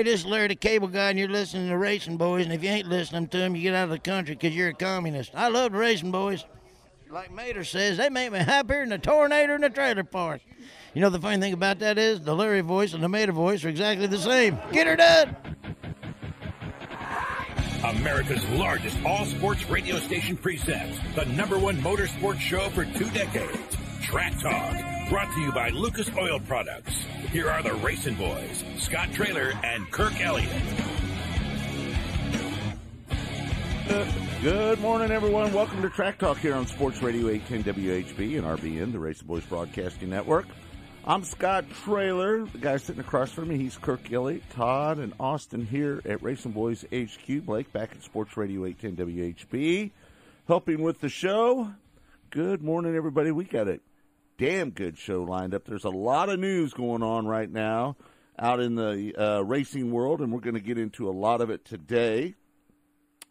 Hey, 0.00 0.04
this 0.04 0.20
is 0.20 0.26
Larry 0.26 0.48
the 0.48 0.54
Cable 0.54 0.88
Guy, 0.88 1.10
and 1.10 1.18
you're 1.18 1.28
listening 1.28 1.68
to 1.68 1.76
Racing 1.76 2.16
Boys. 2.16 2.46
And 2.46 2.54
if 2.54 2.64
you 2.64 2.70
ain't 2.70 2.88
listening 2.88 3.28
to 3.28 3.36
them, 3.36 3.54
you 3.54 3.60
get 3.60 3.74
out 3.74 3.84
of 3.84 3.90
the 3.90 3.98
country 3.98 4.34
because 4.34 4.56
you're 4.56 4.70
a 4.70 4.72
communist. 4.72 5.30
I 5.34 5.48
love 5.48 5.72
the 5.72 5.78
Racing 5.78 6.10
Boys. 6.10 6.42
Like 7.10 7.30
Mater 7.30 7.64
says, 7.64 7.98
they 7.98 8.08
make 8.08 8.32
me 8.32 8.38
happier 8.38 8.80
than 8.80 8.92
a 8.92 8.98
tornado 8.98 9.56
in 9.56 9.62
a 9.62 9.68
trailer 9.68 10.02
park. 10.02 10.40
You 10.94 11.02
know 11.02 11.10
the 11.10 11.20
funny 11.20 11.38
thing 11.38 11.52
about 11.52 11.80
that 11.80 11.98
is 11.98 12.22
the 12.22 12.34
Larry 12.34 12.62
voice 12.62 12.94
and 12.94 13.04
the 13.04 13.10
Mater 13.10 13.32
voice 13.32 13.62
are 13.62 13.68
exactly 13.68 14.06
the 14.06 14.16
same. 14.16 14.58
Get 14.72 14.86
her 14.86 14.96
done. 14.96 15.36
America's 17.84 18.48
largest 18.52 18.96
all 19.04 19.26
sports 19.26 19.68
radio 19.68 19.98
station 19.98 20.34
presents 20.34 20.98
the 21.14 21.26
number 21.26 21.58
one 21.58 21.76
motorsports 21.76 22.40
show 22.40 22.70
for 22.70 22.86
two 22.86 23.10
decades. 23.10 23.76
Track 24.00 24.40
Talk, 24.40 24.76
brought 25.10 25.32
to 25.34 25.40
you 25.40 25.50
by 25.50 25.70
Lucas 25.70 26.08
Oil 26.16 26.38
Products. 26.38 27.04
Here 27.32 27.50
are 27.50 27.64
the 27.64 27.74
Racing 27.74 28.14
Boys, 28.14 28.64
Scott 28.78 29.12
Trailer 29.12 29.52
and 29.64 29.90
Kirk 29.90 30.12
Elliott. 30.20 30.62
Good 34.40 34.78
morning, 34.78 35.10
everyone. 35.10 35.52
Welcome 35.52 35.82
to 35.82 35.90
Track 35.90 36.18
Talk 36.18 36.38
here 36.38 36.54
on 36.54 36.64
Sports 36.68 37.02
Radio 37.02 37.28
810 37.28 37.74
WHB 37.74 38.38
and 38.38 38.46
RBN, 38.46 38.92
the 38.92 39.00
Racing 39.00 39.26
Boys 39.26 39.44
Broadcasting 39.46 40.10
Network. 40.10 40.46
I'm 41.04 41.24
Scott 41.24 41.64
Trailer. 41.82 42.44
The 42.44 42.58
guy 42.58 42.76
sitting 42.76 43.00
across 43.00 43.32
from 43.32 43.48
me, 43.48 43.56
he's 43.56 43.76
Kirk 43.76 44.12
Elliott, 44.12 44.48
Todd, 44.50 45.00
and 45.00 45.12
Austin 45.18 45.66
here 45.66 46.00
at 46.04 46.22
Racing 46.22 46.52
Boys 46.52 46.84
HQ. 46.94 47.44
Blake 47.44 47.72
back 47.72 47.90
at 47.96 48.04
Sports 48.04 48.36
Radio 48.36 48.64
810 48.64 49.08
WHB, 49.08 49.90
helping 50.46 50.82
with 50.82 51.00
the 51.00 51.08
show. 51.08 51.72
Good 52.30 52.62
morning, 52.62 52.94
everybody. 52.94 53.32
We 53.32 53.42
got 53.42 53.66
a 53.66 53.80
damn 54.40 54.70
good 54.70 54.96
show 54.96 55.22
lined 55.22 55.52
up. 55.52 55.66
There's 55.66 55.84
a 55.84 55.90
lot 55.90 56.30
of 56.30 56.40
news 56.40 56.72
going 56.72 57.02
on 57.02 57.26
right 57.26 57.50
now 57.50 57.98
out 58.38 58.58
in 58.58 58.74
the 58.74 59.14
uh, 59.14 59.42
racing 59.42 59.90
world, 59.90 60.22
and 60.22 60.32
we're 60.32 60.40
going 60.40 60.54
to 60.54 60.60
get 60.60 60.78
into 60.78 61.10
a 61.10 61.12
lot 61.12 61.42
of 61.42 61.50
it 61.50 61.62
today. 61.62 62.36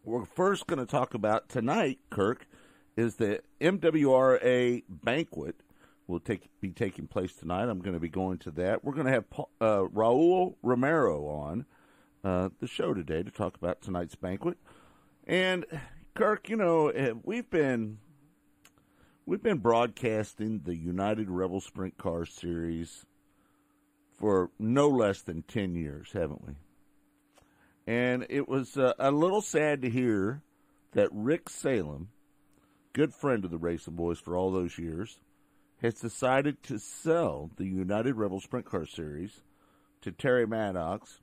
We're 0.03 0.25
first 0.25 0.67
going 0.67 0.77
to 0.77 0.85
talk 0.85 1.15
about 1.15 1.49
tonight, 1.49 1.97
Kirk, 2.11 2.47
is 2.95 3.15
the 3.15 3.41
MWRA 3.59 4.83
banquet 4.87 5.55
will 6.05 6.19
take 6.19 6.47
be 6.61 6.69
taking 6.69 7.07
place 7.07 7.33
tonight. 7.33 7.69
I'm 7.69 7.79
going 7.79 7.95
to 7.95 7.99
be 7.99 8.09
going 8.09 8.37
to 8.39 8.51
that. 8.51 8.83
We're 8.83 8.93
going 8.93 9.07
to 9.07 9.11
have 9.11 9.25
uh, 9.59 9.87
Raul 9.91 10.57
Romero 10.61 11.25
on 11.25 11.65
uh, 12.23 12.49
the 12.59 12.67
show 12.67 12.93
today 12.93 13.23
to 13.23 13.31
talk 13.31 13.57
about 13.57 13.81
tonight's 13.81 14.13
banquet. 14.13 14.59
And 15.25 15.65
Kirk, 16.13 16.49
you 16.49 16.55
know, 16.55 16.89
eh, 16.89 17.13
we've 17.23 17.49
been 17.49 17.97
we've 19.29 19.43
been 19.43 19.59
broadcasting 19.59 20.61
the 20.65 20.75
United 20.75 21.29
Rebel 21.29 21.61
Sprint 21.61 21.99
Car 21.99 22.25
Series 22.25 23.05
for 24.17 24.49
no 24.57 24.87
less 24.89 25.21
than 25.21 25.43
ten 25.43 25.75
years, 25.75 26.09
haven't 26.13 26.47
we? 26.47 26.53
And 27.85 28.25
it 28.27 28.49
was 28.49 28.75
uh, 28.75 28.93
a 28.97 29.11
little 29.11 29.41
sad 29.41 29.83
to 29.83 29.89
hear 29.89 30.41
that 30.93 31.09
Rick 31.11 31.47
Salem, 31.47 32.09
good 32.91 33.13
friend 33.13 33.45
of 33.45 33.51
the 33.51 33.59
Racing 33.59 33.93
Boys 33.93 34.17
for 34.19 34.35
all 34.35 34.51
those 34.51 34.79
years, 34.79 35.19
has 35.83 35.93
decided 35.93 36.63
to 36.63 36.79
sell 36.79 37.51
the 37.55 37.67
United 37.67 38.15
Rebel 38.15 38.41
Sprint 38.41 38.65
Car 38.65 38.87
Series 38.87 39.41
to 40.01 40.11
Terry 40.11 40.47
Maddox, 40.47 41.19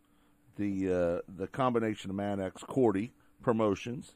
the 0.54 0.92
uh, 0.92 1.20
the 1.28 1.48
combination 1.48 2.10
of 2.10 2.16
Maddox 2.16 2.62
Cordy 2.62 3.14
Promotions, 3.42 4.14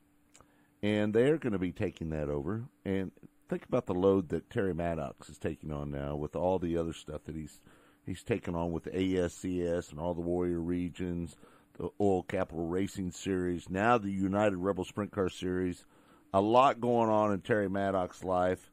and 0.80 1.12
they're 1.12 1.38
going 1.38 1.54
to 1.54 1.58
be 1.58 1.72
taking 1.72 2.10
that 2.10 2.28
over. 2.28 2.66
And 2.84 3.10
think 3.51 3.65
about 3.65 3.87
the 3.87 3.95
load 3.95 4.29
that 4.29 4.48
Terry 4.48 4.73
Maddox 4.73 5.29
is 5.29 5.39
taking 5.39 5.73
on 5.73 5.91
now 5.91 6.15
with 6.15 6.37
all 6.37 6.59
the 6.59 6.77
other 6.77 6.93
stuff 6.93 7.25
that 7.25 7.34
he's 7.34 7.61
he's 8.06 8.23
taken 8.23 8.55
on 8.55 8.73
with 8.73 8.84
ASCS 8.84 9.91
and 9.91 9.98
all 10.01 10.15
the 10.15 10.20
Warrior 10.20 10.61
regions, 10.61 11.37
the 11.78 11.91
Oil 12.01 12.23
Capital 12.23 12.67
Racing 12.67 13.11
Series, 13.11 13.69
now 13.69 13.98
the 13.98 14.11
United 14.11 14.56
Rebel 14.56 14.84
Sprint 14.84 15.11
Car 15.12 15.28
Series. 15.28 15.84
A 16.33 16.41
lot 16.41 16.81
going 16.81 17.11
on 17.11 17.33
in 17.33 17.41
Terry 17.41 17.69
Maddox's 17.69 18.25
life 18.25 18.71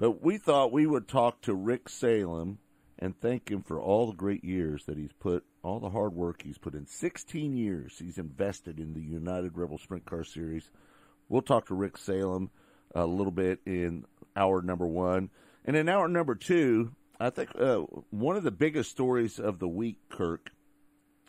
but 0.00 0.22
we 0.22 0.38
thought 0.38 0.72
we 0.72 0.86
would 0.86 1.06
talk 1.06 1.42
to 1.42 1.54
Rick 1.54 1.90
Salem 1.90 2.58
and 2.98 3.20
thank 3.20 3.50
him 3.50 3.62
for 3.62 3.78
all 3.78 4.06
the 4.06 4.16
great 4.16 4.42
years 4.42 4.86
that 4.86 4.96
he's 4.96 5.12
put, 5.12 5.44
all 5.62 5.78
the 5.78 5.90
hard 5.90 6.14
work 6.14 6.40
he's 6.42 6.56
put 6.56 6.74
in. 6.74 6.86
16 6.86 7.54
years 7.54 7.96
he's 7.98 8.16
invested 8.16 8.80
in 8.80 8.94
the 8.94 9.02
United 9.02 9.58
Rebel 9.58 9.76
Sprint 9.76 10.06
Car 10.06 10.24
Series. 10.24 10.70
We'll 11.28 11.42
talk 11.42 11.66
to 11.66 11.74
Rick 11.74 11.98
Salem 11.98 12.50
a 12.94 13.06
little 13.06 13.32
bit 13.32 13.60
in 13.66 14.04
hour 14.36 14.62
number 14.62 14.86
one. 14.86 15.30
And 15.64 15.76
in 15.76 15.88
hour 15.88 16.08
number 16.08 16.34
two, 16.34 16.92
I 17.18 17.30
think 17.30 17.50
uh, 17.58 17.80
one 18.10 18.36
of 18.36 18.42
the 18.42 18.50
biggest 18.50 18.90
stories 18.90 19.38
of 19.38 19.58
the 19.58 19.68
week, 19.68 19.98
Kirk, 20.08 20.50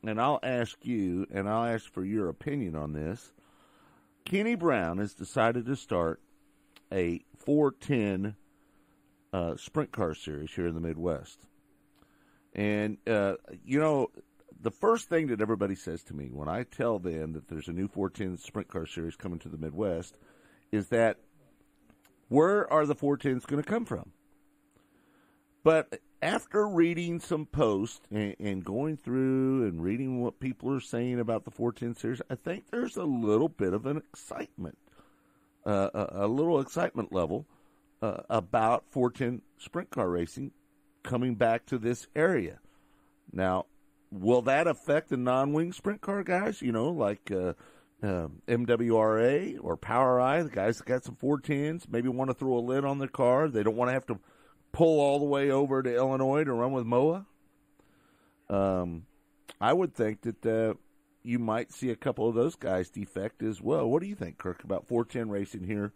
and 0.04 0.20
I'll 0.20 0.40
ask 0.42 0.78
you, 0.84 1.28
and 1.32 1.48
I'll 1.48 1.66
ask 1.66 1.92
for 1.92 2.04
your 2.04 2.30
opinion 2.30 2.76
on 2.76 2.94
this. 2.94 3.34
Kenny 4.26 4.56
Brown 4.56 4.98
has 5.00 5.14
decided 5.14 5.66
to 5.66 5.76
start 5.76 6.22
a 6.92 7.24
410 7.38 8.36
uh, 9.34 9.56
sprint 9.58 9.92
car 9.92 10.14
series 10.14 10.52
here 10.52 10.68
in 10.68 10.76
the 10.76 10.82
Midwest. 10.82 11.40
And, 12.54 12.98
uh, 13.08 13.36
you 13.66 13.80
know, 13.80 14.12
the 14.62 14.72
first 14.72 15.10
thing 15.10 15.28
that 15.28 15.42
everybody 15.42 15.76
says 15.76 16.04
to 16.04 16.16
me 16.16 16.30
when 16.32 16.48
I 16.48 16.64
tell 16.64 17.00
them 17.00 17.34
that 17.34 17.48
there's 17.48 17.68
a 17.68 17.74
new 17.74 17.88
410 17.88 18.38
sprint 18.38 18.68
car 18.68 18.86
series 18.86 19.16
coming 19.16 19.40
to 19.40 19.50
the 19.50 19.58
Midwest 19.58 20.16
is 20.72 20.88
that 20.90 21.18
where 22.32 22.72
are 22.72 22.86
the 22.86 22.96
410s 22.96 23.46
going 23.46 23.62
to 23.62 23.70
come 23.70 23.84
from? 23.84 24.14
But 25.66 26.00
after 26.22 26.66
reading 26.66 27.20
some 27.20 27.46
posts 27.46 28.00
and, 28.10 28.38
and, 28.40 28.64
going 28.64 28.96
through 28.96 29.68
and 29.68 29.84
reading 29.84 30.22
what 30.22 30.40
people 30.40 30.74
are 30.74 30.80
saying 30.80 31.20
about 31.20 31.44
the 31.44 31.52
410 31.52 32.00
series, 32.00 32.22
I 32.30 32.36
think 32.36 32.72
there's 32.72 32.96
a 32.96 33.04
little 33.04 33.50
bit 33.50 33.74
of 33.74 33.86
an 33.86 33.98
excitement, 33.98 34.78
uh, 35.66 35.90
a, 35.94 36.26
a 36.26 36.28
little 36.28 36.62
excitement 36.62 37.12
level 37.12 37.48
uh, 38.02 38.22
about 38.30 38.86
410 38.90 39.42
sprint 39.58 39.90
car 39.90 40.10
racing 40.10 40.52
coming 41.04 41.36
back 41.36 41.66
to 41.66 41.78
this 41.78 42.08
area. 42.16 42.60
Now, 43.34 43.66
will 44.10 44.42
that 44.44 44.68
affect 44.68 45.10
the 45.10 45.18
non-wing 45.18 45.74
sprint 45.74 46.00
car 46.00 46.24
guys? 46.24 46.62
You 46.62 46.72
know, 46.72 46.92
like 46.92 47.30
uh, 47.30 47.54
uh, 48.04 48.28
MWRA 48.48 49.58
or 49.62 49.78
POWRi, 49.78 50.44
the 50.44 50.50
guys 50.50 50.78
that 50.78 50.88
got 50.88 51.04
some 51.04 51.16
410s, 51.16 51.88
maybe 51.90 52.10
want 52.10 52.30
to 52.30 52.34
throw 52.34 52.58
a 52.58 52.60
lid 52.60 52.86
on 52.86 53.00
their 53.00 53.08
car. 53.08 53.48
They 53.48 53.64
don't 53.64 53.76
want 53.76 53.90
to 53.90 53.94
have 53.94 54.08
to 54.08 54.20
pull 54.72 55.00
all 55.00 55.20
the 55.20 55.26
way 55.26 55.52
over 55.52 55.84
to 55.84 55.96
Illinois 55.96 56.44
to 56.44 56.54
run 56.54 56.72
with 56.72 56.86
MOA. 56.86 57.26
Um, 58.50 59.06
I 59.60 59.74
would 59.74 59.94
think 59.94 60.22
that 60.22 60.46
uh, 60.46 60.74
you 61.24 61.40
might 61.40 61.72
see 61.72 61.90
a 61.90 61.96
couple 61.96 62.28
of 62.28 62.36
those 62.36 62.56
guys 62.56 62.90
defect 62.90 63.44
as 63.44 63.62
well. 63.62 63.88
What 63.88 64.02
do 64.02 64.08
you 64.08 64.16
think, 64.16 64.38
Kirk, 64.38 64.64
about 64.64 64.88
410 64.88 65.30
racing 65.30 65.64
here? 65.66 65.94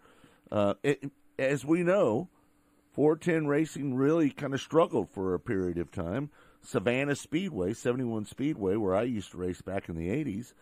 Uh, 0.52 0.76
it, 0.84 1.12
as 1.40 1.66
we 1.66 1.84
know, 1.84 2.30
410 2.94 3.48
racing 3.48 3.96
really 3.96 4.30
kind 4.30 4.54
of 4.54 4.62
struggled 4.62 5.10
for 5.10 5.34
a 5.34 5.40
period 5.40 5.78
of 5.78 5.92
time. 5.92 6.30
Savannah 6.62 7.16
Speedway, 7.16 7.74
71 7.74 8.26
Speedway, 8.26 8.76
where 8.76 8.96
I 8.96 9.04
used 9.04 9.32
to 9.32 9.38
race 9.38 9.62
back 9.62 9.90
in 9.90 9.96
the 9.96 10.10
80s, 10.10 10.54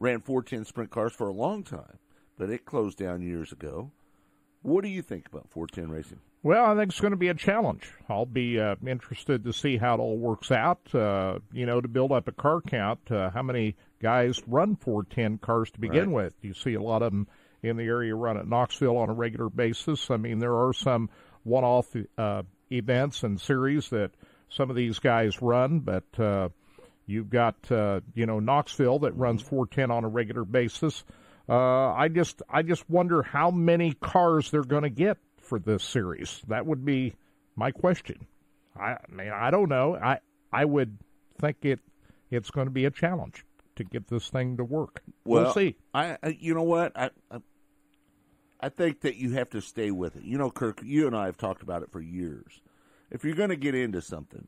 ran 0.00 0.20
410 0.20 0.64
sprint 0.64 0.90
cars 0.90 1.12
for 1.12 1.28
a 1.28 1.32
long 1.32 1.62
time, 1.62 1.98
but 2.36 2.50
it 2.50 2.64
closed 2.64 2.98
down 2.98 3.22
years 3.22 3.52
ago. 3.52 3.92
What 4.62 4.82
do 4.82 4.90
you 4.90 5.02
think 5.02 5.28
about 5.28 5.48
410 5.50 5.94
racing? 5.94 6.20
Well, 6.42 6.64
I 6.64 6.74
think 6.74 6.90
it's 6.90 7.00
going 7.00 7.12
to 7.12 7.18
be 7.18 7.28
a 7.28 7.34
challenge. 7.34 7.92
I'll 8.08 8.26
be 8.26 8.58
uh, 8.58 8.76
interested 8.86 9.44
to 9.44 9.52
see 9.52 9.76
how 9.76 9.94
it 9.94 10.00
all 10.00 10.16
works 10.16 10.50
out. 10.50 10.94
Uh, 10.94 11.40
you 11.52 11.66
know, 11.66 11.80
to 11.80 11.88
build 11.88 12.12
up 12.12 12.28
a 12.28 12.32
car 12.32 12.62
count, 12.62 12.98
uh, 13.10 13.30
how 13.30 13.42
many 13.42 13.76
guys 14.02 14.40
run 14.46 14.76
410 14.76 15.38
cars 15.38 15.70
to 15.72 15.80
begin 15.80 16.12
right. 16.12 16.24
with? 16.24 16.34
You 16.40 16.54
see 16.54 16.74
a 16.74 16.82
lot 16.82 17.02
of 17.02 17.12
them 17.12 17.28
in 17.62 17.76
the 17.76 17.84
area 17.84 18.14
run 18.14 18.38
at 18.38 18.48
Knoxville 18.48 18.96
on 18.96 19.10
a 19.10 19.14
regular 19.14 19.50
basis. 19.50 20.10
I 20.10 20.16
mean, 20.16 20.38
there 20.38 20.56
are 20.56 20.72
some 20.72 21.10
one-off 21.42 21.94
uh, 22.16 22.42
events 22.72 23.22
and 23.22 23.38
series 23.38 23.90
that 23.90 24.12
some 24.48 24.70
of 24.70 24.76
these 24.76 24.98
guys 24.98 25.42
run, 25.42 25.80
but 25.80 26.04
uh, 26.18 26.48
you've 27.10 27.30
got 27.30 27.70
uh, 27.70 28.00
you 28.14 28.26
know 28.26 28.40
Knoxville 28.40 29.00
that 29.00 29.12
runs 29.12 29.42
410 29.42 29.90
on 29.90 30.04
a 30.04 30.08
regular 30.08 30.44
basis. 30.44 31.04
Uh, 31.48 31.92
I 31.92 32.08
just 32.08 32.42
I 32.48 32.62
just 32.62 32.88
wonder 32.88 33.22
how 33.22 33.50
many 33.50 33.92
cars 33.94 34.50
they're 34.50 34.62
going 34.62 34.84
to 34.84 34.90
get 34.90 35.18
for 35.38 35.58
this 35.58 35.82
series. 35.82 36.40
That 36.48 36.64
would 36.66 36.84
be 36.84 37.14
my 37.56 37.70
question. 37.72 38.26
I, 38.78 38.92
I 38.92 38.98
mean 39.10 39.30
I 39.30 39.50
don't 39.50 39.68
know. 39.68 39.96
I 39.96 40.20
I 40.52 40.64
would 40.64 40.96
think 41.40 41.58
it 41.62 41.80
it's 42.30 42.50
going 42.50 42.66
to 42.66 42.72
be 42.72 42.84
a 42.84 42.90
challenge 42.90 43.44
to 43.76 43.84
get 43.84 44.08
this 44.08 44.28
thing 44.28 44.56
to 44.58 44.64
work. 44.64 45.02
Well, 45.24 45.44
we'll 45.44 45.52
see. 45.52 45.76
I, 45.92 46.16
you 46.38 46.54
know 46.54 46.62
what, 46.62 46.92
I, 46.96 47.10
I, 47.30 47.38
I 48.60 48.68
think 48.68 49.00
that 49.00 49.16
you 49.16 49.32
have 49.32 49.50
to 49.50 49.60
stay 49.60 49.90
with 49.90 50.16
it. 50.16 50.22
You 50.22 50.38
know, 50.38 50.50
Kirk, 50.50 50.80
you 50.84 51.06
and 51.06 51.16
I 51.16 51.26
have 51.26 51.36
talked 51.36 51.62
about 51.62 51.82
it 51.82 51.90
for 51.90 52.00
years. 52.00 52.60
If 53.10 53.24
you're 53.24 53.34
going 53.34 53.48
to 53.48 53.56
get 53.56 53.74
into 53.74 54.00
something, 54.00 54.46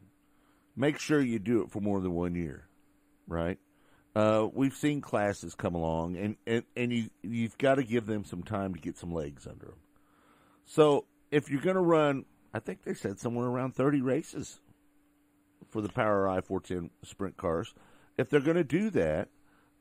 make 0.76 0.98
sure 0.98 1.20
you 1.20 1.38
do 1.38 1.62
it 1.62 1.70
for 1.70 1.80
more 1.80 2.00
than 2.00 2.12
one 2.12 2.34
year, 2.34 2.68
right? 3.26 3.58
Uh, 4.14 4.48
we've 4.52 4.74
seen 4.74 5.00
classes 5.00 5.54
come 5.54 5.74
along, 5.74 6.16
and, 6.16 6.36
and, 6.46 6.64
and 6.76 6.92
you 6.92 7.08
you've 7.22 7.56
got 7.56 7.76
to 7.76 7.82
give 7.82 8.06
them 8.06 8.24
some 8.24 8.42
time 8.42 8.74
to 8.74 8.80
get 8.80 8.98
some 8.98 9.12
legs 9.12 9.46
under 9.46 9.66
them. 9.66 9.80
So 10.66 11.06
if 11.30 11.50
you're 11.50 11.62
going 11.62 11.76
to 11.76 11.82
run, 11.82 12.26
I 12.52 12.58
think 12.58 12.82
they 12.82 12.94
said 12.94 13.18
somewhere 13.18 13.46
around 13.46 13.74
30 13.74 14.02
races 14.02 14.60
for 15.70 15.80
the 15.80 15.88
POWRi 15.88 16.44
410 16.44 16.90
sprint 17.02 17.36
cars. 17.36 17.74
if 18.18 18.28
they're 18.28 18.40
going 18.40 18.56
to 18.56 18.64
do 18.64 18.90
that, 18.90 19.28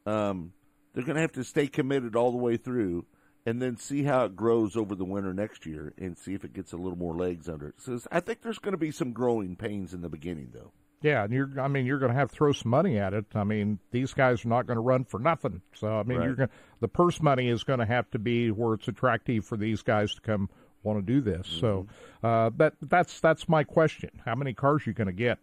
um, 0.06 0.54
they're 0.94 1.04
going 1.04 1.16
to 1.16 1.22
have 1.22 1.34
to 1.34 1.44
stay 1.44 1.68
committed 1.68 2.16
all 2.16 2.32
the 2.32 2.38
way 2.38 2.56
through, 2.56 3.06
and 3.46 3.62
then 3.62 3.76
see 3.76 4.04
how 4.04 4.26
it 4.26 4.36
grows 4.36 4.78
over 4.78 4.96
the 4.96 5.04
winter 5.04 5.34
next 5.34 5.66
year, 5.66 5.94
and 5.98 6.18
see 6.18 6.34
if 6.34 6.46
it 6.46 6.54
gets 6.54 6.72
a 6.72 6.78
little 6.78 6.98
more 6.98 7.16
legs 7.16 7.50
under 7.50 7.68
it. 7.68 7.76
So 7.80 8.00
I 8.12 8.22
think 8.22 8.42
there's 8.42 8.60
going 8.60 8.74
to 8.74 8.78
be 8.78 8.92
some 8.92 9.12
growing 9.12 9.58
pains 9.58 9.94
in 9.94 10.02
the 10.02 10.10
beginning, 10.10 10.52
though. 10.54 10.72
Yeah, 11.02 11.24
and 11.24 11.34
you're 11.34 11.50
I 11.60 11.68
mean 11.68 11.86
you're 11.86 12.00
going 12.00 12.12
to 12.12 12.18
have 12.18 12.30
to 12.30 12.36
throw 12.36 12.52
some 12.52 12.70
money 12.70 12.98
at 13.00 13.14
it. 13.14 13.26
I 13.34 13.44
mean 13.44 13.80
these 13.92 14.14
guys 14.14 14.46
are 14.46 14.50
not 14.50 14.68
going 14.68 14.78
to 14.78 14.82
run 14.82 15.04
for 15.06 15.20
nothing. 15.20 15.62
So 15.74 15.88
I 16.00 16.04
mean 16.04 16.20
Right. 16.20 16.26
you're 16.26 16.36
going 16.36 16.50
the 16.80 16.88
purse 16.88 17.22
money 17.22 17.48
is 17.50 17.64
going 17.64 17.80
to 17.80 17.86
have 17.86 18.10
to 18.12 18.20
be 18.20 18.52
where 18.52 18.74
it's 18.76 18.88
attractive 18.88 19.46
for 19.46 19.58
these 19.58 19.82
guys 19.82 20.14
to 20.16 20.22
come 20.22 20.50
want 20.84 21.00
to 21.00 21.14
do 21.14 21.22
this. 21.22 21.48
So 21.48 21.88
uh 22.24 22.50
but 22.52 22.76
that's 22.82 23.20
that's 23.20 23.50
my 23.50 23.64
question. 23.64 24.10
How 24.26 24.36
many 24.36 24.54
cars 24.54 24.86
you 24.86 24.94
going 24.94 25.08
to 25.08 25.14
get? 25.14 25.40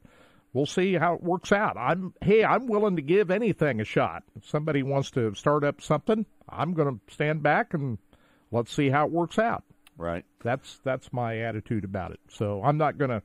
We'll 0.53 0.67
see 0.67 0.95
how 0.95 1.15
it 1.15 1.23
works 1.23 1.53
out. 1.53 1.77
I'm 1.77 2.15
hey, 2.23 2.45
I'm 2.45 2.67
willing 2.69 2.97
to 2.97 3.03
give 3.03 3.31
anything 3.31 3.81
a 3.81 3.85
shot. 3.85 4.23
If 4.37 4.47
somebody 4.49 4.83
wants 4.83 5.11
to 5.13 5.35
start 5.35 5.63
up 5.65 5.81
something, 5.83 6.25
I'm 6.49 6.73
going 6.73 6.95
to 6.99 7.13
stand 7.15 7.43
back 7.43 7.75
and 7.75 7.99
let's 8.51 8.73
see 8.73 8.89
how 8.91 9.05
it 9.07 9.13
works 9.13 9.39
out 9.39 9.65
Right. 9.97 10.25
that's 10.43 10.79
that's 10.85 11.13
my 11.13 11.39
attitude 11.39 11.85
about 11.85 12.13
it. 12.13 12.21
So 12.31 12.63
I'm 12.63 12.79
not 12.79 12.97
going 12.97 13.11
to, 13.11 13.23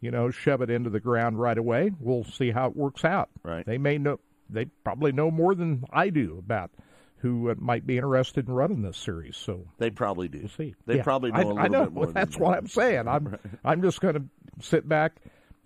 you 0.00 0.10
know, 0.10 0.30
shove 0.30 0.62
it 0.62 0.70
into 0.70 0.90
the 0.90 1.00
ground 1.00 1.40
right 1.40 1.58
away. 1.58 1.92
We'll 2.00 2.24
see 2.24 2.50
how 2.50 2.68
it 2.68 2.76
works 2.76 3.04
out. 3.04 3.28
Right. 3.42 3.64
They 3.66 3.78
may 3.78 3.98
know. 3.98 4.20
They 4.50 4.64
probably 4.84 5.12
know 5.12 5.30
more 5.30 5.54
than 5.54 5.84
I 5.92 6.08
do 6.10 6.36
about 6.38 6.70
who 7.18 7.50
uh, 7.50 7.54
might 7.58 7.86
be 7.86 7.96
interested 7.96 8.46
in 8.48 8.54
running 8.54 8.82
this 8.82 8.96
series. 8.96 9.36
So 9.36 9.66
They 9.78 9.90
probably 9.90 10.28
do. 10.28 10.38
we'll 10.38 10.48
see. 10.48 10.74
They 10.86 10.96
Yeah, 10.96 11.02
probably 11.02 11.32
know 11.32 11.36
I, 11.38 11.42
a 11.42 11.46
little 11.46 11.58
I 11.58 11.68
know. 11.68 11.84
bit 11.84 11.92
more. 11.92 12.04
than 12.06 12.14
That's 12.14 12.38
what 12.38 12.56
I'm 12.56 12.66
saying. 12.68 13.08
I'm 13.08 13.36
I'm 13.64 13.82
just 13.82 14.00
going 14.00 14.14
to 14.14 14.24
sit 14.64 14.88
back 14.88 15.16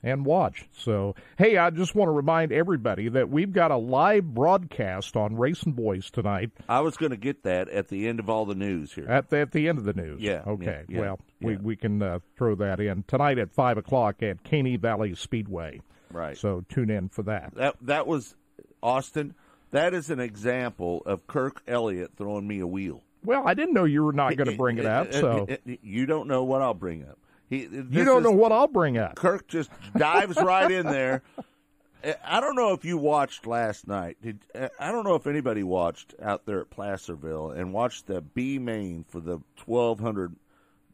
and 0.03 0.25
watch. 0.25 0.67
So 0.77 1.15
hey, 1.39 1.57
I 1.57 1.71
just 1.71 1.95
want 1.95 2.09
to 2.09 2.13
remind 2.13 2.53
everybody 2.53 3.09
that 3.09 3.29
we've 3.31 3.53
got 3.53 3.71
a 3.71 3.77
live 3.77 4.35
broadcast 4.35 5.17
on 5.17 5.37
Racing 5.37 5.73
Boys 5.73 6.11
tonight 6.11 6.51
I 6.69 6.81
was 6.81 6.97
going 6.97 7.11
to 7.11 7.17
get 7.17 7.43
that 7.45 7.69
at 7.69 7.89
the 7.89 8.09
end 8.09 8.21
of 8.21 8.29
all 8.29 8.45
the 8.47 8.55
news 8.55 8.93
here. 8.93 9.07
At 9.09 9.31
the, 9.31 9.39
at 9.39 9.53
the 9.53 9.69
end 9.69 9.79
of 9.79 9.85
the 9.85 9.93
news. 9.93 10.21
Yeah, 10.21 10.43
Okay. 10.47 10.85
yeah, 10.89 10.97
yeah, 10.97 11.01
well, 11.01 11.21
we, 11.41 11.53
yeah. 11.53 11.59
we 11.63 11.77
can 11.77 12.03
uh, 12.03 12.19
throw 12.37 12.55
that 12.57 12.81
in 12.81 13.05
tonight 13.07 13.39
at 13.39 13.53
five 13.53 13.79
o'clock 13.79 14.23
at 14.23 14.43
Caney 14.45 14.77
Valley 14.77 15.15
Speedway. 15.15 15.81
Right. 16.11 16.37
So 16.37 16.65
tune 16.69 16.91
in 16.91 17.09
for 17.09 17.23
that. 17.25 17.55
That 17.55 17.77
that 17.83 18.07
was 18.07 18.35
Austin. 18.83 19.35
That 19.71 19.95
is 19.95 20.11
an 20.11 20.21
example 20.21 21.03
of 21.07 21.27
Kirk 21.27 21.63
Elliott 21.67 22.13
throwing 22.17 22.47
me 22.47 22.61
a 22.61 22.67
wheel. 22.67 23.03
Well, 23.25 23.47
I 23.47 23.55
didn't 23.55 23.73
know 23.73 23.85
you 23.85 24.03
were 24.05 24.13
not 24.13 24.37
going 24.37 24.51
to 24.51 24.57
bring 24.57 24.79
it 24.79 24.85
up, 24.87 25.13
so 25.13 25.47
you 25.65 26.07
don't 26.07 26.29
know 26.29 26.45
what 26.45 26.61
I'll 26.61 26.75
bring 26.75 27.05
up. 27.05 27.19
He, 27.53 27.69
you 27.91 28.05
don't 28.07 28.23
know 28.23 28.31
what 28.31 28.51
I'll 28.51 28.67
bring 28.67 28.97
up. 28.97 29.15
Kirk 29.15 29.47
just 29.47 29.71
dives 29.95 30.39
right 30.39 30.71
in 30.71 30.87
there. 30.87 31.23
I 32.25 32.41
don't 32.41 32.57
know 32.57 32.73
if 32.73 32.83
you 32.83 32.97
watched 32.97 33.47
last 33.47 33.87
night. 33.87 34.17
Did 34.23 34.39
I 34.81 34.91
don't 34.91 35.05
know 35.05 35.17
if 35.17 35.27
anybody 35.27 35.63
watched 35.63 36.15
out 36.23 36.47
there 36.47 36.63
at 36.63 36.71
Placerville 36.71 37.51
and 37.51 37.75
watched 37.75 38.07
the 38.07 38.23
B 38.23 38.59
main 38.59 39.05
for 39.07 39.21
the 39.21 39.41
twelve 39.57 40.01
hundred 40.01 40.35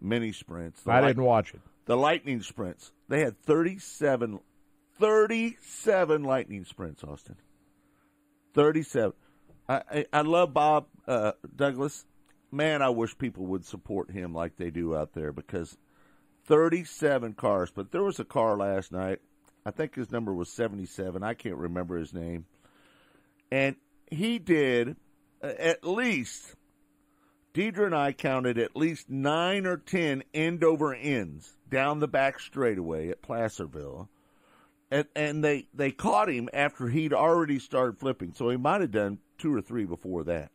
mini 0.00 0.32
sprints. 0.32 0.82
I 0.84 0.98
light- 0.98 1.06
didn't 1.06 1.22
watch 1.22 1.54
it. 1.54 1.60
the 1.86 1.96
lightning 1.96 2.42
sprints. 2.42 2.90
They 3.08 3.20
had 3.20 3.40
37, 3.42 4.40
37 4.98 6.24
lightning 6.24 6.64
sprints, 6.64 7.04
Austin. 7.04 7.36
37. 8.54 9.12
I, 9.68 9.82
I, 9.90 10.06
I 10.12 10.20
love 10.22 10.52
Bob 10.52 10.86
uh, 11.06 11.32
Douglas. 11.54 12.04
Man, 12.50 12.82
I 12.82 12.88
wish 12.88 13.16
people 13.16 13.46
would 13.46 13.64
support 13.64 14.10
him 14.10 14.34
like 14.34 14.56
they 14.56 14.70
do 14.70 14.96
out 14.96 15.12
there 15.14 15.32
because 15.32 15.78
37 16.48 17.34
cars. 17.34 17.70
But 17.72 17.92
there 17.92 18.02
was 18.02 18.18
a 18.18 18.24
car 18.24 18.56
last 18.56 18.90
night. 18.90 19.20
I 19.64 19.70
think 19.70 19.94
his 19.94 20.10
number 20.10 20.32
was 20.34 20.50
77. 20.50 21.22
I 21.22 21.34
can't 21.34 21.56
remember 21.56 21.98
his 21.98 22.14
name. 22.14 22.46
And 23.52 23.76
he 24.10 24.38
did 24.38 24.96
uh, 25.42 25.52
at 25.58 25.86
least 25.86 26.56
Deidre 27.54 27.86
and 27.86 27.94
I 27.94 28.12
counted 28.12 28.58
at 28.58 28.76
least 28.76 29.10
nine 29.10 29.66
or 29.66 29.76
ten 29.76 30.22
end 30.32 30.64
over 30.64 30.94
ends 30.94 31.56
down 31.68 31.98
the 31.98 32.08
back 32.08 32.40
straightaway 32.40 33.10
at 33.10 33.22
Placerville. 33.22 34.08
And, 34.90 35.06
and 35.14 35.44
they, 35.44 35.68
they 35.74 35.90
caught 35.90 36.30
him 36.30 36.48
after 36.54 36.88
he'd 36.88 37.12
already 37.12 37.58
started 37.58 37.98
flipping, 37.98 38.32
so 38.32 38.48
he 38.48 38.56
might 38.56 38.80
have 38.80 38.90
done 38.90 39.18
two 39.36 39.54
or 39.54 39.60
three 39.60 39.84
before 39.84 40.24
that. 40.24 40.50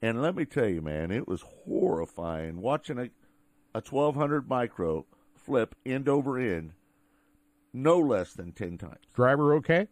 And 0.00 0.22
let 0.22 0.34
me 0.34 0.46
tell 0.46 0.68
you, 0.68 0.80
man, 0.80 1.10
it 1.10 1.28
was 1.28 1.42
horrifying 1.66 2.60
watching 2.60 2.98
a, 2.98 3.10
a 3.74 3.80
1200 3.80 4.48
micro 4.48 5.06
flip 5.34 5.74
end 5.84 6.08
over 6.08 6.38
end 6.38 6.72
no 7.72 7.98
less 7.98 8.32
than 8.34 8.52
10 8.52 8.76
times. 8.78 8.98
Driver 9.14 9.54
okay? 9.54 9.88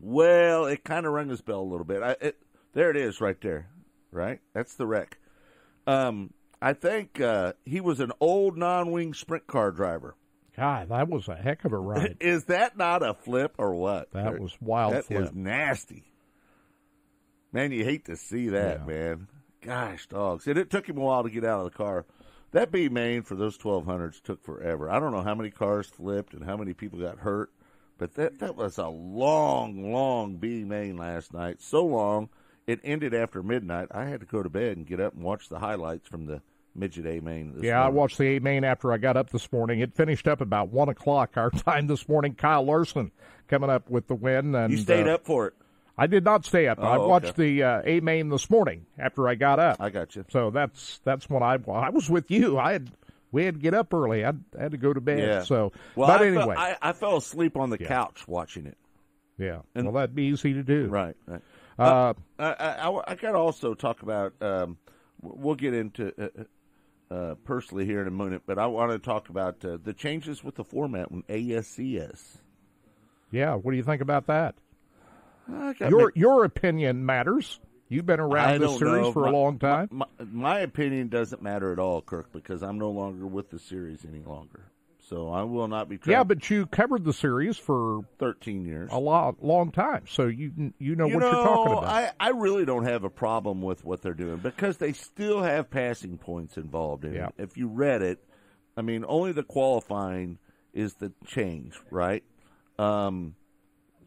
Well, 0.00 0.66
it 0.66 0.84
kind 0.84 1.06
of 1.06 1.12
rang 1.12 1.28
his 1.28 1.40
bell 1.42 1.60
a 1.60 1.62
little 1.62 1.84
bit. 1.84 2.02
I, 2.02 2.16
it, 2.20 2.38
there 2.72 2.90
it 2.90 2.96
is, 2.96 3.20
right 3.20 3.40
there. 3.40 3.68
Right, 4.10 4.40
that's 4.54 4.74
the 4.76 4.86
wreck. 4.86 5.18
Um, 5.86 6.32
I 6.62 6.72
think 6.72 7.20
uh, 7.20 7.52
he 7.66 7.80
was 7.80 8.00
an 8.00 8.12
old 8.20 8.56
non-wing 8.56 9.12
sprint 9.14 9.46
car 9.46 9.70
driver. 9.70 10.14
God, 10.56 10.88
that 10.88 11.08
was 11.08 11.28
a 11.28 11.36
heck 11.36 11.64
of 11.64 11.72
a 11.72 11.78
ride. 11.78 12.16
Is 12.20 12.44
that 12.44 12.76
not 12.78 13.02
a 13.02 13.12
flip 13.14 13.54
or 13.58 13.74
what? 13.74 14.10
That 14.12 14.40
was 14.40 14.56
wild 14.60 14.94
That 14.94 15.04
flip. 15.04 15.24
is 15.24 15.32
nasty. 15.34 16.04
Man, 17.52 17.72
you 17.72 17.84
hate 17.84 18.06
to 18.06 18.16
see 18.16 18.48
that, 18.48 18.80
Yeah. 18.80 18.86
man. 18.86 19.28
Gosh, 19.60 20.06
dogs. 20.06 20.46
And 20.46 20.56
it 20.58 20.70
took 20.70 20.88
him 20.88 20.96
a 20.96 21.00
while 21.00 21.24
to 21.24 21.30
get 21.30 21.44
out 21.44 21.58
of 21.66 21.70
the 21.72 21.76
car. 21.76 22.06
That 22.52 22.72
B 22.72 22.88
main 22.88 23.22
for 23.22 23.34
those 23.34 23.58
1200s 23.58 24.22
took 24.22 24.42
forever. 24.42 24.90
I 24.90 24.98
don't 24.98 25.12
know 25.12 25.22
how 25.22 25.34
many 25.34 25.50
cars 25.50 25.86
flipped 25.86 26.32
and 26.32 26.44
how 26.44 26.56
many 26.56 26.72
people 26.72 26.98
got 26.98 27.18
hurt, 27.18 27.50
but 27.98 28.14
that, 28.14 28.38
that 28.38 28.56
was 28.56 28.78
a 28.78 28.88
long, 28.88 29.92
long 29.92 30.36
B 30.36 30.64
main 30.64 30.96
last 30.96 31.34
night. 31.34 31.60
So 31.60 31.84
long, 31.84 32.30
it 32.66 32.80
ended 32.82 33.12
after 33.12 33.42
midnight. 33.42 33.88
I 33.90 34.06
had 34.06 34.20
to 34.20 34.26
go 34.26 34.42
to 34.42 34.48
bed 34.48 34.76
and 34.78 34.86
get 34.86 35.00
up 35.00 35.14
and 35.14 35.22
watch 35.22 35.48
the 35.48 35.58
highlights 35.58 36.08
from 36.08 36.26
the 36.26 36.40
midget 36.74 37.06
A 37.06 37.20
main. 37.20 37.52
This 37.54 37.64
Yeah, 37.64 37.84
I 37.84 37.88
watched 37.88 38.16
the 38.16 38.36
A 38.36 38.40
main 38.40 38.64
after 38.64 38.92
I 38.92 38.96
got 38.96 39.16
up 39.16 39.30
this 39.30 39.50
morning. 39.52 39.80
It 39.80 39.94
finished 39.94 40.26
up 40.26 40.40
about 40.40 40.70
one 40.70 40.88
o'clock 40.88 41.36
our 41.36 41.50
time 41.50 41.86
this 41.86 42.08
morning. 42.08 42.34
Kyle 42.34 42.62
Larson 42.62 43.10
coming 43.46 43.68
up 43.68 43.90
with 43.90 44.06
the 44.06 44.14
win, 44.14 44.54
and 44.54 44.72
You 44.72 44.78
stayed 44.78 45.06
uh, 45.06 45.14
up 45.14 45.26
for 45.26 45.48
it. 45.48 45.54
I 45.98 46.06
did 46.06 46.24
not 46.24 46.44
stay 46.46 46.68
up. 46.68 46.78
I 46.78 46.96
Oh, 46.96 47.08
watched 47.08 47.26
okay. 47.30 47.56
the 47.56 47.62
uh, 47.64 47.82
A 47.84 48.00
main 48.00 48.28
this 48.28 48.48
morning 48.48 48.86
after 48.98 49.28
I 49.28 49.34
got 49.34 49.58
up. 49.58 49.78
I 49.80 49.90
got 49.90 50.14
you. 50.16 50.24
So 50.30 50.50
that's 50.50 51.00
that's 51.04 51.28
when 51.28 51.42
I 51.42 51.58
I 51.70 51.90
was 51.90 52.08
with 52.08 52.30
you. 52.30 52.56
I 52.58 52.72
had 52.72 52.90
we 53.32 53.44
had 53.44 53.54
to 53.56 53.60
get 53.60 53.74
up 53.74 53.92
early. 53.92 54.24
I, 54.24 54.30
I 54.58 54.62
had 54.62 54.70
to 54.72 54.78
go 54.78 54.92
to 54.94 55.00
bed. 55.00 55.18
Yeah. 55.18 55.42
So, 55.42 55.72
Well, 55.96 56.08
but 56.08 56.22
I 56.22 56.26
anyway, 56.28 56.42
fell, 56.44 56.50
I, 56.58 56.76
I 56.80 56.92
fell 56.92 57.16
asleep 57.18 57.56
on 57.58 57.68
the 57.70 57.76
couch 57.78 58.26
watching 58.28 58.64
it. 58.66 58.78
yeah. 59.36 59.60
and- 59.74 59.84
well, 59.86 59.94
that'd 59.94 60.14
be 60.14 60.24
easy 60.24 60.54
to 60.54 60.62
do. 60.62 60.86
Right, 60.86 61.16
right. 61.26 61.42
Uh, 61.78 62.14
I, 62.38 62.52
I, 62.54 63.00
I 63.08 63.14
got 63.14 63.32
to 63.32 63.38
also 63.38 63.74
talk 63.74 64.02
about. 64.02 64.32
Um, 64.40 64.78
we'll 65.20 65.54
get 65.56 65.74
into 65.74 66.12
uh, 67.10 67.14
uh, 67.14 67.34
personally 67.44 67.84
here 67.84 68.00
in 68.00 68.08
a 68.08 68.10
minute, 68.10 68.42
but 68.46 68.58
I 68.58 68.66
want 68.66 68.90
to 68.92 68.98
talk 68.98 69.28
about 69.28 69.64
uh, 69.64 69.78
the 69.82 69.92
changes 69.92 70.42
with 70.42 70.54
the 70.56 70.64
format 70.64 71.12
when 71.12 71.22
ASCS. 71.24 72.38
yeah. 73.30 73.54
What 73.54 73.70
do 73.72 73.76
you 73.76 73.82
think 73.84 74.00
about 74.02 74.26
that? 74.28 74.54
Your 75.80 76.12
your 76.14 76.44
opinion 76.44 77.04
matters. 77.06 77.60
You've 77.88 78.04
been 78.06 78.20
I 78.20 78.24
around 78.24 78.60
this 78.60 78.78
series 78.78 79.02
know. 79.06 79.12
for 79.12 79.22
My- 79.22 79.28
a 79.30 79.32
long 79.32 79.58
time. 79.58 79.88
My, 79.90 80.06
my 80.30 80.60
opinion 80.60 81.08
doesn't 81.08 81.40
matter 81.42 81.72
at 81.72 81.78
all, 81.78 82.02
Kirk, 82.02 82.32
because 82.32 82.62
I'm 82.62 82.78
no 82.78 82.90
longer 82.90 83.26
with 83.26 83.48
the 83.50 83.58
series 83.58 84.04
any 84.04 84.22
longer. 84.22 84.64
So 85.08 85.30
I 85.30 85.44
will 85.44 85.68
not 85.68 85.88
be. 85.88 85.98
Yeah, 86.06 86.22
but 86.22 86.50
you 86.50 86.66
covered 86.66 87.02
the 87.02 87.14
series 87.14 87.56
for 87.56 88.02
13 88.18 88.66
years. 88.66 88.90
a 88.92 88.98
lot 88.98 89.42
long 89.42 89.70
time, 89.72 90.04
so 90.06 90.26
you 90.26 90.74
you 90.78 90.96
know 90.96 91.06
you 91.06 91.14
what 91.14 91.20
know, 91.20 91.30
you're 91.32 91.44
talking 91.46 91.72
about. 91.72 91.84
I, 91.84 92.10
I 92.20 92.28
really 92.30 92.66
don't 92.66 92.84
have 92.84 93.04
a 93.04 93.08
problem 93.10 93.62
with 93.62 93.86
what 93.86 94.02
they're 94.02 94.12
doing 94.12 94.36
because 94.36 94.76
they 94.76 94.92
still 94.92 95.42
have 95.42 95.70
passing 95.70 96.18
points 96.18 96.58
involved 96.58 97.06
in 97.06 97.14
Yeah. 97.14 97.28
it. 97.28 97.34
If 97.38 97.56
you 97.56 97.68
read 97.68 98.02
it, 98.02 98.22
I 98.76 98.82
mean, 98.82 99.02
only 99.08 99.32
the 99.32 99.44
qualifying 99.44 100.36
is 100.74 100.92
the 100.96 101.10
change, 101.26 101.80
right? 101.90 102.22
Um, 102.78 103.34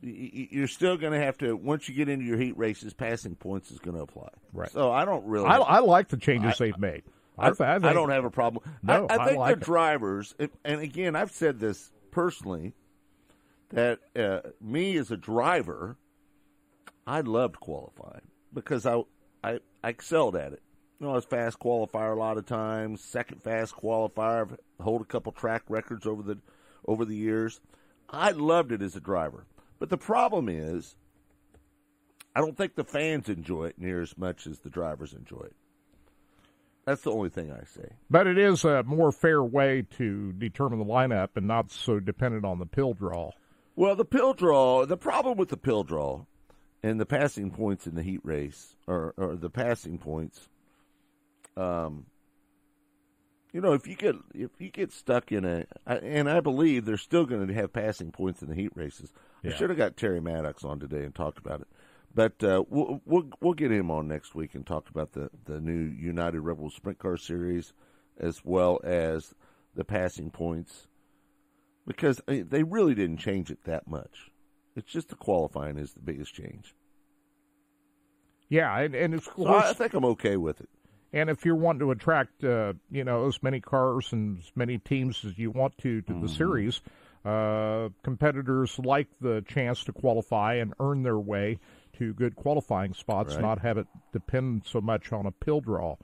you're 0.01 0.67
still 0.67 0.97
going 0.97 1.13
to 1.13 1.19
have 1.19 1.37
to 1.39 1.55
once 1.55 1.87
you 1.87 1.95
get 1.95 2.09
into 2.09 2.25
your 2.25 2.37
heat 2.37 2.57
races, 2.57 2.93
passing 2.93 3.35
points 3.35 3.71
is 3.71 3.79
going 3.79 3.95
to 3.95 4.03
apply. 4.03 4.29
Right. 4.53 4.71
So 4.71 4.91
I 4.91 5.05
don't 5.05 5.25
really. 5.25 5.45
I, 5.45 5.57
I 5.57 5.79
like 5.79 6.07
the 6.09 6.17
changes 6.17 6.57
they've 6.57 6.77
made. 6.79 7.03
I, 7.37 7.47
I, 7.47 7.49
I 7.49 7.79
think, 7.79 7.93
don't 7.93 8.09
have 8.09 8.25
a 8.25 8.29
problem. 8.29 8.63
No, 8.83 9.07
I, 9.09 9.15
I 9.15 9.21
I 9.21 9.25
think 9.25 9.37
like 9.39 9.59
the 9.59 9.65
drivers, 9.65 10.35
and- 10.37 10.49
and 10.65 10.81
again, 10.81 11.15
I've 11.15 11.31
said 11.31 11.59
this 11.59 11.91
personally, 12.11 12.73
that 13.69 13.99
uh, 14.15 14.41
me 14.59 14.97
as 14.97 15.11
a 15.11 15.17
driver, 15.17 15.97
I 17.07 17.21
loved 17.21 17.59
qualifying 17.59 18.21
because 18.53 18.85
I, 18.85 19.01
I 19.43 19.59
I 19.83 19.89
excelled 19.89 20.35
at 20.35 20.53
it. 20.53 20.61
You 20.99 21.07
know, 21.07 21.13
I 21.13 21.15
was 21.15 21.25
fast 21.25 21.57
qualifier 21.59 22.15
a 22.15 22.19
lot 22.19 22.37
of 22.37 22.45
times, 22.45 23.01
second 23.01 23.41
fast 23.41 23.75
qualifier, 23.75 24.41
I've 24.51 24.57
hold 24.79 25.01
a 25.01 25.05
couple 25.05 25.31
track 25.31 25.63
records 25.69 26.05
over 26.05 26.21
the 26.21 26.37
over 26.85 27.05
the 27.05 27.15
years. 27.15 27.59
I 28.09 28.31
loved 28.31 28.71
it 28.71 28.81
as 28.81 28.95
a 28.95 28.99
driver, 28.99 29.45
but 29.81 29.89
the 29.89 29.97
problem 29.97 30.47
is, 30.47 30.95
I 32.35 32.39
don't 32.39 32.55
think 32.55 32.75
the 32.75 32.83
fans 32.83 33.27
enjoy 33.29 33.65
it 33.65 33.79
near 33.79 33.99
as 33.99 34.15
much 34.15 34.45
as 34.45 34.59
the 34.59 34.69
drivers 34.69 35.11
enjoy 35.11 35.41
it. 35.41 35.55
That's 36.85 37.01
the 37.01 37.11
only 37.11 37.29
thing 37.29 37.51
I 37.51 37.63
say. 37.65 37.93
But 38.07 38.27
it 38.27 38.37
is 38.37 38.63
a 38.63 38.83
more 38.83 39.11
fair 39.11 39.43
way 39.43 39.87
to 39.97 40.33
determine 40.33 40.77
the 40.77 40.85
lineup 40.85 41.29
and 41.35 41.47
not 41.47 41.71
so 41.71 41.99
dependent 41.99 42.45
on 42.45 42.59
the 42.59 42.67
pill 42.67 42.93
draw. 42.93 43.31
Well, 43.75 43.95
the 43.95 44.05
pill 44.05 44.35
draw. 44.35 44.85
The 44.85 44.97
problem 44.97 45.35
with 45.35 45.49
the 45.49 45.57
pill 45.57 45.83
draw 45.83 46.25
and 46.83 46.99
the 46.99 47.05
passing 47.07 47.49
points 47.49 47.87
in 47.87 47.95
the 47.95 48.03
heat 48.03 48.21
race, 48.23 48.75
or, 48.85 49.15
or 49.17 49.35
the 49.35 49.49
passing 49.49 49.97
points. 49.97 50.47
Um, 51.57 52.05
you 53.51 53.61
know, 53.61 53.73
if 53.73 53.87
you 53.87 53.95
get 53.95 54.15
if 54.35 54.51
you 54.59 54.69
get 54.69 54.91
stuck 54.91 55.31
in 55.31 55.43
a, 55.43 55.65
and 55.87 56.29
I 56.29 56.39
believe 56.39 56.85
they're 56.85 56.97
still 56.97 57.25
going 57.25 57.47
to 57.47 57.53
have 57.55 57.73
passing 57.73 58.11
points 58.11 58.43
in 58.43 58.47
the 58.47 58.55
heat 58.55 58.73
races. 58.75 59.11
Yeah. 59.41 59.51
I 59.51 59.55
should 59.55 59.69
have 59.69 59.77
got 59.77 59.97
Terry 59.97 60.19
Maddox 60.19 60.63
on 60.63 60.79
today 60.79 61.03
and 61.03 61.15
talked 61.15 61.39
about 61.39 61.61
it, 61.61 61.67
but 62.13 62.43
uh, 62.43 62.63
we'll, 62.69 63.01
we'll 63.05 63.29
we'll 63.41 63.53
get 63.53 63.71
him 63.71 63.89
on 63.89 64.07
next 64.07 64.35
week 64.35 64.53
and 64.53 64.65
talk 64.65 64.89
about 64.89 65.13
the 65.13 65.29
the 65.45 65.59
new 65.59 65.79
United 65.79 66.41
Rebel 66.41 66.69
Sprint 66.69 66.99
Car 66.99 67.17
Series, 67.17 67.73
as 68.19 68.45
well 68.45 68.79
as 68.83 69.33
the 69.73 69.83
passing 69.83 70.29
points, 70.29 70.87
because 71.87 72.21
I 72.27 72.31
mean, 72.31 72.47
they 72.49 72.63
really 72.63 72.93
didn't 72.93 73.17
change 73.17 73.49
it 73.49 73.63
that 73.63 73.87
much. 73.87 74.31
It's 74.75 74.91
just 74.91 75.09
the 75.09 75.15
qualifying 75.15 75.77
is 75.77 75.93
the 75.93 75.99
biggest 75.99 76.33
change. 76.33 76.75
Yeah, 78.49 78.77
and, 78.79 78.93
and 78.93 79.13
it's 79.13 79.25
So 79.25 79.47
I 79.47 79.73
think 79.73 79.93
I'm 79.93 80.05
okay 80.05 80.37
with 80.37 80.59
it. 80.59 80.69
And 81.13 81.29
if 81.29 81.45
you're 81.45 81.55
wanting 81.55 81.79
to 81.81 81.91
attract, 81.91 82.43
uh, 82.43 82.73
you 82.89 83.03
know, 83.03 83.27
as 83.27 83.41
many 83.43 83.59
cars 83.59 84.13
and 84.13 84.39
as 84.39 84.51
many 84.55 84.77
teams 84.77 85.25
as 85.25 85.37
you 85.37 85.51
want 85.51 85.77
to 85.79 86.01
to 86.01 86.13
the 86.21 86.27
series, 86.29 86.81
uh, 87.25 87.89
competitors 88.03 88.79
like 88.79 89.07
the 89.19 89.43
chance 89.47 89.83
to 89.85 89.93
qualify 89.93 90.55
and 90.55 90.73
earn 90.79 91.03
their 91.03 91.19
way 91.19 91.59
to 91.97 92.13
good 92.13 92.35
qualifying 92.35 92.93
spots, 92.93 93.35
Right. 93.35 93.41
not 93.41 93.59
have 93.59 93.77
it 93.77 93.87
depend 94.11 94.63
so 94.65 94.81
much 94.81 95.11
on 95.13 95.25
a 95.25 95.31
pill 95.31 95.61
draw. 95.61 95.97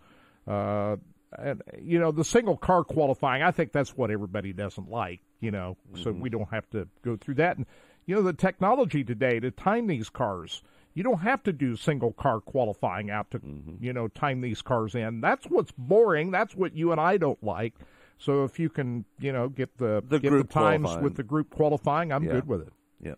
Uh, 0.46 0.98
and 1.38 1.62
you 1.82 2.00
know, 2.00 2.12
the 2.12 2.24
single 2.24 2.56
car 2.58 2.84
qualifying, 2.84 3.42
I 3.44 3.52
think 3.52 3.72
that's 3.72 3.98
what 3.98 4.12
everybody 4.12 4.54
doesn't 4.54 4.90
like. 4.90 5.22
You 5.40 5.52
know, 5.52 5.78
so 6.02 6.12
we 6.12 6.30
don't 6.30 6.50
have 6.50 6.68
to 6.72 6.88
go 7.04 7.16
through 7.16 7.36
that. 7.36 7.58
And 7.58 7.66
you 8.06 8.16
know, 8.16 8.22
the 8.24 8.34
technology 8.34 9.04
today 9.04 9.40
to 9.40 9.52
time 9.52 9.88
these 9.88 10.10
cars. 10.10 10.62
You 10.94 11.04
don't 11.04 11.20
have 11.20 11.44
to 11.44 11.54
do 11.54 11.76
single 11.76 12.12
car 12.12 12.40
qualifying 12.40 13.12
out 13.12 13.30
to, 13.30 13.42
you 13.80 13.94
know, 13.94 14.08
time 14.08 14.42
these 14.42 14.64
cars 14.64 14.96
in. 14.96 15.22
That's 15.22 15.46
what's 15.46 15.72
boring. 15.78 16.32
That's 16.32 16.56
what 16.56 16.76
you 16.76 16.92
and 16.92 17.00
I 17.00 17.18
don't 17.18 17.44
like. 17.44 17.76
So 18.20 18.44
if 18.44 18.58
you 18.60 18.70
can, 18.70 19.06
you 19.20 19.32
know, 19.32 19.48
get 19.50 19.78
the, 19.78 20.04
The 20.08 20.20
get 20.20 20.30
group 20.30 20.48
the 20.48 20.54
times 20.54 20.84
qualifying. 20.84 21.04
with 21.04 21.16
the 21.16 21.24
group 21.24 21.50
qualifying, 21.52 22.12
I'm 22.12 22.24
Yeah. 22.24 22.32
good 22.34 22.48
with 22.48 22.62
it. 22.62 22.74
Yeah. 23.00 23.16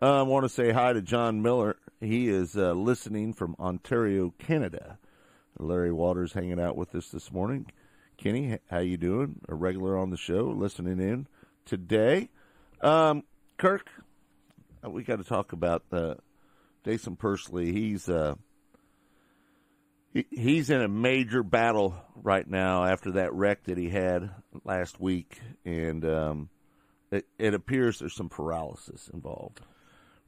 Uh, 0.00 0.20
I 0.20 0.22
want 0.22 0.44
to 0.44 0.48
say 0.48 0.72
hi 0.72 0.92
to 0.92 1.00
John 1.02 1.40
Miller. 1.42 1.76
He 2.00 2.28
is 2.28 2.56
uh, 2.56 2.72
listening 2.72 3.32
from 3.32 3.56
Ontario, 3.58 4.34
Canada. 4.38 4.98
Larry 5.58 5.92
Waters 5.92 6.32
hanging 6.32 6.58
out 6.60 6.76
with 6.76 6.94
us 6.94 7.08
this 7.10 7.30
morning. 7.30 7.66
Kenny, 8.16 8.58
how 8.70 8.78
you 8.78 8.96
doing? 8.96 9.40
A 9.48 9.54
regular 9.54 9.96
on 9.98 10.10
the 10.10 10.16
show, 10.16 10.44
listening 10.48 10.98
in 11.00 11.26
today. 11.64 12.30
Um, 12.80 13.24
Kirk, 13.58 13.88
uh, 14.84 14.90
we 14.90 15.02
got 15.02 15.16
to 15.16 15.24
talk 15.24 15.52
about 15.52 15.84
uh, 15.92 16.14
Daison 16.84 17.16
Pursley. 17.18 17.72
He's 17.72 18.08
uh, 18.08 18.34
he's 20.30 20.70
in 20.70 20.80
a 20.80 20.88
major 20.88 21.42
battle 21.42 21.94
right 22.16 22.48
now 22.48 22.84
after 22.84 23.12
that 23.12 23.32
wreck 23.32 23.64
that 23.64 23.78
he 23.78 23.88
had 23.88 24.30
last 24.64 25.00
week, 25.00 25.40
and 25.64 26.04
um, 26.04 26.48
it, 27.10 27.26
it 27.38 27.54
appears 27.54 27.98
there's 27.98 28.14
some 28.14 28.28
paralysis 28.28 29.08
involved. 29.12 29.60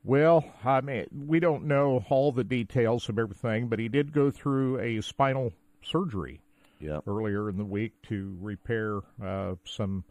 Well, 0.03 0.45
I 0.65 0.81
mean, 0.83 1.07
we 1.27 1.41
don't 1.41 1.65
know 1.65 2.05
all 2.11 2.31
the 2.33 2.45
details 2.45 3.09
of 3.09 3.19
everything, 3.19 3.69
but 3.69 3.79
he 3.79 3.89
did 3.89 4.13
go 4.13 4.31
through 4.31 4.79
a 4.81 5.01
spinal 5.01 5.53
surgery 5.83 6.41
Yeah. 6.79 7.01
earlier 7.07 7.49
in 7.49 7.57
the 7.57 7.65
week 7.65 7.93
to 8.09 8.37
repair 8.41 9.01
uh, 9.25 9.55
some 9.65 10.05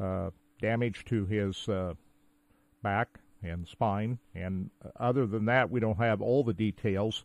uh, 0.00 0.30
damage 0.62 1.04
to 1.06 1.26
his 1.26 1.68
uh, 1.68 1.92
back 2.82 3.18
and 3.42 3.68
spine. 3.68 4.18
And 4.34 4.70
other 4.98 5.26
than 5.26 5.44
that, 5.44 5.70
we 5.70 5.78
don't 5.78 5.98
have 5.98 6.22
all 6.22 6.42
the 6.42 6.54
details. 6.54 7.22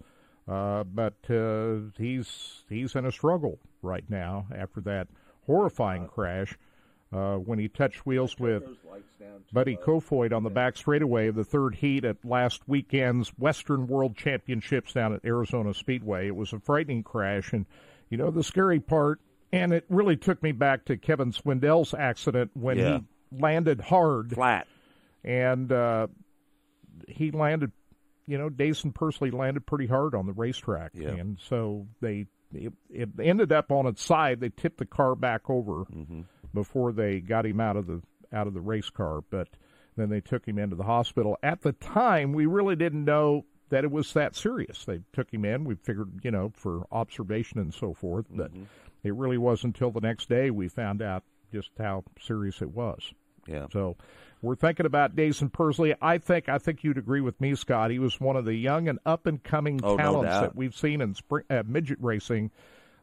Uh, 0.49 0.83
but 0.83 1.13
uh, 1.29 1.75
he's 1.97 2.63
he's 2.69 2.95
in 2.95 3.05
a 3.05 3.11
struggle 3.11 3.59
right 3.83 4.05
now 4.09 4.47
after 4.55 4.81
that 4.81 5.07
horrifying 5.45 6.07
crash 6.07 6.57
uh, 7.13 7.35
when 7.35 7.59
he 7.59 7.67
touched 7.67 8.05
wheels 8.05 8.37
with 8.39 8.63
Buddy 9.53 9.75
Kofoid 9.77 10.33
on 10.33 10.43
the 10.43 10.49
back 10.49 10.75
straightaway 10.75 11.27
of 11.27 11.35
the 11.35 11.43
third 11.43 11.75
heat 11.75 12.03
at 12.03 12.17
last 12.23 12.61
weekend's 12.67 13.29
Western 13.37 13.85
World 13.87 14.15
Championships 14.17 14.93
down 14.93 15.13
at 15.13 15.23
Arizona 15.23 15.73
Speedway. 15.73 16.27
It 16.27 16.35
was 16.35 16.51
a 16.53 16.59
frightening 16.59 17.03
crash, 17.03 17.53
and 17.53 17.65
you 18.09 18.17
know 18.17 18.31
the 18.31 18.43
scary 18.43 18.79
part, 18.79 19.19
and 19.51 19.71
it 19.71 19.85
really 19.89 20.17
took 20.17 20.41
me 20.41 20.51
back 20.51 20.85
to 20.85 20.97
Kevin 20.97 21.31
Swindell's 21.31 21.93
accident 21.93 22.51
when 22.55 22.77
Yeah. 22.79 22.99
he 23.31 23.37
landed 23.39 23.81
hard 23.81 24.31
Flat. 24.33 24.67
and 25.23 25.71
uh, 25.71 26.07
he 27.07 27.29
landed. 27.31 27.71
You 28.29 28.37
know, 28.37 28.49
Daison 28.49 28.93
Pursley 28.93 29.31
landed 29.31 29.65
pretty 29.65 29.87
hard 29.87 30.13
on 30.13 30.25
the 30.27 30.33
racetrack, 30.33 30.91
Yeah. 30.93 31.09
and 31.09 31.37
so 31.39 31.87
they 32.01 32.27
it, 32.53 32.73
it 32.89 33.09
ended 33.21 33.51
up 33.51 33.71
on 33.71 33.85
its 33.85 34.03
side. 34.03 34.39
They 34.39 34.49
tipped 34.49 34.77
the 34.77 34.85
car 34.85 35.15
back 35.15 35.49
over 35.49 35.85
Mm-hmm. 35.85 36.21
before 36.53 36.91
they 36.91 37.19
got 37.19 37.45
him 37.45 37.59
out 37.59 37.75
of 37.75 37.87
the 37.87 38.01
out 38.31 38.47
of 38.47 38.53
the 38.53 38.61
race 38.61 38.89
car, 38.89 39.21
but 39.29 39.47
then 39.97 40.09
they 40.09 40.21
took 40.21 40.47
him 40.47 40.57
into 40.59 40.75
the 40.75 40.83
hospital. 40.83 41.37
At 41.43 41.61
the 41.61 41.73
time, 41.73 42.31
we 42.33 42.45
really 42.45 42.75
didn't 42.75 43.03
know 43.05 43.45
that 43.69 43.83
it 43.83 43.91
was 43.91 44.13
that 44.13 44.35
serious. 44.35 44.85
They 44.85 45.01
took 45.13 45.31
him 45.33 45.45
in. 45.45 45.63
We 45.65 45.75
figured, 45.75 46.19
you 46.23 46.31
know, 46.31 46.51
for 46.55 46.85
observation 46.91 47.59
and 47.59 47.73
so 47.73 47.93
forth, 47.93 48.25
but 48.29 48.51
it 49.03 49.13
really 49.13 49.37
wasn't 49.37 49.75
until 49.75 49.91
the 49.91 49.99
next 50.01 50.29
day 50.29 50.49
we 50.51 50.67
found 50.69 51.01
out 51.01 51.23
just 51.53 51.71
how 51.79 52.03
serious 52.19 52.61
it 52.61 52.71
was. 52.71 53.11
Yeah. 53.47 53.65
So 53.71 53.95
we're 54.41 54.55
thinking 54.55 54.85
about 54.85 55.15
Daison 55.15 55.49
Pursley. 55.51 55.93
I 56.01 56.17
think 56.17 56.47
I 56.49 56.57
think 56.57 56.83
you'd 56.83 56.97
agree 56.97 57.21
with 57.21 57.39
me, 57.41 57.55
Scott. 57.55 57.91
He 57.91 57.99
was 57.99 58.19
one 58.19 58.35
of 58.35 58.45
the 58.45 58.55
young 58.55 58.87
and 58.87 58.99
up 59.05 59.25
and 59.25 59.43
coming 59.43 59.79
Oh, 59.83 59.97
talents 59.97 60.29
doubt. 60.29 60.41
that 60.41 60.55
we've 60.55 60.75
seen 60.75 61.01
in 61.01 61.13
spring, 61.15 61.43
uh, 61.49 61.63
midget 61.65 61.97
racing. 62.01 62.51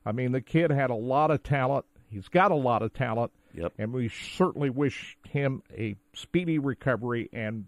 I 0.05 0.13
mean, 0.13 0.33
the 0.33 0.41
kid 0.41 0.71
had 0.71 0.91
a 0.91 0.95
lot 0.95 1.31
of 1.31 1.43
talent. 1.43 1.85
He's 2.09 2.29
got 2.29 2.53
a 2.53 2.57
lot 2.57 2.83
of 2.83 2.93
talent. 2.95 3.33
Yep. 3.55 3.73
And 3.79 3.93
we 3.93 4.09
certainly 4.09 4.71
wish 4.71 5.17
him 5.29 5.63
a 5.77 5.97
speedy 6.15 6.59
recovery. 6.59 7.29
And 7.33 7.67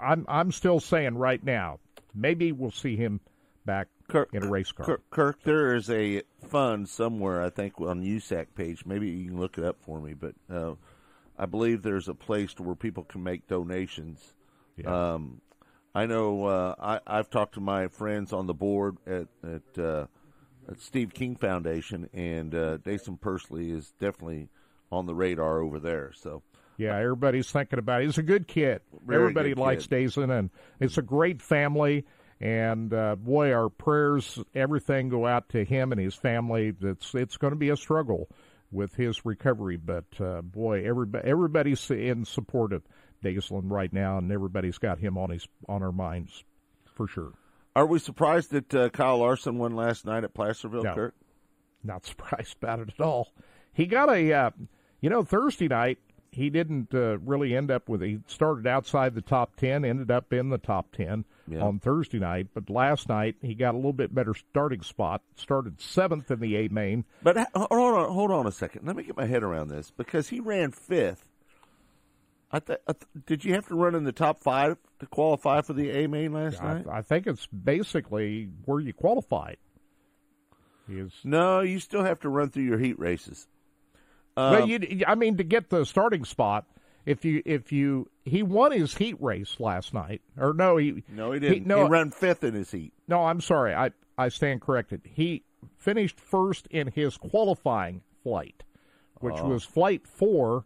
I'm 0.00 0.24
I'm 0.28 0.52
still 0.52 0.80
saying 0.80 1.14
right 1.16 1.42
now, 1.42 1.78
maybe 2.14 2.50
we'll 2.52 2.70
see 2.70 2.96
him 2.96 3.20
back 3.64 3.88
Kirk, 4.08 4.30
in 4.32 4.42
a 4.42 4.50
race 4.50 4.72
car. 4.72 4.86
Kirk, 4.86 5.02
Kirk, 5.10 5.42
there 5.44 5.74
is 5.76 5.88
a 5.88 6.22
fund 6.48 6.88
somewhere, 6.88 7.42
I 7.42 7.50
think, 7.50 7.80
on 7.80 8.02
USAC 8.02 8.48
page. 8.54 8.84
Maybe 8.84 9.08
you 9.08 9.30
can 9.30 9.38
look 9.40 9.56
it 9.58 9.64
up 9.64 9.76
for 9.80 10.00
me, 10.00 10.14
but 10.14 10.34
uh, 10.52 10.74
I 11.38 11.46
believe 11.46 11.82
there's 11.82 12.08
a 12.08 12.14
place 12.14 12.54
to 12.54 12.62
where 12.62 12.74
people 12.74 13.04
can 13.04 13.22
make 13.22 13.46
donations. 13.46 14.34
Yeah. 14.76 15.14
Um, 15.14 15.40
I 15.94 16.06
know 16.06 16.46
uh, 16.46 16.74
I, 16.80 17.00
I've 17.06 17.30
talked 17.30 17.54
to 17.54 17.60
my 17.60 17.88
friends 17.88 18.32
on 18.32 18.46
the 18.46 18.54
board 18.54 18.96
at 19.06 19.28
at, 19.44 19.82
uh, 19.82 20.06
at 20.68 20.80
Steve 20.80 21.12
King 21.12 21.36
Foundation, 21.36 22.08
and 22.12 22.54
uh, 22.54 22.78
Daison 22.78 23.20
Pursley 23.20 23.70
is 23.70 23.92
definitely 24.00 24.48
on 24.90 25.06
the 25.06 25.14
radar 25.14 25.60
over 25.60 25.78
there. 25.78 26.12
So 26.14 26.42
Yeah, 26.78 26.96
everybody's 26.96 27.50
thinking 27.50 27.78
about 27.78 28.02
it. 28.02 28.06
He's 28.06 28.18
a 28.18 28.22
good 28.22 28.48
kid. 28.48 28.80
Very 29.06 29.22
Everybody 29.22 29.50
good 29.50 29.58
likes 29.58 29.86
kid. 29.86 29.90
And 30.30 30.50
it's 30.80 30.98
a 30.98 31.02
great 31.02 31.42
family. 31.42 32.06
And 32.40 32.92
uh, 32.92 33.14
boy, 33.16 33.52
our 33.52 33.68
prayers, 33.68 34.38
everything 34.54 35.08
go 35.08 35.26
out 35.26 35.50
to 35.50 35.64
him 35.64 35.92
and 35.92 36.00
his 36.00 36.14
family. 36.14 36.74
It's 36.80 37.14
it's 37.14 37.36
going 37.36 37.52
to 37.52 37.58
be 37.58 37.68
a 37.68 37.76
struggle 37.76 38.28
with 38.72 38.94
his 38.96 39.24
recovery, 39.24 39.76
but 39.76 40.04
uh, 40.20 40.40
boy, 40.42 40.84
everybody 40.84 41.28
everybody's 41.28 41.90
in 41.90 42.24
support 42.24 42.72
of 42.72 42.82
Daison 43.22 43.70
right 43.70 43.92
now, 43.92 44.18
and 44.18 44.32
everybody's 44.32 44.78
got 44.78 44.98
him 44.98 45.16
on 45.18 45.30
his 45.30 45.46
on 45.68 45.82
our 45.82 45.92
minds 45.92 46.42
for 46.94 47.06
sure. 47.06 47.32
are 47.76 47.86
we 47.86 47.98
surprised 47.98 48.50
that 48.50 48.74
uh, 48.74 48.88
Kyle 48.90 49.18
Larson 49.18 49.58
won 49.58 49.74
last 49.76 50.04
night 50.04 50.24
at 50.24 50.34
Placerville, 50.34 50.82
No. 50.82 50.94
Kirk? 50.94 51.14
not 51.84 52.04
surprised 52.06 52.56
about 52.60 52.80
it 52.80 52.90
at 52.98 53.00
all. 53.04 53.32
He 53.72 53.86
got 53.86 54.08
a, 54.10 54.32
uh, 54.32 54.50
you 55.00 55.08
know, 55.10 55.22
Thursday 55.22 55.68
night. 55.68 55.98
He 56.30 56.48
didn't 56.50 56.94
uh, 56.94 57.18
really 57.18 57.54
end 57.56 57.70
up 57.70 57.88
with. 57.88 58.00
He 58.02 58.20
started 58.26 58.66
outside 58.66 59.14
the 59.14 59.20
top 59.20 59.56
ten, 59.56 59.84
ended 59.84 60.10
up 60.10 60.32
in 60.32 60.48
the 60.48 60.58
top 60.58 60.92
ten 60.92 61.24
Yeah. 61.48 61.60
on 61.60 61.78
Thursday 61.80 62.18
night. 62.18 62.48
But 62.54 62.70
last 62.70 63.08
night 63.08 63.36
he 63.42 63.54
got 63.54 63.74
a 63.74 63.76
little 63.76 63.92
bit 63.92 64.14
better 64.14 64.34
starting 64.34 64.82
spot. 64.82 65.22
Started 65.36 65.80
seventh 65.80 66.30
in 66.30 66.40
the 66.40 66.56
A 66.56 66.68
main. 66.68 67.04
But 67.22 67.36
hold 67.54 67.70
on, 67.72 68.10
hold 68.12 68.30
on 68.30 68.46
a 68.46 68.52
second. 68.52 68.86
Let 68.86 68.96
me 68.96 69.02
get 69.02 69.16
my 69.16 69.26
head 69.26 69.42
around 69.42 69.68
this 69.68 69.90
because 69.90 70.28
he 70.28 70.40
ran 70.40 70.70
fifth. 70.72 71.24
I, 72.54 72.60
th- 72.60 72.80
I 72.86 72.92
th- 72.92 73.24
did 73.26 73.44
you 73.46 73.54
have 73.54 73.66
to 73.68 73.74
run 73.74 73.94
in 73.94 74.04
the 74.04 74.12
top 74.12 74.42
five 74.42 74.76
to 75.00 75.06
qualify 75.06 75.62
for 75.62 75.72
the 75.72 75.90
A 75.90 76.06
main 76.06 76.32
last 76.34 76.62
I, 76.62 76.74
night? 76.74 76.86
I 76.90 77.00
think 77.00 77.26
it's 77.26 77.46
basically 77.46 78.50
where 78.66 78.78
you 78.78 78.92
qualified. 78.92 79.56
Is 80.88 81.12
No, 81.24 81.60
you 81.60 81.78
still 81.80 82.04
have 82.04 82.20
to 82.20 82.28
run 82.28 82.50
through 82.50 82.64
your 82.64 82.78
heat 82.78 82.98
races. 82.98 83.46
well, 84.36 84.64
um, 84.64 84.68
you, 84.68 85.04
I 85.06 85.14
mean, 85.14 85.38
to 85.38 85.44
get 85.44 85.70
the 85.70 85.84
starting 85.86 86.24
spot, 86.24 86.66
if 87.04 87.24
you 87.24 87.42
if 87.44 87.72
you 87.72 88.08
he 88.24 88.42
won 88.42 88.72
his 88.72 88.96
heat 88.96 89.16
race 89.20 89.56
last 89.58 89.92
night, 89.92 90.22
or 90.36 90.52
no, 90.52 90.76
he 90.76 91.02
No, 91.08 91.32
he 91.32 91.40
didn't. 91.40 91.66
no, 91.66 91.84
he 91.84 91.90
ran 91.90 92.10
fifth 92.10 92.44
in 92.44 92.54
his 92.54 92.70
heat. 92.70 92.92
No, 93.08 93.24
I'm 93.24 93.40
sorry. 93.40 93.74
I, 93.74 93.90
I 94.16 94.28
stand 94.28 94.60
corrected. 94.60 95.02
He 95.04 95.44
finished 95.76 96.20
first 96.20 96.66
in 96.68 96.88
his 96.88 97.16
qualifying 97.16 98.02
flight, 98.22 98.62
which 99.20 99.36
oh. 99.38 99.48
was 99.48 99.64
flight 99.64 100.06
four 100.06 100.64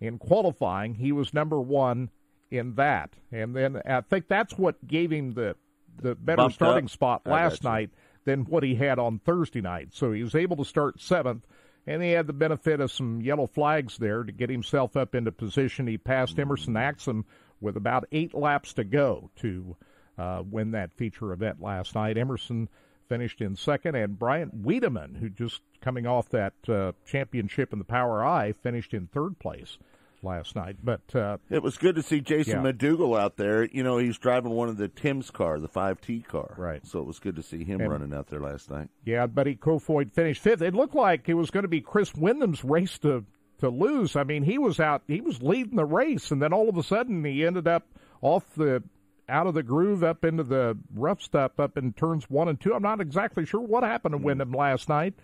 in 0.00 0.18
qualifying. 0.18 0.94
He 0.94 1.12
was 1.12 1.34
number 1.34 1.60
one 1.60 2.10
in 2.50 2.74
that, 2.76 3.14
and 3.30 3.54
then 3.54 3.82
I 3.84 4.00
think 4.00 4.28
that's 4.28 4.56
what 4.56 4.86
gave 4.86 5.10
him 5.10 5.34
the 5.34 5.56
the 6.00 6.14
better 6.14 6.36
Bumped 6.36 6.54
starting 6.56 6.86
up. 6.86 6.90
spot 6.90 7.26
last 7.26 7.62
night 7.62 7.90
than 8.24 8.44
what 8.44 8.62
he 8.62 8.74
had 8.74 8.98
on 8.98 9.20
Thursday 9.20 9.60
night. 9.60 9.88
So 9.92 10.12
he 10.12 10.22
was 10.22 10.34
able 10.34 10.56
to 10.56 10.64
start 10.64 11.00
seventh, 11.00 11.46
and 11.86 12.02
he 12.02 12.12
had 12.12 12.26
the 12.26 12.32
benefit 12.32 12.80
of 12.80 12.90
some 12.90 13.20
yellow 13.20 13.46
flags 13.46 13.98
there 13.98 14.22
to 14.22 14.32
get 14.32 14.50
himself 14.50 14.96
up 14.96 15.14
into 15.14 15.32
position. 15.32 15.86
He 15.86 15.98
passed 15.98 16.38
Emerson 16.38 16.74
Axsom 16.74 17.24
with 17.60 17.76
about 17.76 18.06
eight 18.12 18.34
laps 18.34 18.72
to 18.74 18.84
go 18.84 19.30
to 19.36 19.76
uh, 20.18 20.42
win 20.48 20.70
that 20.72 20.92
feature 20.94 21.32
event 21.32 21.60
last 21.60 21.94
night. 21.94 22.16
Emerson 22.16 22.68
finished 23.08 23.40
in 23.40 23.56
second, 23.56 23.94
and 23.94 24.18
Bryant 24.18 24.62
Wiedeman, 24.62 25.18
who 25.18 25.28
just 25.28 25.60
coming 25.80 26.06
off 26.06 26.28
that 26.30 26.54
uh, 26.68 26.92
championship 27.06 27.72
in 27.72 27.78
the 27.78 27.84
POWRi, 27.84 28.54
finished 28.56 28.94
in 28.94 29.06
third 29.06 29.38
place 29.38 29.78
last 30.24 30.56
night. 30.56 30.76
But 30.82 31.14
uh, 31.14 31.38
It 31.50 31.62
was 31.62 31.76
good 31.78 31.94
to 31.96 32.02
see 32.02 32.20
Jason 32.20 32.64
Yeah. 32.64 32.72
McDougal 32.72 33.18
out 33.18 33.36
there. 33.36 33.64
You 33.64 33.82
know, 33.82 33.98
he's 33.98 34.18
driving 34.18 34.50
one 34.52 34.68
of 34.68 34.76
the 34.76 34.88
Tim's 34.88 35.30
car, 35.30 35.60
the 35.60 35.68
5T 35.68 36.26
car. 36.26 36.54
Right. 36.56 36.84
So 36.86 36.98
it 37.00 37.06
was 37.06 37.18
good 37.18 37.36
to 37.36 37.42
see 37.42 37.64
him 37.64 37.80
And- 37.80 37.90
running 37.90 38.12
out 38.14 38.28
there 38.28 38.40
last 38.40 38.70
night. 38.70 38.88
Yeah, 39.04 39.26
Buddy 39.26 39.54
Kofoid 39.54 40.12
finished 40.12 40.42
fifth. 40.42 40.62
It 40.62 40.74
looked 40.74 40.94
like 40.94 41.28
it 41.28 41.34
was 41.34 41.50
going 41.50 41.62
to 41.64 41.68
be 41.68 41.80
Chris 41.80 42.14
Windom's 42.14 42.64
race 42.64 42.98
to 42.98 43.24
to 43.60 43.68
lose. 43.68 44.16
I 44.16 44.24
mean, 44.24 44.42
he 44.42 44.58
was 44.58 44.80
out, 44.80 45.02
he 45.06 45.20
was 45.20 45.40
leading 45.40 45.76
the 45.76 45.84
race, 45.84 46.32
and 46.32 46.42
then 46.42 46.52
all 46.52 46.68
of 46.68 46.76
a 46.76 46.82
sudden 46.82 47.24
he 47.24 47.46
ended 47.46 47.68
up 47.68 47.86
off 48.20 48.44
the 48.56 48.82
out 49.28 49.46
of 49.46 49.54
the 49.54 49.62
groove 49.62 50.02
up 50.02 50.24
into 50.24 50.42
the 50.42 50.76
rough 50.92 51.22
stuff 51.22 51.58
up 51.60 51.78
in 51.78 51.92
turns 51.92 52.28
one 52.28 52.48
and 52.48 52.60
two. 52.60 52.74
I'm 52.74 52.82
not 52.82 53.00
exactly 53.00 53.46
sure 53.46 53.60
what 53.60 53.84
happened 53.84 54.12
to 54.12 54.18
Windom 54.18 54.50
last 54.52 54.88
night. 54.88 55.14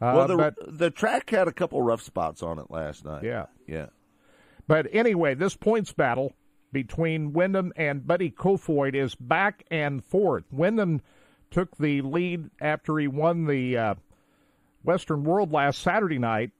Uh, 0.00 0.12
well, 0.16 0.28
the, 0.28 0.36
but 0.36 0.54
the 0.78 0.90
track 0.90 1.28
had 1.30 1.48
a 1.48 1.52
couple 1.52 1.82
rough 1.82 2.00
spots 2.00 2.42
on 2.44 2.58
it 2.60 2.70
last 2.70 3.04
night. 3.04 3.24
yeah, 3.24 3.46
Yeah. 3.66 3.86
But 4.66 4.86
anyway, 4.92 5.34
this 5.34 5.56
points 5.56 5.92
battle 5.92 6.32
between 6.72 7.32
Windom 7.32 7.72
and 7.76 8.06
Buddy 8.06 8.30
Kofoid 8.30 8.94
is 8.94 9.14
back 9.14 9.64
and 9.70 10.04
forth. 10.04 10.44
Windom 10.50 11.00
took 11.50 11.76
the 11.76 12.02
lead 12.02 12.50
after 12.60 12.98
he 12.98 13.06
won 13.06 13.46
the 13.46 13.76
uh, 13.76 13.94
Western 14.82 15.22
World 15.24 15.52
last 15.52 15.80
Saturday 15.80 16.18
night, 16.18 16.50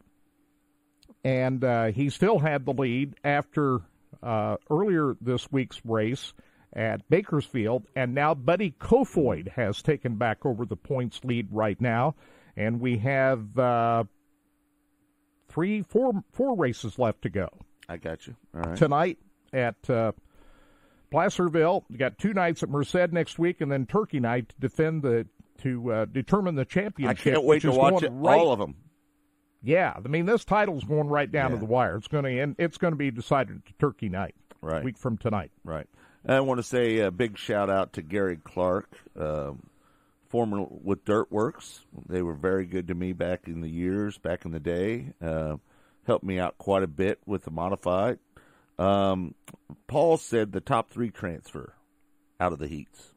and 1.25 1.65
uh, 1.65 1.87
he 1.87 2.11
still 2.11 2.39
had 2.39 2.65
the 2.65 2.73
lead 2.73 3.15
after 3.25 3.81
uh, 4.23 4.57
earlier 4.71 5.17
this 5.21 5.51
week's 5.51 5.85
race 5.85 6.33
at 6.73 7.09
Bakersfield, 7.09 7.85
and 7.97 8.15
now 8.15 8.35
Buddy 8.35 8.75
Kofoid 8.79 9.49
has 9.49 9.83
taken 9.83 10.17
back 10.17 10.45
over 10.45 10.65
the 10.65 10.77
points 10.77 11.25
lead 11.25 11.49
right 11.51 11.81
now, 11.81 12.15
and 12.57 12.81
we 12.81 12.99
have 12.99 13.59
uh, 13.59 14.05
three, 15.49 15.83
four, 15.83 16.23
four 16.33 16.57
races 16.57 16.99
left 16.99 17.23
to 17.23 17.29
go 17.29 17.49
I 17.89 17.97
got 17.97 18.27
you. 18.27 18.35
All 18.55 18.63
right. 18.63 18.77
tonight 18.77 19.19
at 19.53 19.77
uh, 19.91 20.13
Placerville. 21.11 21.85
You 21.89 21.97
got 21.99 22.19
two 22.19 22.33
nights 22.33 22.63
at 22.63 22.69
Merced 22.71 23.13
next 23.13 23.39
week, 23.39 23.61
and 23.61 23.71
then 23.71 23.87
Turkey 23.87 24.21
night 24.21 24.49
to 24.51 24.55
defend 24.61 25.03
the 25.03 25.27
to 25.63 25.93
uh, 25.93 26.05
determine 26.07 26.57
the 26.57 26.65
championship. 26.65 27.27
I 27.27 27.31
can't 27.35 27.45
wait 27.45 27.63
to 27.63 27.71
watch 27.71 28.03
it, 28.03 28.11
right, 28.13 28.39
all 28.39 28.53
of 28.53 28.59
them. 28.59 28.75
Yeah, 29.63 29.95
I 29.97 30.09
mean 30.09 30.27
this 30.27 30.45
title's 30.45 30.85
going 30.85 31.09
right 31.09 31.31
down 31.31 31.51
Yeah. 31.51 31.57
to 31.57 31.61
the 31.61 31.67
wire. 31.71 31.97
It's 31.97 32.09
going 32.09 32.25
to 32.25 32.31
end. 32.41 32.57
It's 32.59 32.77
going 32.77 32.93
to 32.93 32.97
be 32.97 33.11
decided 33.11 33.65
to 33.67 33.73
Turkey 33.79 34.09
night, 34.09 34.35
Right. 34.61 34.83
week 34.85 34.99
from 34.99 35.17
tonight. 35.17 35.53
Right. 35.65 35.87
I 36.27 36.41
want 36.41 36.59
to 36.59 36.63
say 36.65 36.99
a 37.01 37.11
big 37.11 37.37
shout 37.39 37.69
out 37.71 37.93
to 37.95 38.03
Gary 38.03 38.39
Clark, 38.43 38.89
um, 39.19 39.69
former 40.29 40.65
with 40.69 41.05
Dirtworks. 41.05 41.81
They 42.09 42.23
were 42.23 42.35
very 42.35 42.65
good 42.67 42.89
to 42.89 42.95
me 42.95 43.13
back 43.13 43.47
in 43.47 43.61
the 43.61 43.69
years, 43.69 44.17
back 44.19 44.45
in 44.47 44.51
the 44.51 44.61
day. 44.61 45.13
Uh, 45.23 45.57
helped 46.07 46.25
me 46.25 46.39
out 46.39 46.59
quite 46.59 46.83
a 46.83 46.89
bit 46.89 47.21
with 47.27 47.45
the 47.45 47.51
modified. 47.51 48.19
Um, 48.79 49.35
Paul 49.87 50.17
said 50.17 50.53
the 50.53 50.61
top 50.61 50.91
three 50.91 51.11
transfer 51.11 51.75
out 52.41 52.53
of 52.53 52.59
the 52.59 52.67
heats. 52.69 53.13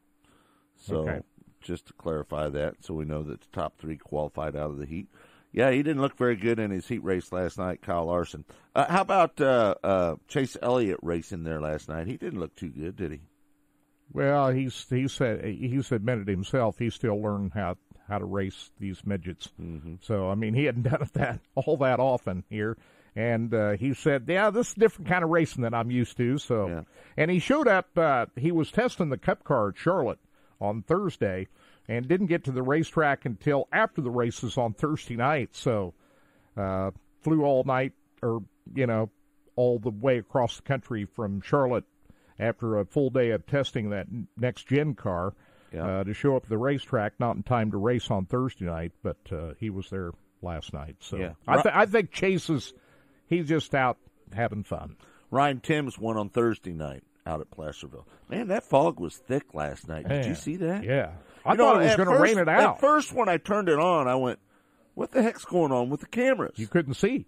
So 0.76 1.08
Okay. 1.08 1.22
just 1.62 1.88
to 1.88 1.94
clarify 1.94 2.50
that, 2.50 2.76
so 2.86 2.94
we 2.94 3.06
know 3.06 3.24
that 3.24 3.42
the 3.42 3.48
top 3.52 3.78
three 3.78 3.98
qualified 3.98 4.56
out 4.56 4.70
of 4.70 4.78
the 4.78 4.86
heat. 4.86 5.08
Yeah, 5.52 5.72
he 5.72 5.82
didn't 5.82 6.02
look 6.02 6.18
very 6.18 6.36
good 6.36 6.60
in 6.60 6.70
his 6.72 6.88
heat 6.88 7.04
race 7.04 7.32
last 7.32 7.58
night, 7.58 7.82
Kyle 7.82 8.06
Larson. 8.06 8.46
Uh, 8.76 8.86
how 8.92 9.02
about 9.02 9.42
uh, 9.42 9.74
uh, 9.84 10.16
Chase 10.28 10.56
Elliott 10.62 11.00
racing 11.02 11.44
there 11.44 11.60
last 11.62 11.90
night? 11.90 12.06
He 12.06 12.18
didn't 12.18 12.40
look 12.40 12.56
too 12.56 12.70
good, 12.70 12.96
did 12.96 13.12
he? 13.14 13.22
Well, 14.14 14.50
he's 14.52 14.86
he 14.90 15.08
said 15.08 15.44
he's 15.44 15.92
admitted 15.92 16.28
himself 16.30 16.78
he's 16.80 16.94
still 16.96 17.22
learning 17.22 17.52
how 17.54 17.76
how 18.08 18.18
to 18.20 18.26
race 18.26 18.72
these 18.80 19.06
midgets. 19.06 19.50
Mm-hmm. 19.62 19.96
So 20.02 20.30
I 20.30 20.36
mean, 20.36 20.54
he 20.54 20.66
hadn't 20.66 20.84
done 20.90 21.10
that 21.14 21.40
all 21.56 21.78
that 21.78 22.00
often 22.00 22.44
here, 22.50 22.78
and 23.16 23.54
uh, 23.54 23.72
he 23.72 23.94
said, 23.94 24.26
"Yeah, 24.28 24.50
this 24.50 24.70
is 24.70 24.78
a 24.78 24.80
different 24.80 25.10
kind 25.10 25.24
of 25.24 25.30
racing 25.30 25.64
that 25.64 25.74
I'm 25.74 25.92
used 25.92 26.18
to." 26.18 26.38
So, 26.38 26.68
Yeah. 26.68 26.82
and 27.18 27.32
he 27.32 27.40
showed 27.40 27.68
up. 27.68 27.98
Uh, 27.98 28.28
he 28.36 28.52
was 28.52 28.72
testing 28.72 29.10
the 29.10 29.18
Cup 29.18 29.44
car 29.44 29.70
at 29.70 29.78
Charlotte 29.78 30.20
on 30.60 30.82
Thursday, 30.84 31.48
and 31.88 32.08
didn't 32.08 32.28
get 32.28 32.44
to 32.46 32.52
the 32.52 32.64
racetrack 32.64 33.26
until 33.26 33.68
after 33.72 34.02
the 34.02 34.10
races 34.12 34.58
on 34.58 34.74
Thursday 34.74 35.16
night. 35.16 35.50
So, 35.56 35.94
uh, 36.56 36.92
flew 37.22 37.44
all 37.44 37.64
night, 37.64 37.94
or 38.22 38.44
you 38.76 38.88
know, 38.88 39.10
all 39.56 39.80
the 39.80 39.90
way 39.92 40.18
across 40.18 40.58
the 40.58 40.64
country 40.64 41.06
from 41.06 41.42
Charlotte 41.42 41.86
after 42.40 42.78
a 42.78 42.86
full 42.86 43.10
day 43.10 43.32
of 43.32 43.46
testing 43.48 43.90
that 43.90 44.06
next 44.38 44.68
gen 44.68 44.94
car 44.94 45.34
Yeah. 45.74 46.00
uh, 46.00 46.04
to 46.06 46.14
show 46.14 46.36
up 46.38 46.44
at 46.44 46.50
the 46.50 46.58
racetrack, 46.58 47.14
not 47.20 47.36
in 47.36 47.44
time 47.44 47.72
to 47.72 47.78
race 47.78 48.10
on 48.10 48.26
Thursday 48.26 48.66
night, 48.66 48.94
but 49.04 49.18
uh, 49.32 49.54
he 49.60 49.70
was 49.70 49.90
there 49.90 50.12
last 50.42 50.74
night. 50.74 50.96
So 51.00 51.18
Yeah. 51.18 51.34
I, 51.48 51.62
th- 51.62 51.76
I 51.76 51.86
think 51.86 52.12
Chase 52.12 52.50
is 52.50 52.74
he's 53.28 53.48
just 53.48 53.74
out 53.76 53.98
having 54.34 54.64
fun. 54.64 54.96
Ryan 55.32 55.60
Timms 55.60 55.98
won 56.00 56.16
on 56.18 56.30
Thursday 56.30 56.72
night 56.74 57.04
out 57.26 57.42
at 57.42 57.52
Placerville. 57.52 58.08
Man, 58.30 58.48
that 58.48 58.64
fog 58.64 59.00
was 59.00 59.18
thick 59.18 59.54
last 59.54 59.88
night. 59.90 60.08
Did 60.08 60.24
Yeah. 60.24 60.30
you 60.30 60.36
see 60.36 60.56
that? 60.58 60.84
Yeah, 60.86 61.12
I 61.46 61.52
You 61.52 61.58
thought 61.58 61.76
know, 61.76 61.82
it 61.82 61.86
was 61.86 61.96
going 61.98 62.10
to 62.10 62.20
rain 62.22 62.38
it 62.38 62.48
out. 62.48 62.76
At 62.76 62.80
first, 62.80 63.12
when 63.14 63.28
I 63.28 63.36
turned 63.38 63.68
it 63.68 63.78
on, 63.80 64.08
I 64.08 64.16
went, 64.16 64.40
"What 64.94 65.12
the 65.12 65.22
heck's 65.22 65.44
going 65.44 65.74
on 65.74 65.90
with 65.90 66.00
the 66.00 66.08
cameras?" 66.08 66.54
you 66.58 66.68
couldn't 66.68 66.94
see. 66.94 67.26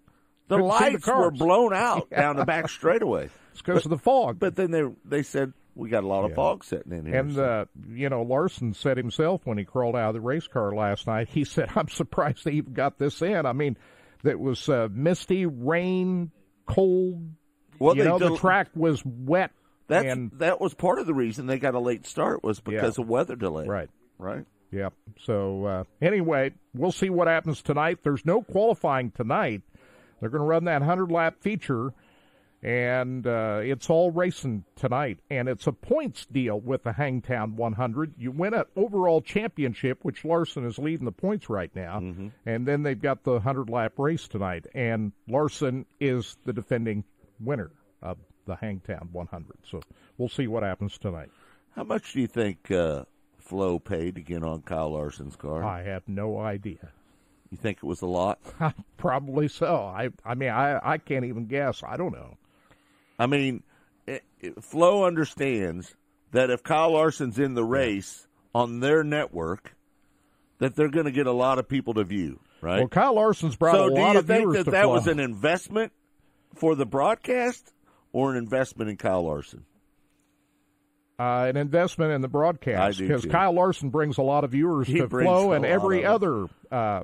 the 0.48 0.56
couldn't 0.56 0.72
see 0.72 0.84
the 0.86 0.90
lights 0.96 1.06
were 1.06 1.30
blown 1.30 1.74
out 1.74 2.08
down 2.16 2.36
the 2.36 2.46
back 2.46 2.70
straightaway. 2.70 3.28
It's 3.52 3.60
because 3.60 3.84
of 3.84 3.90
the 3.90 3.98
fog. 3.98 4.38
But 4.38 4.56
then 4.56 4.70
they 4.70 4.84
they 5.04 5.22
said 5.22 5.52
we 5.80 5.88
got 5.88 6.04
a 6.04 6.06
lot 6.06 6.24
of 6.24 6.30
Yeah. 6.30 6.36
fog 6.36 6.62
setting 6.64 6.92
in 6.92 7.06
here. 7.06 7.16
And 7.16 7.34
so- 7.34 7.44
uh, 7.44 7.64
you 7.88 8.08
know, 8.08 8.22
Larson 8.22 8.74
said 8.74 8.96
himself 8.96 9.40
when 9.44 9.58
he 9.58 9.64
crawled 9.64 9.96
out 9.96 10.08
of 10.10 10.14
the 10.14 10.20
race 10.20 10.46
car 10.46 10.72
last 10.74 11.06
night. 11.06 11.28
He 11.30 11.44
said, 11.44 11.70
"I'm 11.74 11.88
surprised 11.88 12.44
they 12.44 12.52
even 12.52 12.72
got 12.74 12.98
this 12.98 13.20
in." 13.22 13.46
I 13.46 13.52
mean, 13.52 13.76
that 14.22 14.38
was 14.38 14.68
uh, 14.68 14.88
misty, 14.92 15.46
rain, 15.46 16.30
cold. 16.66 17.30
well, 17.78 17.96
you 17.96 18.04
know, 18.04 18.18
the 18.18 18.36
track 18.36 18.68
was 18.74 19.02
wet. 19.04 19.50
That's, 19.88 20.06
and 20.06 20.30
that 20.38 20.60
was 20.60 20.72
part 20.74 21.00
of 21.00 21.06
the 21.06 21.14
reason 21.14 21.46
they 21.46 21.58
got 21.58 21.74
a 21.74 21.80
late 21.80 22.06
start 22.06 22.44
was 22.44 22.60
because 22.60 22.96
Yeah. 22.98 23.02
of 23.02 23.08
weather 23.08 23.34
delay. 23.34 23.66
right. 23.66 23.88
Right. 24.18 24.44
Yeah. 24.70 24.90
So 25.20 25.64
uh, 25.64 25.84
anyway, 26.00 26.52
we'll 26.74 26.92
see 26.92 27.10
what 27.10 27.26
happens 27.26 27.60
tonight. 27.62 27.98
There's 28.04 28.24
no 28.24 28.42
qualifying 28.42 29.10
tonight. 29.10 29.62
They're 30.20 30.28
going 30.28 30.42
to 30.42 30.46
run 30.46 30.64
that 30.66 30.82
hundred 30.82 31.10
lap 31.10 31.36
feature, 31.40 31.92
and 32.62 33.26
uh, 33.26 33.60
it's 33.62 33.88
all 33.88 34.10
racing 34.10 34.64
tonight. 34.76 35.18
And 35.30 35.48
it's 35.48 35.66
a 35.66 35.72
points 35.72 36.26
deal 36.26 36.60
with 36.60 36.82
the 36.82 36.92
Hangtown 36.92 37.56
100. 37.56 38.14
You 38.18 38.30
win 38.32 38.54
an 38.54 38.64
overall 38.76 39.20
championship, 39.22 39.98
which 40.02 40.24
Larson 40.24 40.66
is 40.66 40.78
leading 40.78 41.06
the 41.06 41.12
points 41.12 41.48
right 41.48 41.74
now, 41.74 41.98
and 42.46 42.66
then 42.66 42.82
they've 42.82 43.00
got 43.00 43.24
the 43.24 43.40
hundred 43.40 43.70
lap 43.70 43.94
race 43.98 44.28
tonight. 44.28 44.66
And 44.74 45.12
Larson 45.28 45.86
is 46.00 46.36
the 46.44 46.52
defending 46.52 47.04
winner 47.40 47.70
of 48.02 48.18
the 48.46 48.56
Hangtown 48.56 49.08
100. 49.12 49.56
So 49.70 49.80
we'll 50.18 50.28
see 50.28 50.46
what 50.46 50.62
happens 50.62 50.98
tonight. 50.98 51.30
How 51.76 51.84
much 51.84 52.12
do 52.12 52.20
you 52.20 52.26
think 52.26 52.70
uh, 52.70 53.04
Flo 53.38 53.78
paid 53.78 54.16
to 54.16 54.20
get 54.20 54.42
on 54.42 54.62
Kyle 54.62 54.90
Larson's 54.90 55.36
car? 55.36 55.64
I 55.64 55.82
have 55.84 56.02
no 56.08 56.38
idea. 56.38 56.90
You 57.50 57.56
think 57.56 57.78
it 57.78 57.84
was 57.84 58.02
a 58.02 58.06
lot? 58.06 58.38
Probably 58.96 59.48
so. 59.48 59.76
I 59.76 60.10
I 60.24 60.34
mean 60.34 60.50
I 60.50 60.78
I 60.82 60.98
can't 60.98 61.24
even 61.24 61.46
guess. 61.46 61.82
I 61.86 61.96
don't 61.96 62.12
know. 62.12 62.36
I 63.20 63.26
mean, 63.26 63.62
it, 64.06 64.24
it, 64.40 64.64
Flo 64.64 65.04
understands 65.04 65.94
that 66.32 66.50
if 66.50 66.62
Kyle 66.62 66.92
Larson's 66.92 67.38
in 67.38 67.54
the 67.54 67.64
race 67.64 68.26
on 68.54 68.80
their 68.80 69.04
network, 69.04 69.76
that 70.58 70.74
they're 70.74 70.90
going 70.90 71.04
to 71.06 71.12
get 71.12 71.26
a 71.26 71.32
lot 71.32 71.58
of 71.58 71.68
people 71.68 71.94
to 71.94 72.04
view, 72.04 72.40
right? 72.60 72.78
Well, 72.78 72.88
Kyle 72.88 73.14
Larson's 73.14 73.56
brought 73.56 73.76
so, 73.76 73.86
a 73.86 73.94
do 73.94 74.00
lot 74.00 74.12
you 74.14 74.18
of 74.20 74.26
think 74.26 74.40
viewers 74.40 74.56
that 74.58 74.64
to 74.64 74.70
that 74.72 74.84
Flo. 74.84 74.94
was 74.94 75.06
an 75.06 75.20
investment 75.20 75.92
for 76.54 76.74
the 76.74 76.86
broadcast 76.86 77.72
or 78.12 78.30
an 78.32 78.36
investment 78.38 78.90
in 78.90 78.96
Kyle 78.96 79.22
Larson? 79.24 79.64
uh, 81.18 81.44
an 81.48 81.56
investment 81.58 82.12
in 82.12 82.22
the 82.22 82.28
broadcast 82.28 82.98
because. 82.98 83.26
Kyle 83.26 83.52
Larson 83.52 83.90
brings 83.90 84.16
a 84.16 84.22
lot 84.22 84.42
of 84.44 84.52
viewers 84.52 84.86
He 84.86 84.94
to 84.98 85.06
brings 85.06 85.28
Flo 85.28 85.52
and 85.52 85.66
every 85.66 86.04
other 86.04 86.46
uh, 86.72 87.02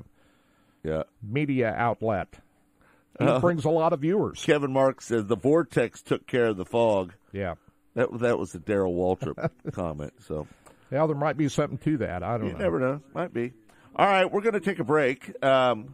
Yeah. 0.83 1.03
media 1.21 1.71
outlet. 1.77 2.27
He 3.19 3.25
Uh, 3.25 3.39
brings 3.39 3.65
a 3.65 3.69
lot 3.69 3.93
of 3.93 4.01
viewers. 4.01 4.43
Kevin 4.43 4.71
Marks 4.73 5.05
says 5.05 5.25
the 5.25 5.35
vortex 5.35 6.01
took 6.01 6.27
care 6.27 6.47
of 6.47 6.57
the 6.57 6.65
fog. 6.65 7.13
Yeah. 7.31 7.55
That 7.95 8.19
that 8.19 8.37
was 8.37 8.53
a 8.53 8.59
Darrell 8.59 8.93
Waltrip 8.93 9.49
comment. 9.73 10.13
So 10.27 10.47
Yeah, 10.91 11.05
there 11.07 11.15
might 11.15 11.35
be 11.37 11.49
something 11.49 11.77
to 11.79 11.97
that. 11.97 12.21
I 12.23 12.37
don't 12.37 12.47
you 12.47 12.53
know. 12.53 12.59
never 12.59 12.79
know. 12.79 13.01
Might 13.13 13.33
be. 13.33 13.53
All 13.95 14.05
right, 14.05 14.31
we're 14.31 14.41
going 14.41 14.53
to 14.53 14.59
take 14.59 14.77
a 14.79 14.83
break. 14.83 15.43
Um, 15.43 15.93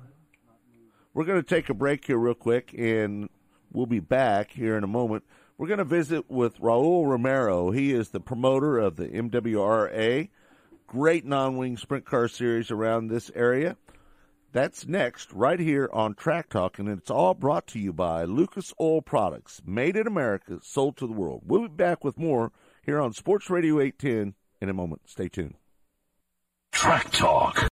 we're 1.13 1.23
going 1.23 1.41
to 1.41 1.47
take 1.47 1.69
a 1.69 1.73
break 1.73 2.03
here 2.05 2.17
real 2.17 2.33
quick, 2.33 2.73
and 2.77 3.29
we'll 3.71 3.85
be 3.85 3.99
back 4.01 4.51
here 4.51 4.75
in 4.77 4.83
a 4.83 4.87
moment 4.87 5.23
We're 5.57 5.67
going 5.67 5.77
to 5.77 5.85
visit 5.85 6.29
with 6.29 6.57
Raul 6.59 7.07
Romero. 7.07 7.71
He 7.71 7.93
is 7.93 8.09
the 8.09 8.19
promoter 8.19 8.77
of 8.79 8.97
the 8.97 9.07
MWRA, 9.07 10.27
great 10.87 11.23
non 11.25 11.55
wing 11.55 11.77
sprint 11.77 12.05
car 12.05 12.27
series 12.27 12.69
around 12.71 13.07
this 13.07 13.31
area. 13.33 13.77
That's 14.53 14.87
next, 14.87 15.33
right 15.33 15.59
here 15.59 15.89
on 15.91 16.13
Track 16.13 16.49
Talk, 16.49 16.77
and 16.77 16.87
it's 16.87 17.09
all 17.09 17.33
brought 17.33 17.65
to 17.67 17.79
you 17.79 17.91
by 17.91 18.23
Lucas 18.23 18.71
Oil 18.79 19.01
Products, 19.01 19.63
made 19.65 19.97
in 19.97 20.05
America, 20.05 20.59
sold 20.61 20.95
to 20.97 21.07
the 21.07 21.13
world. 21.13 21.41
We'll 21.43 21.63
be 21.63 21.69
back 21.69 22.03
with 22.03 22.19
more 22.19 22.51
here 22.83 23.01
on 23.01 23.13
Sports 23.13 23.49
Radio 23.49 23.79
810 23.79 24.35
in 24.61 24.69
a 24.69 24.73
moment. 24.73 25.01
Stay 25.07 25.27
tuned. 25.27 25.55
Track 26.71 27.09
Talk. 27.09 27.67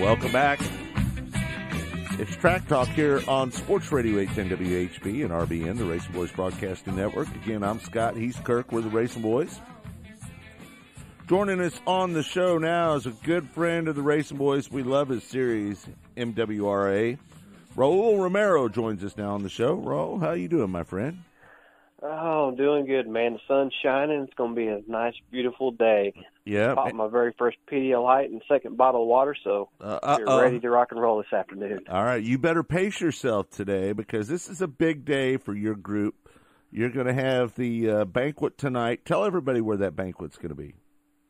Welcome 0.00 0.32
back. 0.32 0.60
It's 2.20 2.36
Track 2.36 2.68
Talk 2.68 2.86
here 2.88 3.22
on 3.26 3.50
Sports 3.50 3.90
Radio 3.90 4.18
810 4.18 4.58
WHB 4.58 5.24
and 5.24 5.30
RBN, 5.30 5.78
the 5.78 5.86
Racing 5.86 6.12
Boys 6.12 6.30
Broadcasting 6.30 6.94
Network. 6.94 7.34
Again, 7.34 7.62
I'm 7.62 7.80
Scott. 7.80 8.14
He's 8.14 8.36
Kirk. 8.40 8.70
We're 8.70 8.82
the 8.82 8.90
Racing 8.90 9.22
Boys. 9.22 9.58
Joining 11.30 11.62
us 11.62 11.80
on 11.86 12.12
the 12.12 12.22
show 12.22 12.58
now 12.58 12.92
is 12.92 13.06
a 13.06 13.12
good 13.24 13.48
friend 13.48 13.88
of 13.88 13.96
the 13.96 14.02
Racing 14.02 14.36
Boys. 14.36 14.70
We 14.70 14.82
love 14.82 15.08
his 15.08 15.24
series, 15.24 15.86
MWRA. 16.14 17.16
Raul 17.74 18.22
Romero 18.22 18.68
joins 18.68 19.02
us 19.02 19.16
now 19.16 19.32
on 19.32 19.42
the 19.42 19.48
show. 19.48 19.78
Raul, 19.78 20.20
how 20.20 20.32
you 20.32 20.46
doing, 20.46 20.68
my 20.68 20.82
friend? 20.84 21.22
Oh, 22.02 22.54
doing 22.54 22.84
good, 22.84 23.08
man. 23.08 23.32
The 23.32 23.40
sun's 23.48 23.72
shining. 23.82 24.20
It's 24.24 24.34
going 24.34 24.54
to 24.54 24.56
be 24.56 24.66
a 24.66 24.82
nice, 24.86 25.14
beautiful 25.30 25.70
day. 25.70 26.12
Yeah. 26.44 26.74
Popped 26.74 26.94
my 26.94 27.08
very 27.08 27.32
first 27.38 27.58
Pedialyte 27.70 28.26
and 28.26 28.42
second 28.48 28.76
bottle 28.76 29.02
of 29.02 29.08
water, 29.08 29.36
so 29.44 29.68
Uh, 29.80 30.16
you're 30.18 30.40
ready 30.40 30.60
to 30.60 30.70
rock 30.70 30.88
and 30.90 31.00
roll 31.00 31.18
this 31.18 31.32
afternoon. 31.32 31.80
All 31.88 32.04
right, 32.04 32.22
you 32.22 32.38
better 32.38 32.62
pace 32.62 33.00
yourself 33.00 33.50
today 33.50 33.92
because 33.92 34.28
this 34.28 34.48
is 34.48 34.62
a 34.62 34.68
big 34.68 35.04
day 35.04 35.36
for 35.36 35.54
your 35.54 35.74
group. 35.74 36.14
You're 36.72 36.90
going 36.90 37.06
to 37.06 37.14
have 37.14 37.54
the 37.56 37.90
uh, 37.90 38.04
banquet 38.04 38.56
tonight. 38.56 39.04
Tell 39.04 39.24
everybody 39.24 39.60
where 39.60 39.76
that 39.78 39.96
banquet's 39.96 40.36
going 40.36 40.50
to 40.50 40.54
be. 40.54 40.74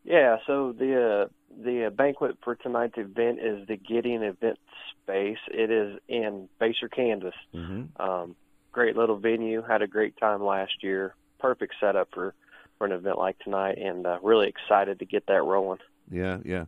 Yeah, 0.04 0.36
so 0.46 0.72
the 0.72 1.24
uh, 1.24 1.28
the 1.62 1.86
uh, 1.86 1.90
banquet 1.90 2.38
for 2.42 2.54
tonight's 2.54 2.96
event 2.96 3.38
is 3.40 3.66
the 3.66 3.76
Gideon 3.76 4.22
Event 4.22 4.58
Space. 5.02 5.38
It 5.48 5.70
is 5.70 5.98
in 6.08 6.48
Basehor, 6.60 6.90
Kansas. 6.94 7.34
Mm-hmm. 7.54 8.00
Um, 8.00 8.36
great 8.72 8.96
little 8.96 9.16
venue. 9.16 9.62
Had 9.62 9.82
a 9.82 9.86
great 9.86 10.16
time 10.16 10.42
last 10.42 10.82
year. 10.82 11.14
Perfect 11.38 11.74
setup 11.80 12.08
for 12.12 12.34
for 12.80 12.86
an 12.86 12.92
event 12.92 13.18
like 13.18 13.38
tonight, 13.40 13.76
and 13.76 14.06
uh, 14.06 14.18
really 14.22 14.48
excited 14.48 15.00
to 15.00 15.04
get 15.04 15.26
that 15.26 15.42
rolling. 15.42 15.80
Yeah, 16.10 16.38
yeah. 16.46 16.64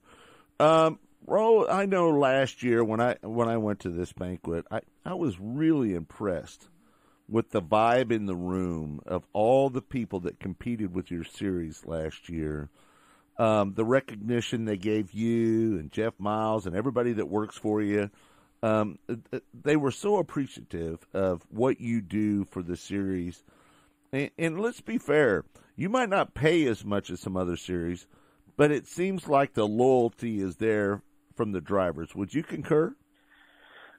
Um, 0.61 0.98
Ro, 1.27 1.66
I 1.66 1.87
know 1.87 2.11
last 2.11 2.62
year 2.62 2.85
when 2.85 3.01
I 3.01 3.16
when 3.22 3.48
I 3.48 3.57
went 3.57 3.81
to 3.81 3.88
this 3.88 4.12
banquet, 4.12 4.66
I 4.70 4.83
I 5.07 5.14
was 5.14 5.40
really 5.40 5.94
impressed 5.94 6.68
with 7.29 7.51
the 7.51 7.62
vibe 7.62 8.12
in 8.12 8.27
the 8.27 8.37
room 8.37 9.01
of 9.07 9.25
all 9.33 9.70
the 9.70 9.81
people 9.81 10.20
that 10.20 10.38
competed 10.38 10.94
with 10.94 11.11
your 11.11 11.25
series 11.25 11.87
last 11.87 12.29
year. 12.29 12.68
Um, 13.38 13.72
the 13.72 13.85
recognition 13.85 14.66
they 14.66 14.77
gave 14.77 15.12
you 15.12 15.79
and 15.79 15.90
Jeff 15.90 16.12
Miles 16.18 16.66
and 16.66 16.77
everybody 16.77 17.14
that 17.14 17.29
works 17.31 17.57
for 17.57 17.81
you. 17.81 18.11
Um, 18.62 18.98
they 19.55 19.77
were 19.77 19.90
so 19.90 20.18
appreciative 20.18 21.07
of 21.14 21.42
what 21.48 21.81
you 21.81 22.03
do 22.03 22.44
for 22.44 22.62
the 22.62 22.77
series. 22.77 23.42
And, 24.12 24.31
and 24.38 24.61
let's 24.61 24.81
be 24.81 24.98
fair, 24.98 25.44
you 25.77 25.88
might 25.88 26.11
not 26.11 26.35
pay 26.35 26.66
as 26.66 26.85
much 26.85 27.11
as 27.11 27.20
some 27.20 27.37
other 27.37 27.57
series, 27.57 28.07
but 28.57 28.70
it 28.70 28.87
seems 28.87 29.27
like 29.27 29.55
the 29.55 29.66
loyalty 29.66 30.40
is 30.40 30.57
there 30.57 31.03
from 31.35 31.53
the 31.53 31.61
drivers. 31.61 32.14
Would 32.14 32.35
you 32.35 32.42
concur? 32.42 32.94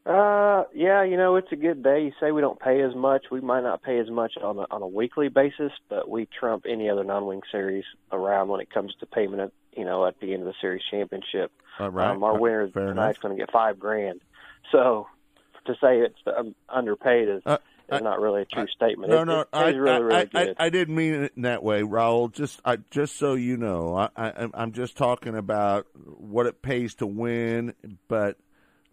Uh, 0.06 0.66
yeah, 0.74 1.02
you 1.02 1.16
know, 1.16 1.38
it's 1.38 1.52
a 1.52 1.56
good 1.56 1.82
day. 1.82 2.04
You 2.04 2.12
say 2.20 2.32
we 2.32 2.42
don't 2.42 2.60
pay 2.60 2.82
as 2.82 2.94
much. 2.94 3.28
We 3.32 3.40
might 3.40 3.64
not 3.64 3.82
pay 3.82 4.00
as 4.00 4.10
much 4.10 4.34
on 4.42 4.60
a, 4.60 4.66
on 4.70 4.82
a 4.82 4.88
weekly 4.88 5.30
basis, 5.30 5.72
but 5.90 6.10
we 6.10 6.28
trump 6.38 6.66
any 6.68 6.90
other 6.90 7.06
non-wing 7.06 7.42
series 7.52 7.86
around 8.12 8.50
when 8.50 8.60
it 8.60 8.70
comes 8.70 8.94
to 9.00 9.06
payment. 9.06 9.42
At, 9.42 9.52
you 9.76 9.86
know, 9.86 10.06
at 10.06 10.20
the 10.20 10.34
end 10.34 10.42
of 10.42 10.48
the 10.48 10.54
series 10.60 10.84
championship, 10.92 11.52
All 11.80 11.90
right. 11.90 12.12
um, 12.12 12.24
our 12.24 12.38
winner 12.38 12.68
Fair 12.68 12.88
tonight's 12.88 13.18
going 13.18 13.36
to 13.36 13.42
get 13.42 13.52
five 13.52 13.80
grand. 13.80 14.20
So 14.72 15.08
to 15.66 15.74
say 15.76 16.00
it's 16.00 16.20
um, 16.38 16.54
underpaid 16.68 17.30
is 17.30 17.42
Uh, 17.46 17.58
is 17.92 18.02
not 18.02 18.20
really 18.20 18.44
a 18.44 18.46
true 18.46 18.68
statement. 18.76 19.12
No, 19.12 19.22
it, 19.22 19.26
no, 19.26 19.40
it 19.42 19.48
I, 19.54 19.70
really, 19.70 20.02
really 20.02 20.16
I, 20.16 20.20
I, 20.20 20.26
good. 20.26 20.56
I, 20.58 20.66
I 20.66 20.70
didn't 20.70 20.96
mean 20.96 21.14
it 21.14 21.34
in 21.36 21.44
that 21.44 21.64
way, 21.64 21.82
Raul. 21.82 22.32
Just, 22.32 22.62
I, 22.66 22.78
just 22.92 23.18
so 23.18 23.34
you 23.34 23.58
know, 23.58 23.96
I, 23.96 24.10
I, 24.16 24.48
I'm 24.54 24.72
just 24.72 24.98
talking 24.98 25.36
about 25.36 25.88
what 25.94 26.46
it 26.46 26.62
pays 26.62 26.96
to 26.96 27.08
win. 27.08 27.74
But 28.08 28.38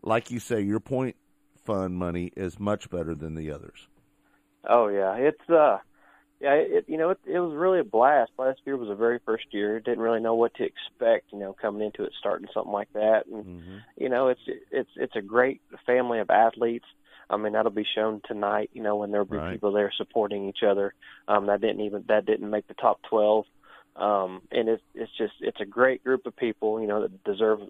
like 0.03 0.31
you 0.31 0.41
say, 0.41 0.61
your 0.61 0.81
point 0.81 1.17
fund 1.65 1.97
money 1.97 2.33
is 2.37 2.59
much 2.59 2.91
better 2.91 3.15
than 3.15 3.35
the 3.35 3.51
others. 3.51 3.87
Oh 4.69 4.89
yeah, 4.89 5.15
it's 5.15 5.49
uh, 5.49 5.79
yeah, 6.41 6.55
it 6.55 6.85
you 6.87 6.99
know 6.99 7.11
it, 7.11 7.19
it 7.27 7.39
was 7.39 7.55
really 7.55 7.81
a 7.81 7.85
blast. 7.85 8.33
Last 8.39 8.61
year 8.67 8.77
was 8.77 8.89
the 8.89 8.95
very 8.95 9.21
first 9.25 9.45
year. 9.53 9.81
Didn't 9.81 10.01
really 10.01 10.21
know 10.21 10.35
what 10.35 10.55
to 10.55 10.65
expect. 10.65 11.33
You 11.33 11.39
know, 11.39 11.55
coming 11.61 11.83
into 11.83 12.05
it, 12.05 12.13
starting 12.19 12.49
something 12.53 12.73
like 12.73 12.93
that, 12.95 13.27
and 13.27 13.45
Mm-hmm. 13.45 13.77
you 13.97 14.09
know 14.09 14.29
it's 14.29 14.41
it's 14.71 14.91
it's 14.97 15.17
a 15.17 15.23
great 15.23 15.63
family 15.87 16.19
of 16.19 16.29
athletes. 16.31 16.87
I 17.31 17.37
mean 17.37 17.53
that'll 17.55 17.71
be 17.71 17.87
shown 17.95 18.21
tonight. 18.27 18.71
You 18.75 18.83
know 18.83 18.97
when 18.97 19.11
there'll 19.13 19.25
be 19.25 19.37
Right. 19.39 19.53
people 19.53 19.73
there 19.73 19.93
supporting 19.97 20.49
each 20.49 20.63
other. 20.69 20.93
Um, 21.29 21.47
that 21.47 21.61
didn't 21.61 21.81
even 21.83 22.05
that 22.09 22.27
didn't 22.27 22.51
make 22.51 22.67
the 22.69 22.75
top 22.75 23.01
twelve. 23.09 23.47
Um, 23.97 24.43
and 24.51 24.69
it's 24.69 24.83
it's 24.95 25.13
just 25.17 25.35
it's 25.41 25.61
a 25.61 25.65
great 25.67 26.05
group 26.05 26.27
of 26.27 26.37
people. 26.37 26.81
You 26.81 26.87
know 26.89 27.03
that 27.03 27.25
deserve 27.25 27.61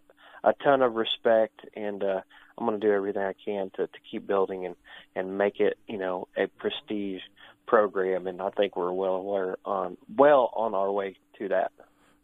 a 0.43 0.53
ton 0.65 0.83
of 0.83 0.95
respect 0.95 1.61
and. 1.77 2.03
uh 2.03 2.21
I'm 2.59 2.67
going 2.67 2.79
to 2.79 2.87
do 2.87 2.93
everything 2.93 3.23
I 3.23 3.33
can 3.43 3.71
to, 3.77 3.87
to 3.87 3.99
keep 4.11 4.27
building 4.27 4.67
and, 4.67 4.77
and 5.17 5.39
make 5.39 5.61
it, 5.61 5.79
you 5.89 5.97
know, 5.97 6.29
a 6.37 6.47
prestige 6.47 7.23
program. 7.67 8.27
And 8.27 8.43
I 8.43 8.51
think 8.51 8.77
we're 8.77 8.93
well 8.93 9.15
aware 9.15 9.57
on 9.65 9.97
well 10.15 10.53
on 10.55 10.75
our 10.75 10.93
way 10.93 11.17
to 11.39 11.49
that. 11.49 11.73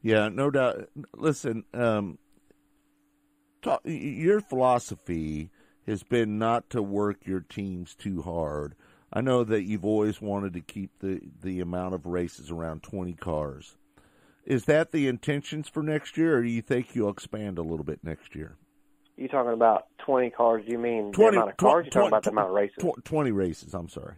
Yeah, 0.03 0.29
no 0.29 0.51
doubt. 0.51 0.90
Listen, 1.16 1.64
um, 1.72 2.18
talk, 3.62 3.81
your 3.85 4.40
philosophy 4.42 5.49
has 5.87 6.03
been 6.03 6.38
not 6.38 6.68
to 6.70 6.83
work 6.83 7.27
your 7.27 7.40
teams 7.40 7.94
too 7.94 8.22
hard. 8.22 8.75
I 9.12 9.20
know 9.20 9.44
that 9.44 9.62
you've 9.62 9.85
always 9.85 10.20
wanted 10.20 10.53
to 10.55 10.61
keep 10.61 10.90
the, 10.99 11.20
the 11.42 11.61
amount 11.61 11.94
of 11.94 12.07
races 12.07 12.51
around 12.51 12.83
20 12.83 13.12
cars. 13.14 13.77
Is 14.44 14.64
that 14.64 14.92
the 14.92 15.09
intentions 15.09 15.68
for 15.68 15.83
next 15.83 16.16
year, 16.16 16.38
or 16.38 16.42
do 16.42 16.49
you 16.49 16.62
think 16.62 16.94
you'll 16.94 17.11
expand 17.11 17.59
a 17.59 17.62
little 17.62 17.85
bit 17.85 18.01
next 18.03 18.35
year? 18.35 18.57
You 19.16 19.29
talking 19.29 19.53
about 19.53 19.87
20 20.05 20.31
cars? 20.31 20.64
You 20.66 20.79
mean 20.79 21.12
20 21.12 21.31
the 21.31 21.37
amount 21.37 21.51
of 21.51 21.57
cars? 21.57 21.87
You 21.87 21.90
talking 21.90 22.09
tw- 22.09 22.12
about 22.12 22.25
the 22.25 22.31
amount 22.31 22.49
of 22.49 22.55
races? 22.55 22.85
20 23.05 23.31
races, 23.33 23.75
I'm 23.75 23.88
sorry. 23.88 24.14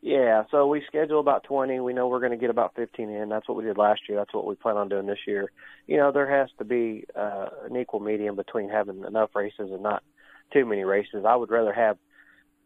Yeah, 0.00 0.44
so 0.50 0.68
we 0.68 0.82
schedule 0.86 1.18
about 1.18 1.42
20. 1.44 1.80
We 1.80 1.92
know 1.92 2.06
we're 2.06 2.20
going 2.20 2.30
to 2.30 2.38
get 2.38 2.50
about 2.50 2.74
15 2.76 3.10
in. 3.10 3.28
That's 3.28 3.48
what 3.48 3.56
we 3.56 3.64
did 3.64 3.76
last 3.76 4.02
year. 4.08 4.16
That's 4.16 4.32
what 4.32 4.46
we 4.46 4.54
plan 4.54 4.76
on 4.76 4.88
doing 4.88 5.06
this 5.06 5.18
year. 5.26 5.50
You 5.88 5.96
know, 5.96 6.12
there 6.12 6.30
has 6.38 6.48
to 6.58 6.64
be 6.64 7.04
uh, 7.16 7.48
an 7.68 7.76
equal 7.76 7.98
medium 7.98 8.36
between 8.36 8.68
having 8.68 9.02
enough 9.04 9.30
races 9.34 9.70
and 9.72 9.82
not 9.82 10.04
too 10.52 10.64
many 10.64 10.84
races. 10.84 11.24
I 11.26 11.36
would 11.36 11.50
rather 11.50 11.72
have 11.72 11.98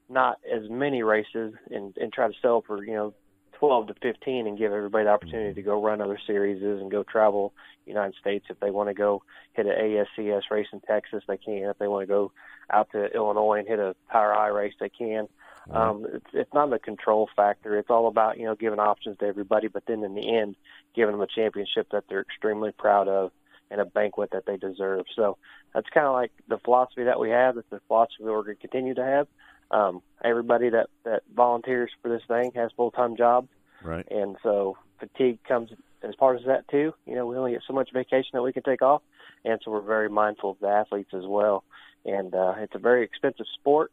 not 0.08 0.38
as 0.50 0.68
many 0.68 1.02
races 1.02 1.54
and, 1.70 1.96
and 1.96 2.12
try 2.12 2.28
to 2.28 2.34
sell 2.42 2.62
for, 2.66 2.84
you 2.84 2.94
know, 2.94 3.14
12 3.58 3.88
to 3.88 3.94
15 4.02 4.46
and 4.46 4.58
give 4.58 4.72
everybody 4.72 5.04
the 5.04 5.10
opportunity 5.10 5.54
to 5.54 5.62
go 5.62 5.80
run 5.80 6.00
other 6.00 6.18
series 6.26 6.62
and 6.62 6.90
go 6.90 7.04
travel 7.04 7.52
United 7.86 8.14
States. 8.20 8.46
If 8.50 8.58
they 8.58 8.70
want 8.70 8.88
to 8.88 8.94
go 8.94 9.22
hit 9.52 9.66
an 9.66 9.72
ASCS 9.72 10.42
race 10.50 10.66
in 10.72 10.80
Texas, 10.80 11.22
they 11.28 11.36
can. 11.36 11.70
If 11.70 11.78
they 11.78 11.86
want 11.86 12.02
to 12.02 12.12
go 12.12 12.32
out 12.70 12.90
to 12.90 13.06
Illinois 13.14 13.60
and 13.60 13.68
hit 13.68 13.78
a 13.78 13.94
POWRi 14.12 14.52
race, 14.52 14.74
they 14.80 14.88
can. 14.88 15.28
Um, 15.70 16.06
it's, 16.12 16.26
it's 16.32 16.52
not 16.52 16.72
a 16.72 16.78
control 16.78 17.28
factor. 17.36 17.78
It's 17.78 17.90
all 17.90 18.08
about 18.08 18.36
you 18.36 18.46
know 18.46 18.56
giving 18.56 18.80
options 18.80 19.18
to 19.18 19.26
everybody, 19.26 19.68
but 19.68 19.84
then 19.86 20.02
in 20.02 20.14
the 20.14 20.36
end, 20.36 20.56
giving 20.94 21.12
them 21.12 21.20
a 21.20 21.26
championship 21.28 21.88
that 21.92 22.04
they're 22.08 22.20
extremely 22.20 22.72
proud 22.72 23.06
of 23.06 23.30
and 23.72 23.80
a 23.80 23.84
banquet 23.86 24.30
that 24.32 24.44
they 24.46 24.58
deserve. 24.58 25.06
So 25.16 25.38
that's 25.74 25.88
kind 25.92 26.06
of 26.06 26.12
like 26.12 26.30
the 26.46 26.58
philosophy 26.58 27.04
that 27.04 27.18
we 27.18 27.30
have. 27.30 27.56
It's 27.56 27.68
the 27.70 27.80
philosophy 27.88 28.22
we're 28.24 28.42
going 28.42 28.56
to 28.56 28.60
continue 28.60 28.94
to 28.94 29.04
have. 29.04 29.26
Um, 29.70 30.02
everybody 30.22 30.68
that 30.68 30.88
that 31.04 31.22
volunteers 31.34 31.90
for 32.02 32.10
this 32.10 32.20
thing 32.28 32.52
has 32.54 32.70
full 32.76 32.90
time 32.90 33.16
jobs, 33.16 33.48
Right. 33.82 34.06
and 34.10 34.36
so 34.42 34.76
fatigue 35.00 35.38
comes 35.48 35.70
as 36.02 36.14
part 36.16 36.36
of 36.36 36.44
that 36.44 36.68
too. 36.68 36.92
You 37.06 37.14
know, 37.14 37.26
we 37.26 37.36
only 37.36 37.52
get 37.52 37.62
so 37.66 37.72
much 37.72 37.90
vacation 37.92 38.30
that 38.34 38.42
we 38.42 38.52
can 38.52 38.62
take 38.62 38.82
off, 38.82 39.02
and 39.46 39.58
so 39.64 39.70
we're 39.70 39.80
very 39.80 40.10
mindful 40.10 40.50
of 40.50 40.58
the 40.60 40.68
athletes 40.68 41.14
as 41.14 41.24
well. 41.26 41.64
And 42.04 42.34
uh, 42.34 42.54
it's 42.58 42.74
a 42.74 42.78
very 42.78 43.02
expensive 43.04 43.46
sport, 43.58 43.90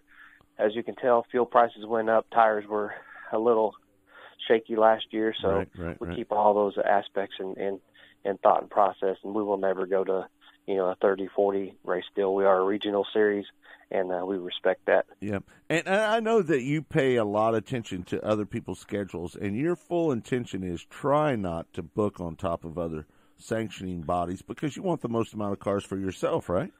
as 0.58 0.76
you 0.76 0.84
can 0.84 0.96
tell. 0.96 1.26
Fuel 1.32 1.46
prices 1.46 1.86
went 1.86 2.10
up, 2.10 2.26
tires 2.32 2.66
were 2.68 2.94
a 3.32 3.40
little 3.40 3.74
shaky 4.48 4.76
last 4.76 5.06
year, 5.12 5.34
so 5.42 5.50
Right, 5.50 5.70
right, 5.78 6.02
we 6.02 6.08
right. 6.08 6.18
keep 6.18 6.32
all 6.34 6.54
those 6.54 6.78
aspects 6.84 7.36
in, 7.40 7.54
in 7.56 7.80
in 8.26 8.38
thought 8.38 8.62
and 8.62 8.70
process. 8.70 9.18
And 9.24 9.34
we 9.34 9.44
will 9.44 9.58
never 9.58 9.86
go 9.86 10.04
to 10.04 10.28
you 10.68 10.76
know 10.76 10.88
a 10.88 10.96
30, 11.02 11.30
40 11.36 11.74
race 11.84 12.04
deal. 12.16 12.34
We 12.36 12.46
are 12.46 12.60
a 12.60 12.64
regional 12.64 13.06
series, 13.12 13.46
and 13.90 14.12
uh, 14.12 14.24
we 14.26 14.38
respect 14.38 14.86
that. 14.86 15.08
Yeah, 15.20 15.40
and 15.70 15.88
I 15.90 16.18
I 16.18 16.20
know 16.20 16.42
that 16.42 16.62
you 16.62 16.84
pay 16.84 17.16
a 17.16 17.26
lot 17.26 17.56
of 17.56 17.64
attention 17.64 18.04
to 18.04 18.24
other 18.24 18.46
people's 18.46 18.80
schedules, 18.80 19.36
and 19.36 19.58
your 19.58 19.76
full 19.76 20.12
intention 20.12 20.64
is 20.64 20.86
try 20.86 21.36
not 21.36 21.74
to 21.74 21.82
book 21.82 22.20
on 22.20 22.36
top 22.36 22.66
of 22.66 22.78
other 22.78 23.08
sanctioning 23.38 24.02
bodies 24.02 24.42
because 24.42 24.76
you 24.76 24.84
want 24.84 25.02
the 25.02 25.10
most 25.10 25.34
amount 25.34 25.54
of 25.54 25.60
cars 25.60 25.84
for 25.84 25.98
yourself, 25.98 26.50
right? 26.50 26.72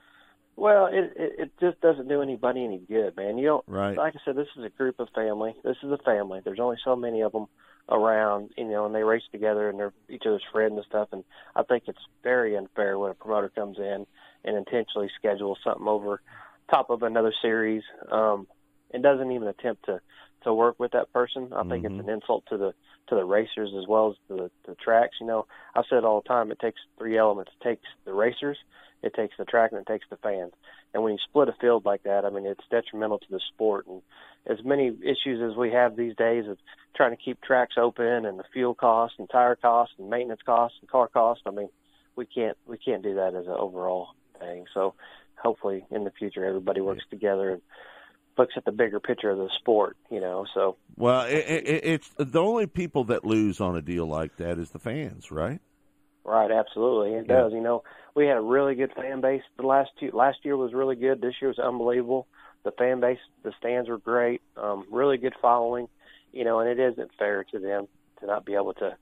Well, 0.56 0.88
it, 0.92 1.14
it 1.16 1.34
it 1.40 1.52
just 1.60 1.80
doesn't 1.82 2.10
do 2.10 2.22
anybody 2.22 2.66
any 2.66 2.80
good, 2.80 3.16
man. 3.16 3.38
You 3.38 3.46
don't. 3.48 3.66
Right. 3.66 3.98
Like 3.98 4.14
I 4.16 4.20
said, 4.26 4.36
this 4.36 4.50
is 4.58 4.66
a 4.66 4.70
group 4.70 5.00
of 5.00 5.08
family. 5.16 5.56
This 5.64 5.78
is 5.82 5.92
a 5.92 5.98
family. 6.00 6.42
There's 6.44 6.60
only 6.60 6.78
so 6.84 6.96
many 6.96 7.22
of 7.22 7.32
them 7.32 7.48
around, 7.90 8.52
you 8.58 8.66
know, 8.66 8.86
and 8.86 8.94
they 8.94 9.04
race 9.04 9.24
together 9.32 9.70
and 9.70 9.80
they're 9.80 9.94
each 10.10 10.24
other's 10.26 10.44
friends 10.52 10.74
and 10.76 10.86
stuff. 10.86 11.10
And 11.12 11.24
I 11.56 11.64
think 11.64 11.84
it's 11.88 12.00
very 12.24 12.56
unfair 12.56 12.98
when 13.00 13.12
a 13.12 13.16
promoter 13.16 13.50
comes 13.50 13.78
in 13.78 14.06
and 14.46 14.58
intentionally 14.58 15.10
schedules 15.18 15.58
something 15.64 15.88
over 15.88 16.22
top 16.70 16.90
of 16.90 17.04
another 17.04 17.34
series, 17.42 17.84
um, 18.12 18.48
and 18.94 19.04
doesn't 19.04 19.32
even 19.32 19.48
attempt 19.48 19.86
to 19.86 20.00
to 20.44 20.54
work 20.54 20.80
with 20.80 20.92
that 20.92 21.12
person. 21.14 21.52
I 21.54 21.64
think 21.64 21.86
Mm-hmm. 21.86 22.00
it's 22.00 22.08
an 22.08 22.14
insult 22.14 22.44
to 22.50 22.58
the 22.58 22.74
to 23.08 23.16
the 23.16 23.26
racers 23.26 23.72
as 23.78 23.88
well 23.88 24.12
as 24.12 24.16
the 24.28 24.52
the 24.68 24.76
tracks. 24.76 25.16
You 25.20 25.28
know, 25.28 25.46
I've 25.76 25.86
said 25.90 26.04
all 26.04 26.22
the 26.22 26.28
time 26.28 26.52
it 26.52 26.60
takes 26.60 26.80
three 26.98 27.18
elements. 27.18 27.52
It 27.60 27.64
takes 27.64 27.84
the 28.06 28.14
racers, 28.14 28.58
it 29.02 29.14
takes 29.14 29.36
the 29.38 29.46
track, 29.46 29.72
and 29.72 29.82
it 29.82 29.88
takes 29.88 30.06
the 30.10 30.18
fans. 30.18 30.54
And 30.94 31.04
when 31.04 31.14
you 31.14 31.20
split 31.30 31.50
a 31.50 31.54
field 31.62 31.86
like 31.86 32.04
that, 32.04 32.26
I 32.26 32.30
mean, 32.30 32.46
it's 32.46 32.64
detrimental 32.72 33.20
to 33.20 33.26
the 33.30 33.40
sport. 33.54 33.86
And 33.88 34.02
as 34.48 34.64
many 34.66 34.88
issues 34.88 35.42
as 35.42 35.56
we 35.56 35.72
have 35.72 35.96
these 35.96 36.16
days 36.16 36.46
of 36.48 36.58
trying 36.96 37.16
to 37.16 37.24
keep 37.24 37.42
tracks 37.42 37.76
open 37.78 38.26
and 38.26 38.40
the 38.40 38.44
fuel 38.54 38.74
costs 38.74 39.18
and 39.20 39.30
tire 39.30 39.56
costs 39.56 39.94
and 40.00 40.10
maintenance 40.10 40.42
costs 40.46 40.78
and 40.82 40.90
car 40.90 41.08
costs, 41.08 41.44
I 41.46 41.52
mean, 41.52 41.70
we 42.16 42.26
can't 42.26 42.58
we 42.68 42.78
can't 42.78 43.04
do 43.04 43.16
that 43.16 43.36
as 43.36 43.46
an 43.46 43.54
overall 43.54 44.10
thing. 44.40 44.66
So 44.74 44.94
hopefully 45.42 45.86
in 45.92 46.04
the 46.04 46.12
future 46.12 46.44
everybody 46.46 46.82
works 46.82 47.04
together 47.10 47.52
and 47.52 47.62
looks 48.40 48.54
at 48.58 48.66
the 48.66 48.72
bigger 48.72 49.00
picture 49.00 49.30
of 49.30 49.38
the 49.38 49.50
sport. 49.60 49.98
You 50.10 50.20
know, 50.22 50.46
so 50.54 50.78
Well, 50.96 51.26
it, 51.28 51.46
it, 51.48 51.84
it's 51.84 52.10
the 52.18 52.42
only 52.42 52.66
people 52.66 53.04
that 53.06 53.24
lose 53.26 53.60
on 53.62 53.76
a 53.76 53.82
deal 53.82 54.06
like 54.08 54.38
that 54.38 54.58
is 54.58 54.72
the 54.72 54.80
fans, 54.80 55.30
right? 55.32 55.60
Right, 56.24 56.52
absolutely. 56.52 57.14
It 57.16 57.26
Yeah. 57.28 57.42
does. 57.42 57.54
You 57.54 57.62
know, 57.62 57.84
we 58.16 58.26
had 58.26 58.38
a 58.38 58.42
really 58.42 58.76
good 58.76 58.94
fan 58.94 59.22
base. 59.22 59.44
The 59.58 59.68
last 59.68 59.92
two 60.00 60.12
last 60.12 60.40
year 60.44 60.58
was 60.58 60.74
really 60.74 60.96
good. 60.96 61.22
This 61.22 61.36
year 61.42 61.50
was 61.50 61.60
unbelievable. 61.60 62.28
The 62.64 62.72
fan 62.72 63.00
base, 63.00 63.20
the 63.44 63.54
stands 63.58 63.90
were 63.90 63.98
great. 63.98 64.42
Um, 64.58 64.86
really 64.92 65.18
good 65.18 65.34
following. 65.42 65.88
You 66.32 66.44
know, 66.44 66.60
and 66.60 66.70
it 66.70 66.80
isn't 66.80 67.12
fair 67.18 67.44
to 67.46 67.60
them 67.60 67.88
to 68.20 68.26
not 68.26 68.46
be 68.46 68.56
able 68.56 68.74
to 68.76 68.96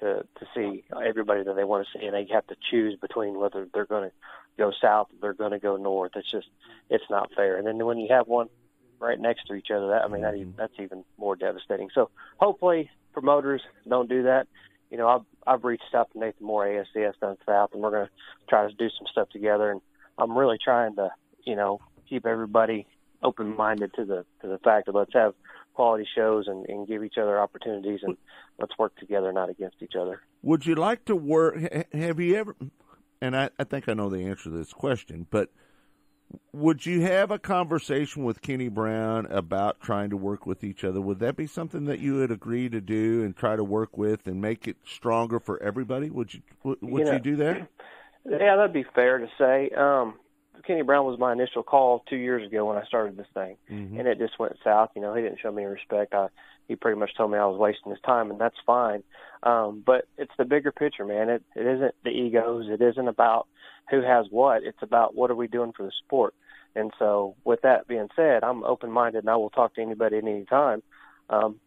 to 0.00 0.24
to 0.38 0.46
see 0.54 0.84
everybody 1.04 1.42
that 1.42 1.54
they 1.54 1.64
want 1.64 1.86
to 1.86 1.98
see, 1.98 2.04
and 2.06 2.14
they 2.14 2.26
have 2.32 2.46
to 2.48 2.56
choose 2.70 2.96
between 3.00 3.38
whether 3.38 3.66
they're 3.72 3.86
going 3.86 4.10
to 4.10 4.14
go 4.58 4.72
south 4.80 5.08
or 5.10 5.18
they're 5.20 5.34
going 5.34 5.52
to 5.52 5.58
go 5.58 5.76
north. 5.76 6.12
It's 6.16 6.30
just 6.30 6.48
it's 6.90 7.08
not 7.08 7.32
fair. 7.34 7.56
And 7.56 7.66
then 7.66 7.84
when 7.86 7.98
you 7.98 8.08
have 8.10 8.26
one 8.28 8.48
right 9.00 9.18
next 9.18 9.46
to 9.46 9.54
each 9.54 9.70
other, 9.74 9.88
that 9.88 10.04
I 10.04 10.08
mean 10.08 10.22
that 10.22 10.34
even, 10.34 10.54
that's 10.56 10.72
even 10.78 11.04
more 11.16 11.36
devastating. 11.36 11.88
So 11.94 12.10
hopefully 12.36 12.90
promoters 13.12 13.62
don't 13.88 14.08
do 14.08 14.24
that 14.24 14.46
you 14.90 14.96
know, 14.96 15.08
I've 15.08 15.22
I've 15.46 15.64
reached 15.64 15.94
out 15.94 16.10
to 16.12 16.18
Nathan 16.18 16.46
Moore, 16.46 16.66
ASCS 16.66 17.18
down 17.20 17.36
south, 17.46 17.70
and 17.72 17.82
we're 17.82 17.90
going 17.90 18.06
to 18.06 18.12
try 18.48 18.66
to 18.68 18.74
do 18.74 18.88
some 18.98 19.06
stuff 19.10 19.28
together. 19.30 19.70
And 19.70 19.80
I'm 20.18 20.36
really 20.36 20.58
trying 20.62 20.96
to, 20.96 21.10
you 21.44 21.56
know, 21.56 21.80
keep 22.08 22.26
everybody 22.26 22.86
open 23.22 23.56
minded 23.56 23.92
to 23.94 24.04
the 24.04 24.24
to 24.42 24.48
the 24.48 24.58
fact 24.58 24.86
that 24.86 24.94
let's 24.94 25.12
have 25.14 25.34
quality 25.74 26.06
shows 26.14 26.48
and, 26.48 26.66
and 26.66 26.88
give 26.88 27.04
each 27.04 27.18
other 27.18 27.38
opportunities 27.40 28.00
and 28.02 28.16
let's 28.58 28.76
work 28.78 28.96
together, 28.96 29.32
not 29.32 29.48
against 29.48 29.76
each 29.80 29.94
other. 29.98 30.20
Would 30.42 30.66
you 30.66 30.74
like 30.74 31.04
to 31.06 31.16
work? 31.16 31.56
Have 31.92 32.20
you 32.20 32.36
ever? 32.36 32.56
And 33.20 33.36
I, 33.36 33.50
I 33.58 33.64
think 33.64 33.88
I 33.88 33.94
know 33.94 34.08
the 34.08 34.24
answer 34.26 34.44
to 34.44 34.50
this 34.50 34.72
question, 34.72 35.26
but 35.30 35.50
would 36.52 36.84
you 36.86 37.00
have 37.02 37.30
a 37.30 37.38
conversation 37.38 38.24
with 38.24 38.42
Kenny 38.42 38.68
Brown 38.68 39.26
about 39.26 39.80
trying 39.80 40.10
to 40.10 40.16
work 40.16 40.46
with 40.46 40.62
each 40.64 40.84
other? 40.84 41.00
Would 41.00 41.20
that 41.20 41.36
be 41.36 41.46
something 41.46 41.84
that 41.86 42.00
you 42.00 42.16
would 42.16 42.30
agree 42.30 42.68
to 42.68 42.80
do 42.80 43.22
and 43.24 43.36
try 43.36 43.56
to 43.56 43.64
work 43.64 43.96
with 43.96 44.26
and 44.26 44.40
make 44.40 44.68
it 44.68 44.76
stronger 44.84 45.40
for 45.40 45.62
everybody? 45.62 46.10
Would 46.10 46.34
you 46.34 46.40
would, 46.64 46.78
would 46.82 47.00
You 47.00 47.06
you 47.06 47.12
know- 47.12 47.18
do 47.18 47.36
that? 47.36 47.68
Yeah, 48.28 48.56
that'd 48.56 48.72
be 48.74 48.84
fair 48.94 49.18
to 49.18 49.28
say. 49.38 49.70
Um, 49.70 50.14
Kenny 50.66 50.82
Brown 50.82 51.06
was 51.06 51.18
my 51.18 51.32
initial 51.32 51.62
call 51.62 52.04
two 52.10 52.16
years 52.16 52.46
ago 52.46 52.66
when 52.66 52.76
I 52.76 52.84
started 52.84 53.16
this 53.16 53.28
thing, 53.32 53.56
Mhm. 53.70 53.98
and 54.00 54.08
it 54.08 54.18
just 54.18 54.38
went 54.38 54.54
south. 54.62 54.90
You 54.94 55.00
know, 55.00 55.14
he 55.14 55.22
didn't 55.22 55.38
show 55.40 55.50
me 55.50 55.62
any 55.62 55.72
respect. 55.72 56.12
I, 56.12 56.28
he 56.66 56.76
pretty 56.76 56.98
much 56.98 57.14
told 57.16 57.30
me 57.30 57.38
I 57.38 57.46
was 57.46 57.56
wasting 57.58 57.90
his 57.90 58.00
time, 58.02 58.30
and 58.30 58.38
that's 58.38 58.58
fine. 58.66 59.02
Um, 59.44 59.82
but 59.86 60.06
it's 60.18 60.32
the 60.36 60.44
bigger 60.44 60.72
picture, 60.72 61.06
man. 61.06 61.30
It 61.30 61.42
it 61.54 61.64
isn't 61.64 61.94
the 62.04 62.10
egos. 62.10 62.68
It 62.68 62.82
isn't 62.82 63.08
about 63.08 63.46
who 63.90 64.02
has 64.02 64.26
what. 64.30 64.62
It's 64.62 64.82
about 64.82 65.14
what 65.14 65.30
are 65.30 65.36
we 65.36 65.48
doing 65.48 65.72
for 65.76 65.84
the 65.84 65.92
sport. 66.04 66.34
And 66.74 66.92
so, 66.98 67.34
with 67.44 67.62
that 67.62 67.88
being 67.88 68.08
said, 68.14 68.44
I'm 68.44 68.62
open 68.62 68.90
minded, 68.90 69.20
and 69.20 69.30
I 69.30 69.36
will 69.36 69.50
talk 69.50 69.74
to 69.74 69.82
anybody 69.82 70.18
at 70.18 70.24
any 70.24 70.44
time 70.44 70.82
um, 71.30 71.60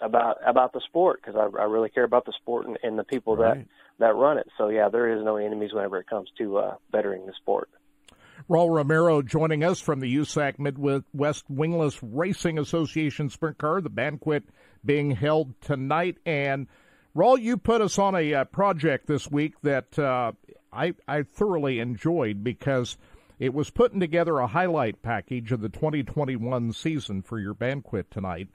about 0.00 0.36
about 0.46 0.72
the 0.72 0.80
sport 0.86 1.20
because 1.22 1.36
I, 1.36 1.60
I 1.60 1.64
really 1.64 1.90
care 1.90 2.04
about 2.04 2.24
the 2.24 2.32
sport 2.40 2.66
and, 2.66 2.78
and 2.82 2.98
the 2.98 3.04
people 3.04 3.36
that 3.36 3.64
that 3.98 4.14
run 4.14 4.38
it. 4.38 4.48
So 4.58 4.68
yeah, 4.68 4.88
there 4.88 5.16
is 5.16 5.24
no 5.24 5.36
enemies 5.36 5.72
whenever 5.72 5.98
it 5.98 6.06
comes 6.06 6.28
to 6.38 6.58
uh, 6.58 6.74
bettering 6.90 7.26
the 7.26 7.32
sport. 7.40 7.68
Raul 8.48 8.74
Romero 8.74 9.22
joining 9.22 9.62
us 9.62 9.80
from 9.80 10.00
the 10.00 10.16
USAC 10.16 10.58
Midwest 10.58 11.44
Wingless 11.48 12.02
Racing 12.02 12.58
Association 12.58 13.28
Sprint 13.30 13.58
Car, 13.58 13.80
the 13.80 13.90
banquet 13.90 14.44
being 14.84 15.12
held 15.12 15.60
tonight. 15.60 16.18
And 16.26 16.66
Raul, 17.14 17.40
you 17.40 17.56
put 17.56 17.80
us 17.80 17.98
on 17.98 18.14
a 18.16 18.34
uh, 18.34 18.44
project 18.44 19.06
this 19.06 19.30
week 19.30 19.54
that 19.62 19.96
uh, 19.98 20.32
I, 20.72 20.94
I 21.06 21.22
thoroughly 21.22 21.78
enjoyed 21.80 22.42
because 22.42 22.96
it 23.38 23.52
was 23.52 23.70
putting 23.70 24.00
together 24.00 24.38
a 24.38 24.46
highlight 24.46 25.02
package 25.02 25.52
of 25.52 25.60
the 25.60 25.68
2021 25.68 26.72
season 26.72 27.22
for 27.22 27.38
your 27.38 27.54
banquet 27.54 28.10
tonight. 28.10 28.48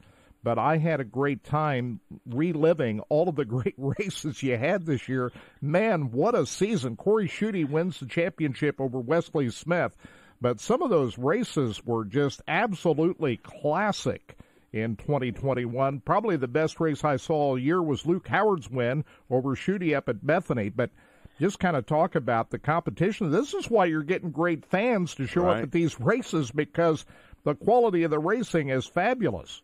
But 0.44 0.58
I 0.58 0.78
had 0.78 1.02
a 1.02 1.06
great 1.06 1.44
time 1.44 2.00
reliving 2.26 3.02
all 3.10 3.28
of 3.28 3.36
the 3.36 3.46
great 3.58 3.76
races 3.78 4.42
you 4.42 4.58
had 4.58 4.86
this 4.86 5.10
year. 5.10 5.32
Man, 5.62 6.12
what 6.12 6.36
a 6.36 6.46
season. 6.46 6.96
Corey 6.96 7.28
Schutte 7.28 7.70
wins 7.70 8.00
the 8.00 8.06
championship 8.06 8.80
over 8.80 9.00
Wesley 9.00 9.50
Smith. 9.50 9.98
But 10.40 10.60
some 10.60 10.82
of 10.84 10.90
those 10.90 11.18
races 11.18 11.84
were 11.84 12.06
just 12.06 12.42
absolutely 12.48 13.38
classic 13.38 14.38
in 14.72 14.96
2021. 14.96 16.02
Probably 16.02 16.38
the 16.38 16.48
best 16.48 16.80
race 16.80 17.04
I 17.04 17.18
saw 17.18 17.34
all 17.34 17.60
year 17.60 17.82
was 17.82 18.06
Luke 18.06 18.28
Howard's 18.28 18.70
win 18.70 19.04
over 19.30 19.56
Schutte 19.56 19.96
up 19.96 20.08
at 20.08 20.26
Bethany. 20.26 20.70
But 20.70 20.92
just 21.40 21.60
kind 21.60 21.76
of 21.76 21.86
talk 21.86 22.16
about 22.16 22.50
the 22.50 22.60
competition. 22.60 23.32
This 23.32 23.54
is 23.54 23.70
why 23.70 23.86
you're 23.86 24.04
getting 24.04 24.32
great 24.32 24.66
fans 24.66 25.14
to 25.16 25.28
show 25.28 25.44
Right. 25.44 25.58
up 25.58 25.64
at 25.64 25.72
these 25.72 26.00
races 26.00 26.52
because 26.52 27.06
the 27.44 27.56
quality 27.56 28.04
of 28.04 28.12
the 28.12 28.20
racing 28.20 28.70
is 28.70 28.86
fabulous. 28.86 29.62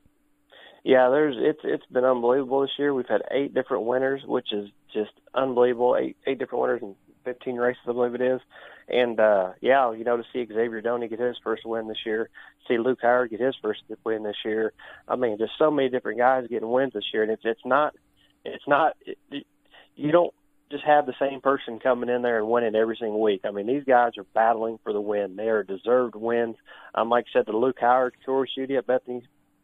Yeah, 0.83 1.09
there's 1.09 1.36
it's 1.39 1.62
it's 1.63 1.86
been 1.91 2.03
unbelievable 2.03 2.62
this 2.62 2.71
year. 2.77 2.93
We've 2.93 3.07
had 3.07 3.21
eight 3.31 3.53
different 3.53 3.86
winners, 3.86 4.21
which 4.25 4.51
is 4.51 4.69
just 4.93 5.12
unbelievable. 5.33 5.95
Eight 5.97 6.17
eight 6.27 6.39
different 6.39 6.62
winners 6.62 6.81
in 6.81 6.95
15 7.23 7.55
races, 7.55 7.81
I 7.88 7.93
believe 7.93 8.15
it 8.15 8.21
is. 8.21 8.41
And 8.89 9.17
uh 9.17 9.53
yeah, 9.62 9.93
you 9.93 10.03
know, 10.03 10.17
to 10.17 10.23
see 10.33 10.45
Xavier 10.45 10.81
Doney 10.81 11.07
get 11.09 11.19
his 11.21 11.38
first 11.41 11.65
win 11.65 11.88
this 11.88 12.05
year, 12.05 12.29
see 12.67 12.77
Luke 12.77 12.99
Howard 13.01 13.29
get 13.29 13.39
his 13.39 13.55
first 13.62 13.81
win 14.03 14.23
this 14.23 14.36
year. 14.43 14.73
I 15.07 15.15
mean, 15.15 15.38
just 15.38 15.53
so 15.57 15.71
many 15.71 15.88
different 15.89 16.17
guys 16.19 16.47
getting 16.49 16.69
wins 16.69 16.91
this 16.93 17.05
year, 17.13 17.23
and 17.23 17.31
it's 17.31 17.43
it's 17.45 17.65
not 17.65 17.95
it's 18.43 18.67
not 18.67 18.97
it, 19.05 19.17
it, 19.31 19.47
you 19.95 20.12
don't 20.12 20.33
just 20.73 20.83
have 20.86 21.05
the 21.05 21.13
same 21.19 21.39
person 21.39 21.79
coming 21.79 22.09
in 22.09 22.23
there 22.23 22.39
and 22.39 22.47
winning 22.49 22.75
every 22.75 22.97
single 22.99 23.21
week. 23.21 23.41
I 23.45 23.51
mean, 23.51 23.67
these 23.67 23.83
guys 23.83 24.13
are 24.17 24.25
battling 24.33 24.79
for 24.83 24.91
the 24.91 24.99
win. 25.01 25.36
They 25.36 25.47
are 25.49 25.63
deserved 25.63 26.15
wins. 26.15 26.55
Um, 26.95 27.09
like 27.09 27.25
I 27.29 27.39
said, 27.39 27.45
the 27.45 27.55
Luke 27.55 27.77
Howard, 27.79 28.15
Corey 28.25 28.49
Schutte 28.57 28.77
at 28.77 28.88
Bethany 28.88 29.21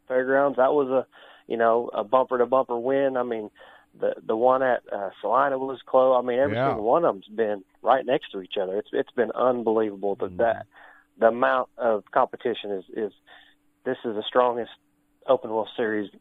Fairgrounds, 0.08 0.58
that 0.58 0.72
was 0.74 0.88
a 0.90 1.06
you 1.52 1.58
know 1.58 1.90
a 1.94 2.04
bumper 2.04 2.38
to 2.38 2.46
bumper 2.46 2.78
win. 2.78 3.18
I 3.18 3.24
mean, 3.24 3.50
the 4.00 4.14
the 4.26 4.36
one 4.36 4.62
at 4.62 4.82
uh, 4.94 5.10
Salina 5.22 5.58
was 5.58 5.80
close. 5.86 6.22
I 6.24 6.26
mean, 6.26 6.40
every 6.40 6.56
Yeah. 6.56 6.70
single 6.70 6.86
one 6.86 7.06
of 7.06 7.16
them's 7.16 7.28
been 7.28 7.64
right 7.82 8.06
next 8.06 8.32
to 8.32 8.42
each 8.42 8.56
other. 8.62 8.78
It's 8.78 8.90
it's 8.94 9.12
been 9.12 9.32
unbelievable 9.32 10.16
that 10.22 10.38
that 10.38 10.66
the 11.18 11.28
amount 11.28 11.70
of 11.78 12.04
competition 12.12 12.72
is 12.72 12.84
is 12.96 13.12
this 13.84 13.98
is 14.06 14.16
the 14.16 14.24
strongest 14.28 14.72
open 15.28 15.50
wheel 15.50 15.68
series 15.76 16.12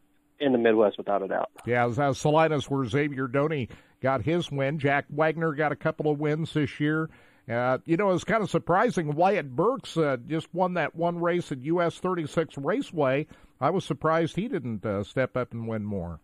in 0.40 0.53
the 0.53 0.59
Midwest 0.59 0.96
without 0.98 1.22
a 1.22 1.29
doubt. 1.29 1.51
Yeah, 1.66 1.90
Salinas 2.12 2.70
where 2.70 2.85
Xavier 2.87 3.27
Doney 3.27 3.68
got 4.01 4.23
his 4.23 4.51
win. 4.51 4.79
Jack 4.79 5.07
Wagner 5.11 5.53
got 5.53 5.73
a 5.73 5.77
couple 5.77 6.11
of 6.11 6.19
wins 6.19 6.53
this 6.55 6.79
year. 6.81 7.11
Uh, 7.51 7.79
you 7.87 7.97
know, 7.97 8.11
it's 8.11 8.25
kind 8.25 8.43
of 8.43 8.51
surprising. 8.51 9.15
Wyatt 9.15 9.57
Burks 9.57 9.97
uh, 9.97 10.19
just 10.27 10.53
won 10.53 10.75
that 10.75 10.95
one 10.95 11.19
race 11.19 11.51
at 11.51 11.63
US 11.65 11.99
36 11.99 12.59
Raceway. 12.59 13.27
I 13.61 13.71
was 13.71 13.85
surprised 13.85 14.37
he 14.37 14.49
didn't 14.49 14.85
uh, 14.85 15.03
step 15.03 15.37
up 15.37 15.53
and 15.53 15.67
win 15.67 15.85
more. 15.85 16.21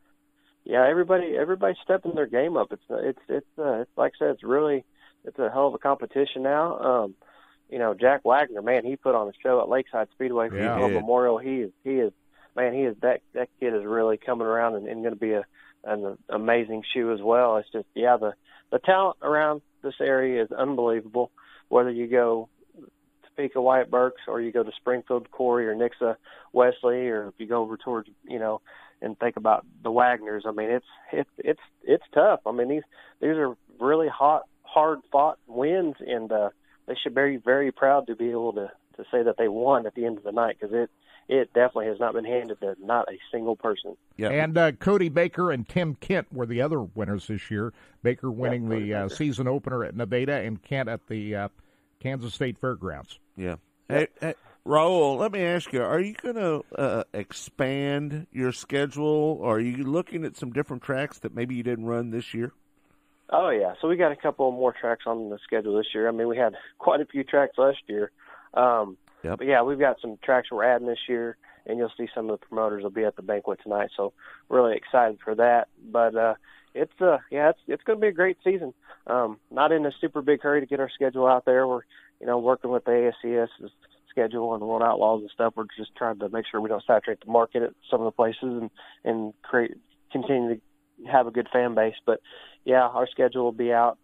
Yeah, 0.65 0.87
everybody 0.89 1.37
everybody's 1.37 1.77
stepping 1.83 2.15
their 2.15 2.27
game 2.27 2.57
up. 2.57 2.73
It's 2.73 2.83
it's 2.91 3.19
it's 3.29 3.59
uh, 3.59 3.81
it's 3.81 3.91
like 3.97 4.13
I 4.17 4.19
said, 4.19 4.31
it's 4.35 4.43
really 4.43 4.85
it's 5.25 5.39
a 5.39 5.51
hell 5.51 5.69
of 5.69 5.75
a 5.75 5.79
competition 5.79 6.43
now. 6.43 6.79
Um, 6.79 7.15
you 7.71 7.79
know, 7.79 7.95
Jack 7.95 8.23
Wagner, 8.25 8.63
man, 8.63 8.85
he 8.85 8.97
put 8.97 9.15
on 9.15 9.29
a 9.29 9.33
show 9.43 9.61
at 9.61 9.69
Lakeside 9.69 10.09
Speedway 10.15 10.49
for 10.49 10.57
Yeah. 10.59 10.87
Memorial. 10.89 11.39
He 11.39 11.57
is 11.57 11.71
he 11.83 11.93
is 11.93 12.13
man, 12.57 12.73
he 12.73 12.81
is 12.83 12.97
that 13.03 13.21
that 13.35 13.49
kid 13.61 13.75
is 13.75 13.85
really 13.85 14.17
coming 14.17 14.47
around 14.47 14.75
and, 14.77 14.87
and 14.89 15.03
going 15.03 15.15
to 15.15 15.21
be 15.21 15.33
a 15.33 15.45
an 15.87 16.19
amazing 16.29 16.83
shoe 16.93 17.13
as 17.13 17.21
well. 17.23 17.57
It's 17.57 17.71
just 17.71 17.87
yeah, 17.95 18.17
the 18.19 18.35
the 18.71 18.79
talent 18.79 19.19
around 19.23 19.63
this 19.83 19.95
area 20.01 20.43
is 20.43 20.53
unbelievable. 20.53 21.31
Whether 21.69 21.91
you 21.91 22.07
go 22.07 22.49
to 22.77 22.91
Topeka 23.29 23.61
Wyatt 23.61 23.91
Burks 23.91 24.23
or 24.29 24.41
you 24.41 24.53
go 24.53 24.63
to 24.63 24.73
Springfield 24.77 25.31
Corey 25.31 25.67
or 25.67 25.75
Nixa 25.75 26.17
Wesley 26.53 27.09
or 27.09 27.29
if 27.29 27.35
you 27.39 27.47
go 27.47 27.63
over 27.63 27.77
towards 27.77 28.09
you 28.25 28.39
know 28.39 28.61
and 29.05 29.19
think 29.19 29.37
about 29.37 29.67
the 29.83 29.91
Wagners. 29.91 30.43
I 30.47 30.53
mean, 30.53 30.71
it's 30.71 30.87
it's 31.13 31.31
it's 31.39 31.61
it's 31.83 32.05
tough. 32.13 32.41
I 32.47 32.53
mean, 32.53 32.69
these 32.69 32.83
these 33.21 33.37
are 33.37 33.55
really 33.79 34.09
hot, 34.09 34.43
hard 34.63 35.01
fought 35.13 35.39
wins, 35.47 35.97
and 36.01 36.33
uh, 36.33 36.51
they 36.87 36.95
should 37.01 37.15
be 37.15 37.37
very, 37.37 37.73
proud 37.73 38.07
to 38.07 38.17
be 38.17 38.31
able 38.31 38.53
to 38.55 38.71
to 38.97 39.05
say 39.11 39.23
that 39.23 39.37
they 39.37 39.49
won 39.49 39.87
at 39.87 39.95
the 39.95 40.07
end 40.07 40.19
of 40.19 40.25
the 40.25 40.33
night 40.33 40.57
because 40.59 40.75
it 40.75 40.91
it 41.29 41.53
definitely 41.55 41.87
has 41.87 41.99
not 41.99 42.15
been 42.15 42.25
handed 42.25 42.61
to 42.61 42.77
not 42.81 43.09
a 43.11 43.19
single 43.33 43.57
person. 43.57 43.97
Yeah. 44.17 44.31
And 44.31 44.57
uh, 44.57 44.73
Cody 44.73 45.09
Baker 45.09 45.51
and 45.51 45.69
Tim 45.69 45.95
Kent 45.95 46.33
were 46.33 46.47
the 46.47 46.61
other 46.63 46.83
winners 46.83 47.27
this 47.29 47.51
year. 47.51 47.73
Baker 48.03 48.31
winning 48.31 48.71
yeah, 48.71 48.79
the 48.79 48.95
uh, 48.95 49.09
season 49.09 49.49
opener 49.49 49.85
at 49.85 49.97
Nevada 49.97 50.35
and 50.35 50.63
Kent 50.63 50.89
at 50.89 51.07
the 51.09 51.35
uh, 51.35 51.49
Kansas 52.01 52.35
State 52.35 52.59
Fairgrounds. 52.59 53.19
Yeah. 53.37 53.57
Hey, 53.89 54.09
hey, 54.21 54.35
Raul, 54.67 55.19
let 55.19 55.33
me 55.33 55.43
ask 55.43 55.73
you: 55.73 55.83
Are 55.83 56.01
you 56.01 56.15
going 56.15 56.37
to 56.37 56.65
uh, 56.75 57.05
expand 57.13 58.27
your 58.33 58.53
schedule? 58.53 59.39
Or 59.41 59.57
are 59.57 59.61
you 59.61 59.85
looking 59.85 60.25
at 60.25 60.37
some 60.37 60.53
different 60.53 60.83
tracks 60.83 61.19
that 61.21 61.35
maybe 61.35 61.55
you 61.55 61.63
didn't 61.63 61.85
run 61.85 62.11
this 62.11 62.33
year? 62.33 62.53
Oh 63.31 63.51
yeah, 63.51 63.75
so 63.81 63.89
we 63.89 63.97
got 63.97 64.13
a 64.13 64.17
couple 64.17 64.51
more 64.53 64.73
tracks 64.79 65.05
on 65.07 65.31
the 65.31 65.39
schedule 65.45 65.77
this 65.77 65.89
year. 65.95 66.09
I 66.09 66.13
mean, 66.13 66.29
we 66.29 66.37
had 66.37 66.55
quite 66.79 67.01
a 67.01 67.07
few 67.07 67.25
tracks 67.25 67.57
last 67.59 67.79
year. 67.89 68.11
Um, 68.55 68.97
Yep. 69.25 69.39
But 69.39 69.47
yeah, 69.47 69.63
we've 69.63 69.79
got 69.79 70.01
some 70.01 70.19
tracks 70.23 70.49
we're 70.51 70.65
adding 70.65 70.87
this 70.87 71.09
year, 71.09 71.37
and 71.67 71.79
you'll 71.79 71.93
see 71.97 72.09
some 72.15 72.29
of 72.29 72.39
the 72.39 72.47
promoters 72.47 72.83
will 72.83 72.91
be 72.91 73.05
at 73.05 73.17
the 73.17 73.23
banquet 73.23 73.61
tonight. 73.63 73.91
So 73.97 74.13
really 74.49 74.77
excited 74.77 75.19
for 75.25 75.35
that. 75.35 75.69
But 75.91 76.15
uh, 76.15 76.35
it's 76.75 76.93
uh, 77.01 77.19
yeah, 77.31 77.51
it's 77.51 77.61
it's 77.67 77.83
going 77.85 77.99
to 77.99 78.03
be 78.03 78.09
a 78.09 78.13
great 78.13 78.37
season. 78.45 78.75
Um, 79.07 79.39
not 79.51 79.73
in 79.73 79.87
a 79.87 79.93
super 80.01 80.23
big 80.23 80.43
hurry 80.43 80.61
to 80.61 80.67
get 80.67 80.81
our 80.81 80.91
schedule 80.95 81.27
out 81.27 81.45
there. 81.45 81.67
We're 81.67 81.83
you 82.21 82.27
know 82.27 82.39
working 82.39 82.71
with 82.71 82.85
the 82.85 83.13
ASCS 83.25 83.49
schedule 84.11 84.53
and 84.53 84.63
the 84.63 84.67
World 84.67 84.83
Outlaws 84.83 85.23
and 85.23 85.31
stuff. 85.31 85.55
We're 85.57 85.65
just 85.77 85.95
trying 85.97 86.19
to 86.21 86.29
make 86.29 86.45
sure 86.51 86.61
we 86.61 86.69
don't 86.69 86.85
saturate 86.87 87.21
the 87.25 87.33
market 87.33 87.63
at 87.63 87.71
some 87.91 88.01
of 88.01 88.05
the 88.05 88.13
places 88.13 88.43
and 88.43 88.71
and 89.05 89.33
create 89.43 89.75
continue 90.13 90.57
to 90.57 90.61
have 91.11 91.27
a 91.27 91.31
good 91.31 91.49
fan 91.53 91.75
base. 91.75 91.97
But 92.05 92.21
yeah, 92.65 92.83
our 92.83 93.09
schedule 93.11 93.45
will 93.45 93.53
be 93.53 93.73
out. 93.73 93.99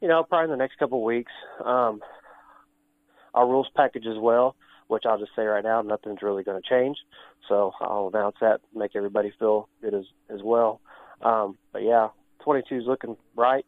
You 0.00 0.08
know, 0.08 0.22
probably 0.24 0.44
in 0.44 0.50
the 0.50 0.62
next 0.62 0.78
couple 0.78 0.98
of 0.98 1.04
weeks. 1.04 1.32
Um, 1.64 2.00
our 3.36 3.46
rules 3.46 3.68
package 3.76 4.06
as 4.06 4.18
well, 4.18 4.56
which 4.88 5.04
I'll 5.06 5.18
just 5.18 5.32
say 5.36 5.44
right 5.44 5.62
now, 5.62 5.82
nothing's 5.82 6.22
really 6.22 6.42
going 6.42 6.60
to 6.60 6.68
change. 6.68 6.96
So 7.48 7.72
I'll 7.80 8.10
announce 8.12 8.36
that, 8.40 8.60
make 8.74 8.96
everybody 8.96 9.32
feel 9.38 9.68
good 9.82 9.94
as 9.94 10.04
as 10.28 10.40
well. 10.42 10.80
Um, 11.22 11.56
but 11.72 11.82
yeah, 11.82 12.08
22 12.42 12.76
is 12.76 12.84
looking 12.86 13.16
bright. 13.34 13.66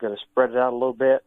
going 0.00 0.14
to 0.14 0.20
spread 0.30 0.50
it 0.50 0.56
out 0.56 0.72
a 0.72 0.76
little 0.76 0.94
bit, 0.94 1.24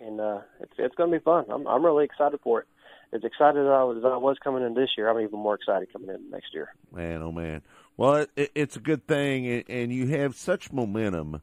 and 0.00 0.20
uh, 0.20 0.40
it's 0.60 0.72
it's 0.78 0.94
going 0.96 1.10
to 1.10 1.18
be 1.18 1.22
fun. 1.22 1.46
I'm 1.48 1.66
I'm 1.66 1.84
really 1.84 2.04
excited 2.04 2.40
for 2.42 2.60
it. 2.60 2.66
As 3.14 3.24
excited 3.24 3.60
as 3.60 3.66
I 3.66 3.84
was, 3.84 3.98
as 3.98 4.04
I 4.04 4.16
was 4.16 4.38
coming 4.42 4.64
in 4.64 4.74
this 4.74 4.90
year, 4.96 5.08
I'm 5.08 5.20
even 5.20 5.38
more 5.38 5.54
excited 5.54 5.92
coming 5.92 6.08
in 6.08 6.30
next 6.30 6.54
year. 6.54 6.74
Man, 6.92 7.22
oh 7.22 7.32
man. 7.32 7.62
Well, 7.98 8.26
it, 8.36 8.50
it's 8.54 8.76
a 8.76 8.80
good 8.80 9.06
thing, 9.06 9.46
and 9.68 9.92
you 9.92 10.08
have 10.08 10.34
such 10.34 10.72
momentum 10.72 11.42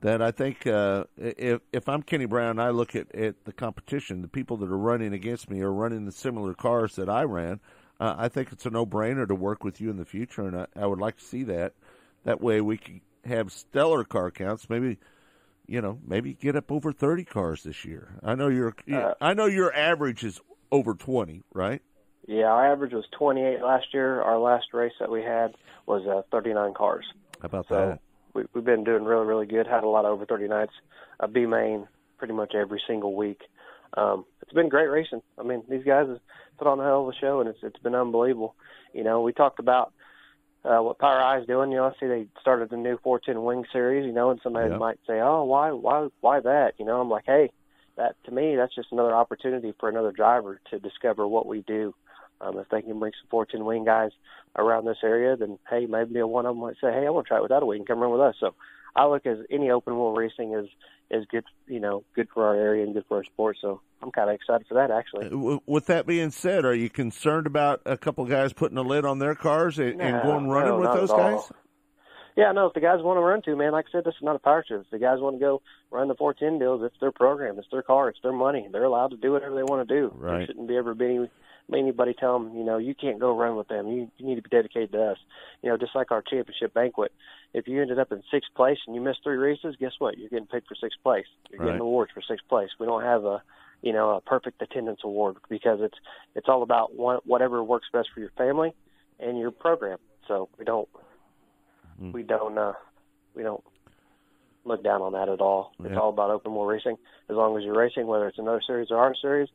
that 0.00 0.22
I 0.22 0.30
think 0.30 0.66
uh, 0.66 1.04
if 1.16 1.60
if 1.72 1.88
I'm 1.88 2.02
Kenny 2.02 2.24
Brown, 2.24 2.58
I 2.58 2.70
look 2.70 2.96
at, 2.96 3.14
at 3.14 3.44
the 3.44 3.52
competition, 3.52 4.22
the 4.22 4.28
people 4.28 4.56
that 4.58 4.70
are 4.70 4.78
running 4.78 5.12
against 5.12 5.50
me 5.50 5.60
are 5.60 5.72
running 5.72 6.06
the 6.06 6.12
similar 6.12 6.54
cars 6.54 6.96
that 6.96 7.08
I 7.08 7.22
ran. 7.22 7.60
Uh, 7.98 8.14
I 8.16 8.28
think 8.28 8.50
it's 8.52 8.64
a 8.64 8.70
no 8.70 8.86
brainer 8.86 9.28
to 9.28 9.34
work 9.34 9.62
with 9.62 9.80
you 9.80 9.90
in 9.90 9.98
the 9.98 10.06
future, 10.06 10.46
and 10.46 10.56
I, 10.56 10.66
I 10.74 10.86
would 10.86 10.98
like 10.98 11.18
to 11.18 11.24
see 11.24 11.42
that. 11.44 11.74
That 12.24 12.40
way, 12.40 12.60
we 12.60 12.78
can 12.78 13.02
have 13.24 13.52
stellar 13.52 14.04
car 14.04 14.30
counts. 14.30 14.70
Maybe, 14.70 14.98
you 15.66 15.82
know, 15.82 15.98
maybe 16.06 16.32
get 16.32 16.56
up 16.56 16.72
over 16.72 16.92
thirty 16.92 17.24
cars 17.24 17.62
this 17.62 17.84
year. 17.84 18.18
I 18.22 18.34
know 18.34 18.48
your 18.48 18.74
uh, 18.90 19.14
I 19.20 19.34
know 19.34 19.46
your 19.46 19.74
average 19.74 20.24
is 20.24 20.40
over 20.72 20.94
twenty, 20.94 21.42
right? 21.52 21.82
Yeah, 22.26 22.44
our 22.44 22.70
average 22.72 22.92
was 22.92 23.06
28 23.18 23.60
last 23.60 23.86
year. 23.92 24.20
Our 24.22 24.38
last 24.38 24.66
race 24.72 24.92
that 25.00 25.10
we 25.10 25.20
had 25.20 25.56
was 25.86 26.06
uh, 26.06 26.22
39 26.30 26.74
cars. 26.74 27.04
How 27.40 27.46
about 27.46 27.66
so, 27.68 27.74
that? 27.74 28.00
We, 28.34 28.44
we've 28.54 28.64
been 28.64 28.84
doing 28.84 29.04
really, 29.04 29.26
really 29.26 29.46
good. 29.46 29.66
Had 29.66 29.84
a 29.84 29.88
lot 29.88 30.04
of 30.04 30.12
over 30.12 30.26
30 30.26 30.48
nights, 30.48 30.72
a 31.18 31.28
B 31.28 31.46
main 31.46 31.86
pretty 32.18 32.34
much 32.34 32.54
every 32.54 32.82
single 32.86 33.14
week. 33.14 33.40
Um, 33.96 34.24
it's 34.42 34.52
been 34.52 34.68
great 34.68 34.88
racing. 34.88 35.22
I 35.38 35.42
mean, 35.42 35.62
these 35.68 35.84
guys 35.84 36.06
have 36.08 36.20
put 36.58 36.66
on 36.66 36.80
a 36.80 36.84
hell 36.84 37.02
of 37.02 37.14
a 37.14 37.18
show, 37.18 37.40
and 37.40 37.48
it's 37.48 37.58
it's 37.62 37.78
been 37.78 37.94
unbelievable. 37.94 38.54
You 38.92 39.04
know, 39.04 39.22
we 39.22 39.32
talked 39.32 39.58
about 39.58 39.92
uh, 40.64 40.78
what 40.78 40.98
POWRi 40.98 41.40
is 41.40 41.46
doing. 41.46 41.72
You 41.72 41.78
know, 41.78 41.86
I 41.86 41.92
see 41.98 42.06
they 42.06 42.26
started 42.40 42.70
the 42.70 42.76
new 42.76 42.98
410 43.02 43.44
Wing 43.44 43.64
Series. 43.72 44.06
You 44.06 44.12
know, 44.12 44.30
and 44.30 44.40
somebody 44.42 44.70
might 44.76 44.98
say, 45.06 45.20
"Oh, 45.20 45.44
why, 45.44 45.72
why, 45.72 46.08
why 46.20 46.40
that?" 46.40 46.74
You 46.78 46.84
know, 46.84 47.00
I'm 47.00 47.10
like, 47.10 47.24
"Hey, 47.26 47.50
that 47.96 48.16
to 48.24 48.30
me, 48.30 48.56
that's 48.56 48.74
just 48.74 48.92
another 48.92 49.14
opportunity 49.14 49.74
for 49.80 49.88
another 49.88 50.12
driver 50.12 50.60
to 50.70 50.78
discover 50.78 51.26
what 51.26 51.46
we 51.46 51.62
do 51.62 51.94
um, 52.40 52.58
if 52.58 52.68
they 52.70 52.82
can 52.82 52.98
bring 52.98 53.12
some 53.20 53.28
410 53.30 53.64
wing 53.64 53.84
guys 53.84 54.10
around 54.56 54.84
this 54.84 54.98
area, 55.02 55.36
then 55.36 55.58
hey, 55.68 55.86
maybe 55.86 56.22
one 56.22 56.46
of 56.46 56.54
them 56.54 56.62
might 56.62 56.76
say, 56.80 56.92
hey, 56.92 57.06
I 57.06 57.10
want 57.10 57.26
to 57.26 57.28
try 57.28 57.38
it 57.38 57.42
without 57.42 57.62
a 57.62 57.66
wing, 57.66 57.84
come 57.84 58.00
run 58.00 58.10
with 58.10 58.20
us. 58.20 58.34
So 58.40 58.54
I 58.96 59.06
look 59.06 59.26
as 59.26 59.38
any 59.50 59.70
open 59.70 59.94
wheel 59.94 60.12
racing 60.12 60.54
is 60.54 60.68
is 61.10 61.26
good, 61.28 61.44
you 61.66 61.80
know, 61.80 62.04
good 62.14 62.28
for 62.32 62.46
our 62.46 62.54
area 62.54 62.84
and 62.84 62.94
good 62.94 63.04
for 63.08 63.16
our 63.16 63.24
sport. 63.24 63.56
So 63.60 63.80
I'm 64.00 64.12
kind 64.12 64.30
of 64.30 64.36
excited 64.36 64.66
for 64.68 64.74
that, 64.74 64.92
actually. 64.92 65.26
Uh, 65.26 65.58
with 65.66 65.86
that 65.86 66.06
being 66.06 66.30
said, 66.30 66.64
are 66.64 66.74
you 66.74 66.88
concerned 66.88 67.48
about 67.48 67.82
a 67.84 67.96
couple 67.96 68.24
guys 68.26 68.52
putting 68.52 68.78
a 68.78 68.82
lid 68.82 69.04
on 69.04 69.18
their 69.18 69.34
cars 69.34 69.78
and, 69.80 69.98
nah, 69.98 70.04
and 70.04 70.22
going 70.22 70.48
running 70.48 70.74
no, 70.74 70.78
with 70.78 70.92
those 70.92 71.10
guys? 71.10 71.50
Yeah, 72.36 72.52
no. 72.52 72.66
If 72.66 72.74
the 72.74 72.80
guys 72.80 73.02
want 73.02 73.16
to 73.16 73.22
run 73.22 73.42
to, 73.42 73.56
man, 73.56 73.72
like 73.72 73.86
I 73.88 73.92
said, 73.92 74.04
this 74.04 74.14
is 74.14 74.22
not 74.22 74.36
a 74.36 74.38
power 74.38 74.64
trip. 74.66 74.82
If 74.82 74.90
the 74.90 74.98
guys 74.98 75.18
want 75.18 75.36
to 75.36 75.40
go 75.40 75.62
run 75.90 76.06
the 76.06 76.14
410 76.14 76.60
deals, 76.60 76.80
it's 76.84 76.98
their 77.00 77.12
program, 77.12 77.58
it's 77.58 77.68
their 77.72 77.82
car, 77.82 78.08
it's 78.08 78.20
their 78.22 78.32
money. 78.32 78.68
They're 78.70 78.84
allowed 78.84 79.10
to 79.10 79.16
do 79.16 79.32
whatever 79.32 79.56
they 79.56 79.64
want 79.64 79.86
to 79.88 79.94
do. 79.94 80.12
Right. 80.14 80.38
There 80.38 80.46
shouldn't 80.46 80.68
be 80.68 80.76
ever 80.76 80.94
be 80.94 81.28
any 81.72 81.82
anybody 81.82 82.14
tell 82.14 82.38
them, 82.38 82.56
you 82.56 82.64
know, 82.64 82.78
you 82.78 82.94
can't 82.94 83.18
go 83.18 83.36
run 83.36 83.56
with 83.56 83.68
them. 83.68 83.88
You, 83.88 84.10
you 84.18 84.26
need 84.26 84.36
to 84.36 84.42
be 84.42 84.50
dedicated 84.50 84.92
to 84.92 85.02
us. 85.12 85.18
You 85.62 85.70
know, 85.70 85.76
just 85.76 85.94
like 85.94 86.10
our 86.10 86.22
championship 86.22 86.74
banquet. 86.74 87.12
If 87.52 87.66
you 87.68 87.82
ended 87.82 87.98
up 87.98 88.12
in 88.12 88.22
sixth 88.30 88.50
place 88.54 88.78
and 88.86 88.94
you 88.94 89.02
missed 89.02 89.20
three 89.22 89.36
races, 89.36 89.76
guess 89.78 89.92
what? 89.98 90.18
You're 90.18 90.28
getting 90.28 90.46
picked 90.46 90.68
for 90.68 90.74
sixth 90.74 90.98
place. 91.02 91.26
You're 91.50 91.60
right. 91.60 91.66
getting 91.66 91.80
awards 91.80 92.12
for 92.12 92.22
sixth 92.22 92.46
place. 92.48 92.70
We 92.78 92.86
don't 92.86 93.02
have 93.02 93.24
a, 93.24 93.42
you 93.82 93.92
know, 93.92 94.10
a 94.10 94.20
perfect 94.20 94.62
attendance 94.62 95.00
award 95.04 95.36
because 95.48 95.80
it's 95.82 95.98
it's 96.34 96.48
all 96.48 96.62
about 96.62 96.94
one, 96.94 97.18
whatever 97.24 97.62
works 97.62 97.88
best 97.92 98.08
for 98.14 98.20
your 98.20 98.32
family 98.36 98.72
and 99.18 99.38
your 99.38 99.50
program. 99.50 99.98
So 100.28 100.48
we 100.58 100.64
don't 100.64 100.88
mm. 102.00 102.12
we 102.12 102.22
don't 102.22 102.56
uh, 102.56 102.74
we 103.34 103.42
don't 103.42 103.64
look 104.64 104.84
down 104.84 105.02
on 105.02 105.12
that 105.12 105.28
at 105.28 105.40
all. 105.40 105.72
Yeah. 105.80 105.88
It's 105.88 105.98
all 106.00 106.10
about 106.10 106.30
open 106.30 106.52
wheel 106.52 106.66
racing. 106.66 106.96
As 107.28 107.36
long 107.36 107.56
as 107.56 107.64
you're 107.64 107.76
racing, 107.76 108.06
whether 108.06 108.28
it's 108.28 108.38
another 108.38 108.62
series 108.66 108.88
or 108.90 108.98
our 108.98 109.14
series, 109.20 109.48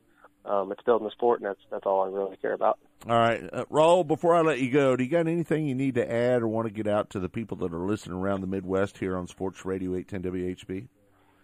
um, 0.46 0.70
it's 0.72 0.82
building 0.82 1.06
the 1.06 1.10
sport, 1.10 1.40
and 1.40 1.48
that's 1.48 1.60
that's 1.70 1.86
all 1.86 2.04
I 2.04 2.08
really 2.08 2.36
care 2.36 2.52
about. 2.52 2.78
All 3.08 3.18
right, 3.18 3.42
uh, 3.52 3.64
Raul. 3.70 4.06
Before 4.06 4.34
I 4.34 4.40
let 4.40 4.60
you 4.60 4.70
go, 4.70 4.96
do 4.96 5.04
you 5.04 5.10
got 5.10 5.26
anything 5.26 5.66
you 5.66 5.74
need 5.74 5.94
to 5.96 6.10
add 6.10 6.42
or 6.42 6.48
want 6.48 6.66
to 6.68 6.72
get 6.72 6.86
out 6.86 7.10
to 7.10 7.20
the 7.20 7.28
people 7.28 7.56
that 7.58 7.72
are 7.72 7.86
listening 7.86 8.16
around 8.16 8.40
the 8.40 8.46
Midwest 8.46 8.98
here 8.98 9.16
on 9.16 9.26
Sports 9.26 9.64
Radio 9.64 9.94
810 9.96 10.32
WHB? 10.32 10.88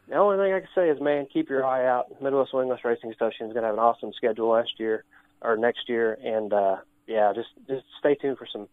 The 0.09 0.15
only 0.17 0.37
thing 0.37 0.53
I 0.53 0.61
can 0.61 0.69
say 0.75 0.89
is, 0.89 1.01
man, 1.01 1.27
keep 1.33 1.49
your 1.49 1.65
eye 1.65 1.87
out. 1.87 2.21
Midwest 2.21 2.53
Wingless 2.53 2.85
Racing 2.85 3.13
Association 3.13 3.47
is 3.47 3.53
going 3.53 3.63
to 3.63 3.69
have 3.69 3.75
an 3.75 3.81
awesome 3.81 4.13
schedule 4.17 4.49
last 4.49 4.73
year 4.79 5.05
or 5.41 5.57
next 5.57 5.89
year, 5.89 6.19
and 6.23 6.53
uh, 6.53 6.77
yeah, 7.07 7.33
just 7.35 7.49
just 7.69 7.85
stay 7.99 8.15
tuned 8.15 8.39
for 8.39 8.47
some 8.53 8.69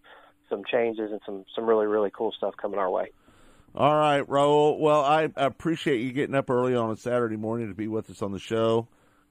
some 0.49 0.63
changes 0.69 1.11
and 1.11 1.21
some 1.25 1.45
some 1.55 1.65
really 1.65 1.85
really 1.85 2.11
cool 2.11 2.31
stuff 2.31 2.55
coming 2.59 2.79
our 2.79 2.89
way. 2.89 3.11
All 3.75 3.95
right, 3.95 4.25
Raul. 4.27 4.79
Well, 4.79 5.03
I 5.03 5.29
appreciate 5.35 6.01
you 6.01 6.11
getting 6.11 6.35
up 6.35 6.49
early 6.49 6.75
on 6.75 6.91
a 6.91 6.97
Saturday 6.97 7.37
morning 7.37 7.67
to 7.67 7.75
be 7.75 7.87
with 7.87 8.09
us 8.09 8.21
on 8.21 8.31
the 8.31 8.39
show. 8.39 8.87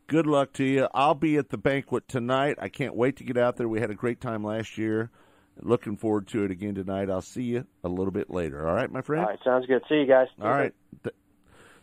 Good 0.08 0.26
luck 0.26 0.54
to 0.54 0.64
you. 0.64 0.88
I'll 0.94 1.14
be 1.14 1.36
at 1.36 1.50
the 1.50 1.58
banquet 1.58 2.08
tonight. 2.08 2.56
I 2.58 2.70
can't 2.70 2.96
wait 2.96 3.16
to 3.16 3.24
get 3.24 3.36
out 3.36 3.56
there. 3.56 3.68
We 3.68 3.78
had 3.78 3.90
a 3.90 3.94
great 3.94 4.22
time 4.22 4.42
last 4.42 4.78
year. 4.78 5.10
Looking 5.60 5.98
forward 5.98 6.28
to 6.28 6.44
it 6.44 6.50
again 6.50 6.74
tonight. 6.74 7.10
I'll 7.10 7.20
see 7.20 7.42
you 7.42 7.66
a 7.84 7.90
little 7.90 8.10
bit 8.10 8.30
later. 8.30 8.66
All 8.66 8.74
right, 8.74 8.90
my 8.90 9.02
friend? 9.02 9.22
All 9.22 9.28
right, 9.28 9.38
sounds 9.44 9.66
good. 9.66 9.82
See 9.86 9.96
you 9.96 10.06
guys. 10.06 10.28
All 10.40 10.48
right. 10.48 10.72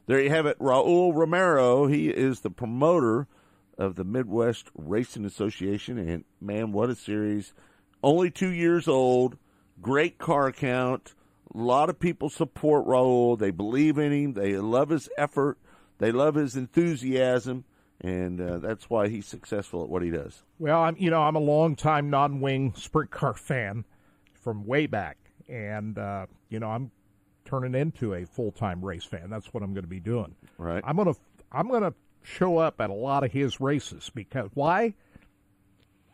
There 0.07 0.19
you 0.19 0.31
have 0.31 0.47
it. 0.47 0.57
Raul 0.57 1.13
Romero. 1.13 1.85
He 1.85 2.09
is 2.09 2.39
the 2.39 2.49
promoter 2.49 3.27
of 3.77 3.93
the 3.93 4.03
Midwest 4.03 4.71
Racing 4.73 5.25
Association. 5.25 5.99
And 5.99 6.23
man, 6.41 6.71
what 6.71 6.89
a 6.89 6.95
series. 6.95 7.53
Only 8.01 8.31
two 8.31 8.51
years 8.51 8.87
old. 8.87 9.37
Great 9.83 10.17
car 10.17 10.51
count. 10.51 11.13
A 11.53 11.59
lot 11.59 11.91
of 11.91 11.99
people 11.99 12.31
support 12.31 12.87
Raul. 12.87 13.37
They 13.37 13.51
believe 13.51 13.99
in 13.99 14.11
him. 14.11 14.33
They 14.33 14.57
love 14.57 14.89
his 14.89 15.09
effort. 15.15 15.59
They 15.99 16.11
love 16.11 16.33
his 16.33 16.55
enthusiasm 16.55 17.65
and 18.01 18.41
uh, 18.41 18.57
that's 18.57 18.89
why 18.89 19.07
he's 19.07 19.25
successful 19.25 19.83
at 19.83 19.89
what 19.89 20.01
he 20.01 20.09
does. 20.09 20.43
Well, 20.59 20.83
I'm 20.83 20.95
you 20.97 21.09
know 21.09 21.21
I'm 21.21 21.35
a 21.35 21.39
long-time 21.39 22.09
non-wing 22.09 22.73
sprint 22.75 23.11
car 23.11 23.33
fan 23.33 23.85
from 24.33 24.65
way 24.65 24.85
back, 24.85 25.17
and 25.47 25.97
uh, 25.97 26.25
you 26.49 26.59
know 26.59 26.69
I'm 26.69 26.91
turning 27.45 27.75
into 27.75 28.13
a 28.13 28.25
full-time 28.25 28.83
race 28.83 29.03
fan. 29.03 29.29
That's 29.29 29.53
what 29.53 29.63
I'm 29.63 29.73
going 29.73 29.83
to 29.83 29.89
be 29.89 29.99
doing. 29.99 30.35
Right. 30.57 30.83
I'm 30.85 30.97
gonna 30.97 31.13
I'm 31.51 31.69
gonna 31.69 31.93
show 32.23 32.57
up 32.57 32.81
at 32.81 32.89
a 32.89 32.93
lot 32.93 33.23
of 33.23 33.31
his 33.31 33.61
races 33.61 34.11
because 34.13 34.49
why? 34.53 34.93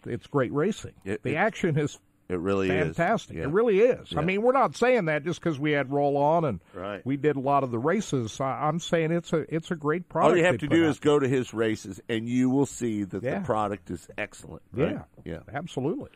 It's 0.05 0.27
great 0.27 0.51
racing. 0.51 0.93
It, 1.05 1.21
the 1.21 1.35
action 1.35 1.77
is 1.77 1.99
it 2.31 2.39
really 2.39 2.69
fantastic. 2.69 3.35
is. 3.35 3.39
Yeah. 3.39 3.47
It 3.47 3.51
really 3.51 3.79
is. 3.79 4.11
Yeah. 4.11 4.19
I 4.19 4.23
mean, 4.23 4.41
we're 4.41 4.53
not 4.53 4.77
saying 4.77 5.05
that 5.05 5.25
just 5.25 5.41
because 5.41 5.59
we 5.59 5.71
had 5.71 5.91
roll 5.91 6.15
on 6.15 6.45
and 6.45 6.59
right. 6.73 7.05
we 7.05 7.17
did 7.17 7.35
a 7.35 7.41
lot 7.41 7.63
of 7.63 7.71
the 7.71 7.77
races. 7.77 8.39
I, 8.39 8.69
am 8.69 8.79
saying 8.79 9.11
it's 9.11 9.33
a 9.33 9.53
it's 9.53 9.69
a 9.69 9.75
great 9.75 10.07
product. 10.07 10.31
All 10.31 10.37
you 10.37 10.45
have 10.45 10.59
to 10.59 10.67
do 10.67 10.85
out. 10.85 10.91
is 10.91 10.99
go 10.99 11.19
to 11.19 11.27
his 11.27 11.53
races, 11.53 11.99
and 12.07 12.29
you 12.29 12.49
will 12.49 12.65
see 12.65 13.03
that 13.03 13.21
yeah. 13.21 13.39
the 13.39 13.45
product 13.45 13.91
is 13.91 14.07
excellent. 14.17 14.61
Right? 14.71 14.93
Yeah, 14.93 15.03
yeah, 15.25 15.39
absolutely. 15.53 16.09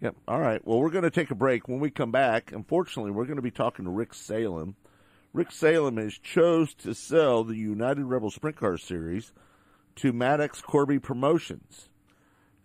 Yep. 0.00 0.16
All 0.26 0.40
right. 0.40 0.60
Well, 0.66 0.80
we're 0.80 0.90
going 0.90 1.04
to 1.04 1.10
take 1.10 1.30
a 1.30 1.36
break. 1.36 1.68
When 1.68 1.78
we 1.78 1.90
come 1.90 2.10
back, 2.10 2.50
unfortunately, 2.52 3.12
we're 3.12 3.26
going 3.26 3.36
to 3.36 3.42
be 3.42 3.52
talking 3.52 3.84
to 3.84 3.90
Rick 3.92 4.14
Salem. 4.14 4.74
Rick 5.32 5.52
Salem 5.52 5.98
has 5.98 6.14
chose 6.14 6.74
to 6.74 6.94
sell 6.94 7.44
the 7.44 7.54
United 7.54 8.04
Rebel 8.04 8.30
Sprint 8.32 8.56
Car 8.56 8.76
Series 8.76 9.32
to 9.96 10.12
Maddox 10.12 10.62
Corby 10.62 10.98
Promotions, 10.98 11.88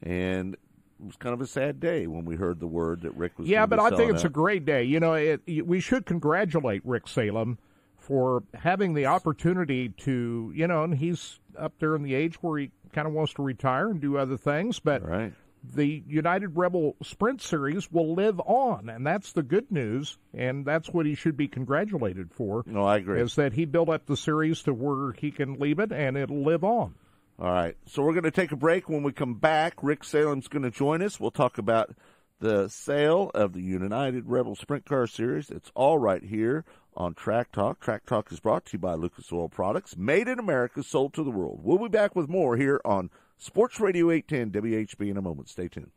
and 0.02 0.56
it 1.00 1.06
was 1.06 1.16
kind 1.18 1.34
of 1.34 1.42
a 1.42 1.48
sad 1.48 1.80
day 1.80 2.08
when 2.08 2.26
we 2.26 2.36
heard 2.36 2.60
the 2.60 2.68
word 2.68 3.02
that 3.02 3.16
Rick 3.16 3.38
was. 3.38 3.48
Yeah, 3.48 3.66
but 3.66 3.80
I 3.80 3.90
think 3.90 4.12
it's 4.12 4.24
out. 4.24 4.28
a 4.28 4.30
great 4.30 4.66
day. 4.66 4.84
You 4.84 5.00
know, 5.00 5.14
it, 5.14 5.42
we 5.66 5.80
should 5.80 6.06
congratulate 6.06 6.82
Rick 6.86 7.08
Salem 7.08 7.58
for 7.98 8.44
having 8.54 8.94
the 8.94 9.08
opportunity 9.08 9.90
to, 9.90 10.54
you 10.56 10.68
know, 10.68 10.84
and 10.84 10.96
he's 10.96 11.40
up 11.58 11.74
there 11.80 11.96
in 11.96 12.04
the 12.04 12.14
age 12.14 12.36
where 12.36 12.60
he 12.60 12.72
kind 12.94 13.08
of 13.08 13.14
wants 13.14 13.34
to 13.34 13.42
retire 13.42 13.90
and 13.90 14.00
do 14.00 14.18
other 14.18 14.38
things, 14.38 14.80
but 14.80 15.04
right. 15.04 15.34
the 15.74 16.04
United 16.08 16.56
Rebel 16.56 16.96
Sprint 17.02 17.42
Series 17.42 17.92
will 17.92 18.14
live 18.14 18.40
on, 18.42 18.90
and 18.90 19.06
that's 19.06 19.34
the 19.34 19.44
good 19.44 19.72
news, 19.72 20.18
and 20.34 20.66
that's 20.66 20.90
what 20.90 21.06
he 21.06 21.16
should 21.16 21.36
be 21.36 21.48
congratulated 21.48 22.32
for. 22.32 22.64
No, 22.68 22.84
I 22.84 22.98
agree. 22.98 23.20
Is 23.20 23.36
that 23.36 23.54
he 23.54 23.66
built 23.66 23.90
up 23.90 24.06
the 24.06 24.16
series 24.16 24.62
to 24.64 24.74
where 24.74 25.14
he 25.14 25.32
can 25.32 25.56
leave 25.56 25.80
it 25.80 25.92
and 25.92 26.16
it'll 26.16 26.44
live 26.44 26.64
on. 26.64 26.96
All 27.38 27.52
right. 27.52 27.76
So 27.86 28.02
we're 28.02 28.14
going 28.14 28.24
to 28.24 28.32
take 28.32 28.52
a 28.52 28.58
break. 28.58 28.90
When 28.90 29.04
we 29.04 29.12
come 29.12 29.36
back, 29.36 29.76
Rick 29.82 30.04
Salem's 30.04 30.48
going 30.48 30.64
to 30.64 30.72
join 30.72 31.02
us. 31.02 31.20
We'll 31.20 31.32
talk 31.32 31.58
about 31.58 31.96
the 32.40 32.68
sale 32.68 33.32
of 33.34 33.54
the 33.54 33.62
United 33.62 34.28
Rebel 34.28 34.56
Sprint 34.56 34.86
Car 34.86 35.08
Series. 35.08 35.50
It's 35.50 35.72
all 35.76 35.98
right 35.98 36.24
here 36.24 36.66
on 36.96 37.14
Track 37.14 37.52
Talk. 37.52 37.80
Track 37.80 38.06
Talk 38.06 38.32
is 38.32 38.40
brought 38.40 38.66
to 38.66 38.74
you 38.74 38.80
by 38.80 38.94
Lucas 38.94 39.32
Oil 39.32 39.50
Products, 39.50 39.98
made 39.98 40.28
in 40.28 40.40
America, 40.40 40.84
sold 40.84 41.14
to 41.14 41.24
the 41.24 41.32
world. 41.32 41.62
We'll 41.64 41.78
be 41.78 41.90
back 41.90 42.16
with 42.16 42.30
more 42.30 42.56
here 42.58 42.80
on 42.86 43.10
Sports 43.38 43.80
Radio 43.80 44.12
810 44.12 44.62
WHB 44.62 45.10
in 45.12 45.18
a 45.18 45.22
moment. 45.22 45.50
Stay 45.50 45.68
tuned. 45.68 45.92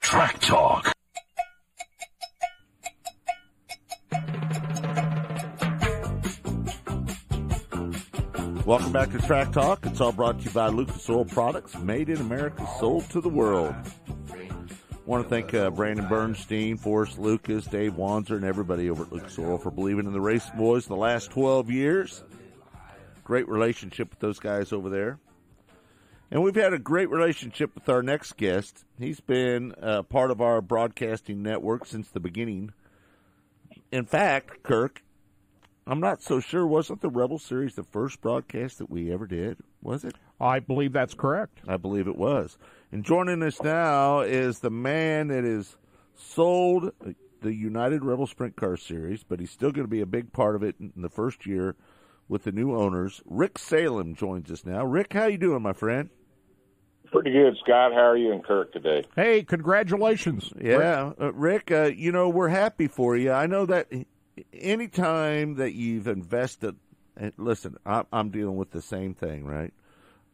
Track 0.00 0.40
Talk. 0.40 0.93
Welcome 8.66 8.92
back 8.92 9.10
to 9.12 9.18
Track 9.18 9.52
Talk. 9.52 9.84
It's 9.84 10.00
all 10.00 10.10
brought 10.10 10.38
to 10.38 10.46
you 10.46 10.50
by 10.50 10.68
Lucas 10.68 11.10
Oil 11.10 11.26
Products, 11.26 11.76
made 11.76 12.08
in 12.08 12.16
America, 12.16 12.66
sold 12.78 13.08
to 13.10 13.20
the 13.20 13.28
world. 13.28 13.74
I 14.30 14.96
Want 15.04 15.22
to 15.22 15.28
thank 15.28 15.52
uh, 15.52 15.68
Brandon 15.68 16.08
Bernstein, 16.08 16.78
Forrest 16.78 17.18
Lucas, 17.18 17.66
Dave 17.66 17.92
Wanzer, 17.92 18.36
and 18.36 18.44
everybody 18.44 18.88
over 18.88 19.02
at 19.02 19.12
Lucas 19.12 19.38
Oil 19.38 19.58
for 19.58 19.70
believing 19.70 20.06
in 20.06 20.14
the 20.14 20.20
Race 20.20 20.48
Boys 20.56 20.86
the 20.86 20.96
last 20.96 21.30
12 21.30 21.70
years. 21.70 22.24
Great 23.22 23.46
relationship 23.50 24.08
with 24.08 24.20
those 24.20 24.38
guys 24.38 24.72
over 24.72 24.88
there. 24.88 25.18
And 26.30 26.42
we've 26.42 26.54
had 26.54 26.72
a 26.72 26.78
great 26.78 27.10
relationship 27.10 27.74
with 27.74 27.86
our 27.90 28.02
next 28.02 28.38
guest. 28.38 28.86
He's 28.98 29.20
been 29.20 29.74
uh, 29.82 30.04
part 30.04 30.30
of 30.30 30.40
our 30.40 30.62
broadcasting 30.62 31.42
network 31.42 31.84
since 31.84 32.08
the 32.08 32.18
beginning. 32.18 32.72
In 33.92 34.06
fact, 34.06 34.62
Kirk, 34.62 35.03
I'm 35.86 36.00
not 36.00 36.22
so 36.22 36.40
sure. 36.40 36.66
Wasn't 36.66 37.02
the 37.02 37.10
Rebel 37.10 37.38
Series 37.38 37.74
the 37.74 37.82
first 37.82 38.20
broadcast 38.20 38.78
that 38.78 38.88
we 38.88 39.12
ever 39.12 39.26
did? 39.26 39.58
Was 39.82 40.04
it? 40.04 40.14
I 40.40 40.58
believe 40.58 40.92
that's 40.92 41.14
correct. 41.14 41.60
I 41.68 41.76
believe 41.76 42.08
it 42.08 42.16
was. 42.16 42.56
And 42.90 43.04
joining 43.04 43.42
us 43.42 43.62
now 43.62 44.20
is 44.20 44.60
the 44.60 44.70
man 44.70 45.28
that 45.28 45.44
has 45.44 45.76
sold 46.16 46.92
the 47.42 47.54
United 47.54 48.04
Rebel 48.04 48.26
Sprint 48.26 48.56
Car 48.56 48.76
Series, 48.76 49.22
but 49.22 49.40
he's 49.40 49.50
still 49.50 49.72
going 49.72 49.84
to 49.84 49.90
be 49.90 50.00
a 50.00 50.06
big 50.06 50.32
part 50.32 50.56
of 50.56 50.62
it 50.62 50.76
in 50.80 51.02
the 51.02 51.10
first 51.10 51.44
year 51.44 51.76
with 52.28 52.44
the 52.44 52.52
new 52.52 52.74
owners. 52.74 53.22
Rick 53.26 53.58
Salem 53.58 54.14
joins 54.14 54.50
us 54.50 54.64
now. 54.64 54.84
Rick, 54.84 55.12
how 55.12 55.26
you 55.26 55.36
doing, 55.36 55.62
my 55.62 55.74
friend? 55.74 56.08
Pretty 57.12 57.32
good, 57.32 57.56
Scott. 57.62 57.92
How 57.92 58.06
are 58.06 58.16
you 58.16 58.32
and 58.32 58.42
Kirk 58.42 58.72
today? 58.72 59.04
Hey, 59.14 59.42
congratulations. 59.42 60.50
Yeah, 60.58 61.08
Rick, 61.08 61.16
uh, 61.20 61.32
Rick 61.34 61.70
uh, 61.70 61.90
you 61.94 62.10
know, 62.10 62.28
we're 62.30 62.48
happy 62.48 62.88
for 62.88 63.14
you. 63.16 63.30
I 63.30 63.46
know 63.46 63.66
that 63.66 63.88
anytime 64.52 65.56
that 65.56 65.74
you've 65.74 66.08
invested, 66.08 66.76
listen, 67.36 67.76
I'm, 67.86 68.30
dealing 68.30 68.56
with 68.56 68.70
the 68.70 68.82
same 68.82 69.14
thing, 69.14 69.44
right? 69.44 69.72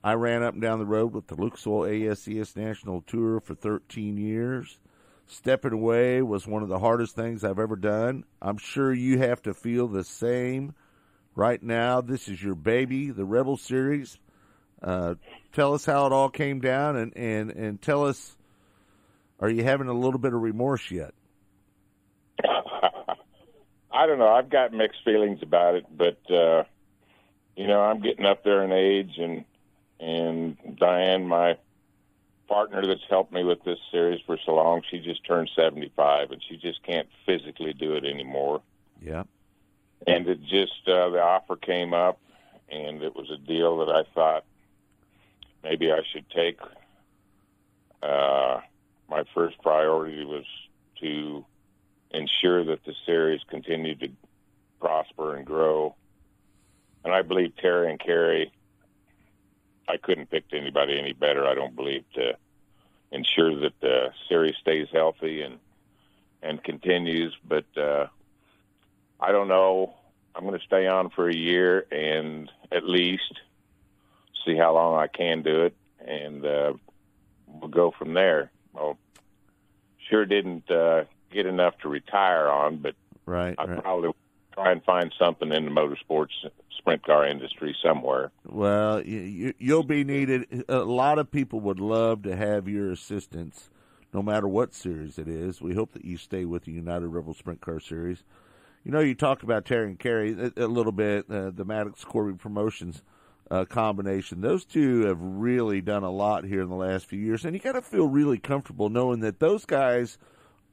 I 0.02 0.14
ran 0.14 0.42
up 0.42 0.54
and 0.54 0.62
down 0.62 0.78
the 0.78 0.86
road 0.86 1.12
with 1.12 1.26
the 1.26 1.34
Oil 1.36 1.50
ASCS 1.50 2.56
National 2.56 3.02
Tour 3.02 3.40
for 3.40 3.54
13 3.54 4.16
years. 4.16 4.78
Stepping 5.26 5.72
away 5.72 6.22
was 6.22 6.46
one 6.46 6.62
of 6.62 6.68
the 6.68 6.78
hardest 6.78 7.14
things 7.14 7.44
I've 7.44 7.58
ever 7.58 7.76
done. 7.76 8.24
I'm 8.40 8.56
sure 8.56 8.92
you 8.92 9.18
have 9.18 9.42
to 9.42 9.54
feel 9.54 9.86
the 9.86 10.02
same 10.02 10.74
right 11.34 11.62
now. 11.62 12.00
This 12.00 12.28
is 12.28 12.42
your 12.42 12.54
baby, 12.54 13.10
the 13.10 13.24
Rebel 13.24 13.56
Series. 13.56 14.18
Uh, 14.82 15.14
tell 15.52 15.74
us 15.74 15.84
how 15.84 16.06
it 16.06 16.12
all 16.12 16.30
came 16.30 16.60
down, 16.60 16.96
and, 16.96 17.16
and, 17.16 17.50
and 17.50 17.82
tell 17.82 18.06
us, 18.06 18.36
are 19.38 19.50
you 19.50 19.62
having 19.62 19.88
a 19.88 19.92
little 19.92 20.18
bit 20.18 20.32
of 20.32 20.40
remorse 20.40 20.90
yet? 20.90 21.12
I 23.92 24.06
don't 24.06 24.18
know. 24.18 24.28
I've 24.28 24.50
got 24.50 24.72
mixed 24.72 25.04
feelings 25.04 25.40
about 25.42 25.74
it, 25.74 25.86
but 25.96 26.18
uh, 26.30 26.64
you 27.56 27.66
know, 27.66 27.80
I'm 27.80 28.00
getting 28.00 28.24
up 28.24 28.44
there 28.44 28.62
in 28.62 28.72
age, 28.72 29.18
and 29.18 29.44
and 29.98 30.56
Diane, 30.78 31.26
my 31.26 31.58
partner 32.48 32.84
that's 32.86 33.04
helped 33.08 33.32
me 33.32 33.44
with 33.44 33.62
this 33.64 33.78
series 33.92 34.20
for 34.26 34.36
so 34.44 34.54
long, 34.54 34.82
she 34.90 34.98
just 34.98 35.24
turned 35.24 35.48
75, 35.54 36.32
and 36.32 36.42
she 36.48 36.56
just 36.56 36.82
can't 36.82 37.08
physically 37.24 37.72
do 37.72 37.94
it 37.94 38.04
anymore. 38.04 38.60
Yeah. 39.00 39.22
And 40.06 40.26
it 40.26 40.42
just 40.42 40.88
uh, 40.88 41.10
the 41.10 41.22
offer 41.22 41.56
came 41.56 41.94
up, 41.94 42.18
and 42.68 43.02
it 43.02 43.14
was 43.14 43.30
a 43.30 43.36
deal 43.36 43.78
that 43.78 43.94
I 43.94 44.02
thought 44.14 44.44
maybe 45.62 45.92
I 45.92 46.00
should 46.12 46.28
take. 46.30 46.58
Uh, 48.02 48.60
my 49.08 49.24
first 49.34 49.60
priority 49.62 50.24
was 50.24 50.44
to 51.00 51.44
ensure 52.10 52.64
that 52.64 52.84
the 52.84 52.94
series 53.06 53.40
continued 53.48 54.00
to 54.00 54.08
prosper 54.80 55.36
and 55.36 55.46
grow. 55.46 55.94
And 57.04 57.14
I 57.14 57.22
believe 57.22 57.56
Terry 57.56 57.90
and 57.90 58.00
Kerry, 58.00 58.52
I 59.88 59.96
couldn't 59.96 60.30
pick 60.30 60.44
anybody 60.52 60.98
any 60.98 61.12
better, 61.12 61.46
I 61.46 61.54
don't 61.54 61.74
believe, 61.74 62.04
to 62.14 62.36
ensure 63.12 63.60
that 63.60 63.72
the 63.80 64.12
series 64.28 64.54
stays 64.60 64.88
healthy 64.92 65.42
and 65.42 65.58
and 66.42 66.62
continues. 66.62 67.36
But 67.46 67.66
uh, 67.76 68.06
I 69.20 69.32
don't 69.32 69.48
know. 69.48 69.94
I'm 70.34 70.44
going 70.44 70.58
to 70.58 70.64
stay 70.64 70.86
on 70.86 71.10
for 71.10 71.28
a 71.28 71.34
year 71.34 71.86
and 71.90 72.50
at 72.72 72.84
least 72.84 73.40
see 74.46 74.56
how 74.56 74.74
long 74.74 74.98
I 74.98 75.06
can 75.06 75.42
do 75.42 75.64
it, 75.64 75.76
and 76.06 76.44
uh, 76.44 76.72
we'll 77.46 77.68
go 77.68 77.92
from 77.98 78.14
there. 78.14 78.50
Well, 78.72 78.96
sure 80.08 80.24
didn't 80.24 80.70
uh, 80.70 81.04
get 81.32 81.46
enough 81.46 81.78
to 81.82 81.88
retire 81.88 82.48
on, 82.48 82.78
but 82.78 82.94
right, 83.26 83.54
I'll 83.58 83.66
right. 83.66 83.82
probably 83.82 84.10
try 84.52 84.72
and 84.72 84.82
find 84.84 85.12
something 85.18 85.52
in 85.52 85.64
the 85.64 85.70
motorsports 85.70 86.30
sprint 86.78 87.04
car 87.04 87.26
industry 87.26 87.76
somewhere. 87.82 88.30
Well, 88.44 89.02
you, 89.02 89.54
you'll 89.58 89.84
be 89.84 90.04
needed. 90.04 90.64
A 90.68 90.78
lot 90.78 91.18
of 91.18 91.30
people 91.30 91.60
would 91.60 91.80
love 91.80 92.22
to 92.22 92.34
have 92.34 92.68
your 92.68 92.90
assistance, 92.90 93.70
no 94.12 94.22
matter 94.22 94.48
what 94.48 94.74
series 94.74 95.18
it 95.18 95.28
is. 95.28 95.60
We 95.60 95.74
hope 95.74 95.92
that 95.92 96.04
you 96.04 96.16
stay 96.16 96.44
with 96.44 96.64
the 96.64 96.72
United 96.72 97.08
Rebel 97.08 97.34
Sprint 97.34 97.60
Car 97.60 97.80
Series. 97.80 98.24
You 98.84 98.92
know, 98.92 99.00
you 99.00 99.14
talked 99.14 99.42
about 99.42 99.66
Terry 99.66 99.88
and 99.88 99.98
Kerry 99.98 100.32
a, 100.56 100.64
a 100.64 100.66
little 100.66 100.92
bit, 100.92 101.26
uh, 101.30 101.50
the 101.50 101.64
Maddox 101.64 102.02
Corby 102.04 102.36
Promotions 102.36 103.02
uh, 103.50 103.64
combination. 103.64 104.40
Those 104.40 104.64
two 104.64 105.04
have 105.06 105.18
really 105.20 105.80
done 105.80 106.02
a 106.02 106.10
lot 106.10 106.44
here 106.44 106.62
in 106.62 106.68
the 106.68 106.76
last 106.76 107.06
few 107.06 107.18
years, 107.18 107.44
and 107.44 107.54
you 107.54 107.60
got 107.60 107.72
to 107.72 107.82
feel 107.82 108.06
really 108.06 108.38
comfortable 108.38 108.88
knowing 108.88 109.20
that 109.20 109.40
those 109.40 109.66
guys 109.66 110.18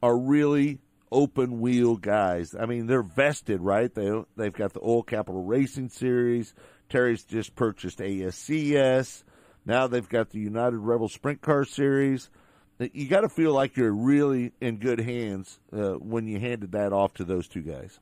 are 0.01 0.17
really 0.17 0.79
open 1.11 1.59
wheel 1.59 1.95
guys. 1.95 2.55
I 2.57 2.65
mean, 2.65 2.87
they're 2.87 3.03
vested, 3.03 3.61
right? 3.61 3.93
They 3.93 4.11
they've 4.35 4.53
got 4.53 4.73
the 4.73 4.81
Oil 4.81 5.03
Capital 5.03 5.43
Racing 5.43 5.89
Series. 5.89 6.53
Terry's 6.89 7.23
just 7.23 7.55
purchased 7.55 7.99
ASCS. 7.99 9.23
Now 9.65 9.87
they've 9.87 10.07
got 10.07 10.29
the 10.29 10.39
United 10.39 10.77
Rebel 10.77 11.09
Sprint 11.09 11.41
Car 11.41 11.65
Series. 11.65 12.29
You 12.79 13.07
got 13.07 13.21
to 13.21 13.29
feel 13.29 13.53
like 13.53 13.75
you're 13.75 13.91
really 13.91 14.53
in 14.61 14.77
good 14.77 14.99
hands 14.99 15.59
uh, 15.73 15.93
when 15.93 16.27
you 16.27 16.39
handed 16.39 16.73
that 16.73 16.93
off 16.93 17.15
to 17.15 17.23
those 17.23 17.47
two 17.47 17.61
guys. 17.61 17.99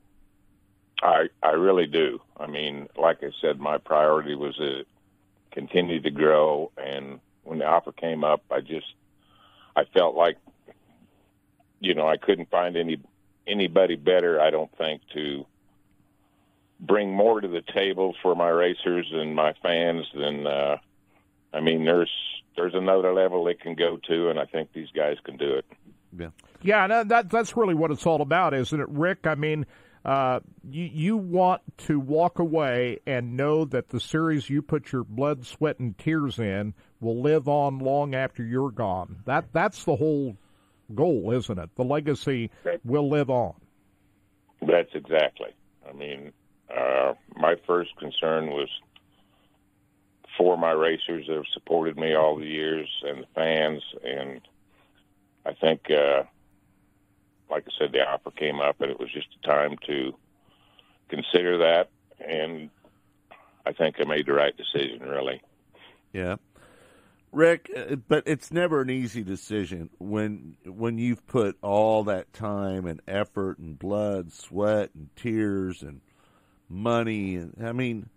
I 1.02 1.28
I 1.42 1.50
really 1.50 1.86
do. 1.86 2.20
I 2.36 2.46
mean, 2.46 2.88
like 2.96 3.22
I 3.22 3.30
said, 3.40 3.58
my 3.58 3.78
priority 3.78 4.34
was 4.34 4.56
to 4.56 4.84
continue 5.52 6.00
to 6.02 6.10
grow, 6.10 6.70
and 6.76 7.20
when 7.44 7.58
the 7.58 7.66
offer 7.66 7.92
came 7.92 8.24
up, 8.24 8.42
I 8.50 8.60
just 8.60 8.86
I 9.74 9.84
felt 9.84 10.14
like 10.14 10.36
you 11.80 11.94
know 11.94 12.06
I 12.06 12.16
couldn't 12.16 12.50
find 12.50 12.76
any 12.76 12.98
anybody 13.46 13.96
better. 13.96 14.40
I 14.40 14.50
don't 14.50 14.70
think 14.76 15.02
to 15.14 15.46
bring 16.80 17.10
more 17.12 17.40
to 17.40 17.48
the 17.48 17.62
table 17.62 18.14
for 18.22 18.34
my 18.34 18.48
racers 18.48 19.08
and 19.12 19.34
my 19.34 19.54
fans 19.62 20.06
than 20.14 20.46
uh, 20.46 20.76
I 21.52 21.60
mean. 21.60 21.84
There's 21.84 22.10
there's 22.56 22.74
another 22.74 23.12
level 23.12 23.44
they 23.44 23.54
can 23.54 23.74
go 23.74 23.98
to, 24.08 24.30
and 24.30 24.38
I 24.38 24.46
think 24.46 24.72
these 24.72 24.90
guys 24.94 25.16
can 25.24 25.36
do 25.36 25.54
it. 25.54 25.66
Yeah, 26.18 26.30
yeah, 26.62 26.86
no, 26.86 27.04
that 27.04 27.30
that's 27.30 27.56
really 27.56 27.74
what 27.74 27.90
it's 27.90 28.06
all 28.06 28.22
about, 28.22 28.54
isn't 28.54 28.80
it, 28.80 28.88
Rick? 28.88 29.26
I 29.26 29.34
mean. 29.34 29.66
Uh, 30.04 30.38
you, 30.70 30.84
you 30.84 31.16
want 31.16 31.60
to 31.76 31.98
walk 31.98 32.38
away 32.38 32.96
and 33.08 33.36
know 33.36 33.64
that 33.64 33.88
the 33.88 33.98
series 33.98 34.48
you 34.48 34.62
put 34.62 34.92
your 34.92 35.02
blood, 35.02 35.44
sweat, 35.44 35.80
and 35.80 35.98
tears 35.98 36.38
in 36.38 36.72
will 37.00 37.20
live 37.20 37.48
on 37.48 37.80
long 37.80 38.14
after 38.14 38.44
you're 38.44 38.70
gone. 38.70 39.16
That 39.24 39.46
that's 39.52 39.82
the 39.82 39.96
whole 39.96 40.36
goal, 40.94 41.32
isn't 41.32 41.58
it? 41.58 41.70
The 41.76 41.84
legacy 41.84 42.50
will 42.84 43.08
live 43.08 43.30
on. 43.30 43.54
That's 44.62 44.94
exactly. 44.94 45.50
I 45.88 45.92
mean, 45.92 46.32
uh, 46.74 47.14
my 47.36 47.56
first 47.66 47.96
concern 47.96 48.48
was 48.48 48.68
for 50.36 50.56
my 50.56 50.72
racers 50.72 51.26
that 51.28 51.36
have 51.36 51.44
supported 51.52 51.96
me 51.96 52.14
all 52.14 52.36
the 52.36 52.46
years 52.46 52.88
and 53.02 53.22
the 53.22 53.26
fans. 53.34 53.82
And 54.04 54.40
I 55.44 55.52
think, 55.54 55.90
uh, 55.90 56.24
like 57.50 57.64
I 57.66 57.70
said, 57.78 57.92
the 57.92 58.00
offer 58.00 58.30
came 58.30 58.60
up, 58.60 58.80
and 58.80 58.90
it 58.90 58.98
was 58.98 59.10
just 59.12 59.28
a 59.42 59.46
time 59.46 59.76
to 59.86 60.14
consider 61.08 61.58
that. 61.58 61.90
And 62.26 62.70
I 63.64 63.72
think 63.72 63.96
I 63.98 64.04
made 64.04 64.26
the 64.26 64.32
right 64.32 64.54
decision, 64.56 65.00
really. 65.00 65.42
Yeah. 66.12 66.36
Rick, 67.36 67.70
uh, 67.76 67.96
but 67.96 68.22
it's 68.26 68.50
never 68.50 68.80
an 68.80 68.88
easy 68.88 69.22
decision 69.22 69.90
when 69.98 70.56
when 70.64 70.96
you've 70.96 71.26
put 71.26 71.58
all 71.62 72.02
that 72.04 72.32
time 72.32 72.86
and 72.86 73.02
effort 73.06 73.58
and 73.58 73.78
blood, 73.78 74.32
sweat 74.32 74.90
and 74.94 75.10
tears 75.16 75.82
and 75.82 76.00
money 76.68 77.36
and 77.36 77.54
I 77.62 77.72
mean 77.72 78.08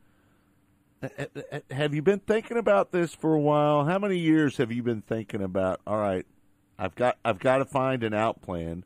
have 1.69 1.93
you 1.93 2.01
been 2.01 2.19
thinking 2.19 2.57
about 2.57 2.91
this 2.91 3.13
for 3.13 3.33
a 3.33 3.39
while? 3.39 3.85
How 3.85 3.99
many 3.99 4.17
years 4.17 4.57
have 4.57 4.71
you 4.71 4.83
been 4.83 5.01
thinking 5.01 5.41
about 5.41 5.81
all 5.85 5.97
right, 5.97 6.25
I've 6.77 6.95
got 6.95 7.17
I've 7.23 7.39
got 7.39 7.57
to 7.57 7.65
find 7.65 8.03
an 8.03 8.13
out 8.13 8.41
plan. 8.41 8.85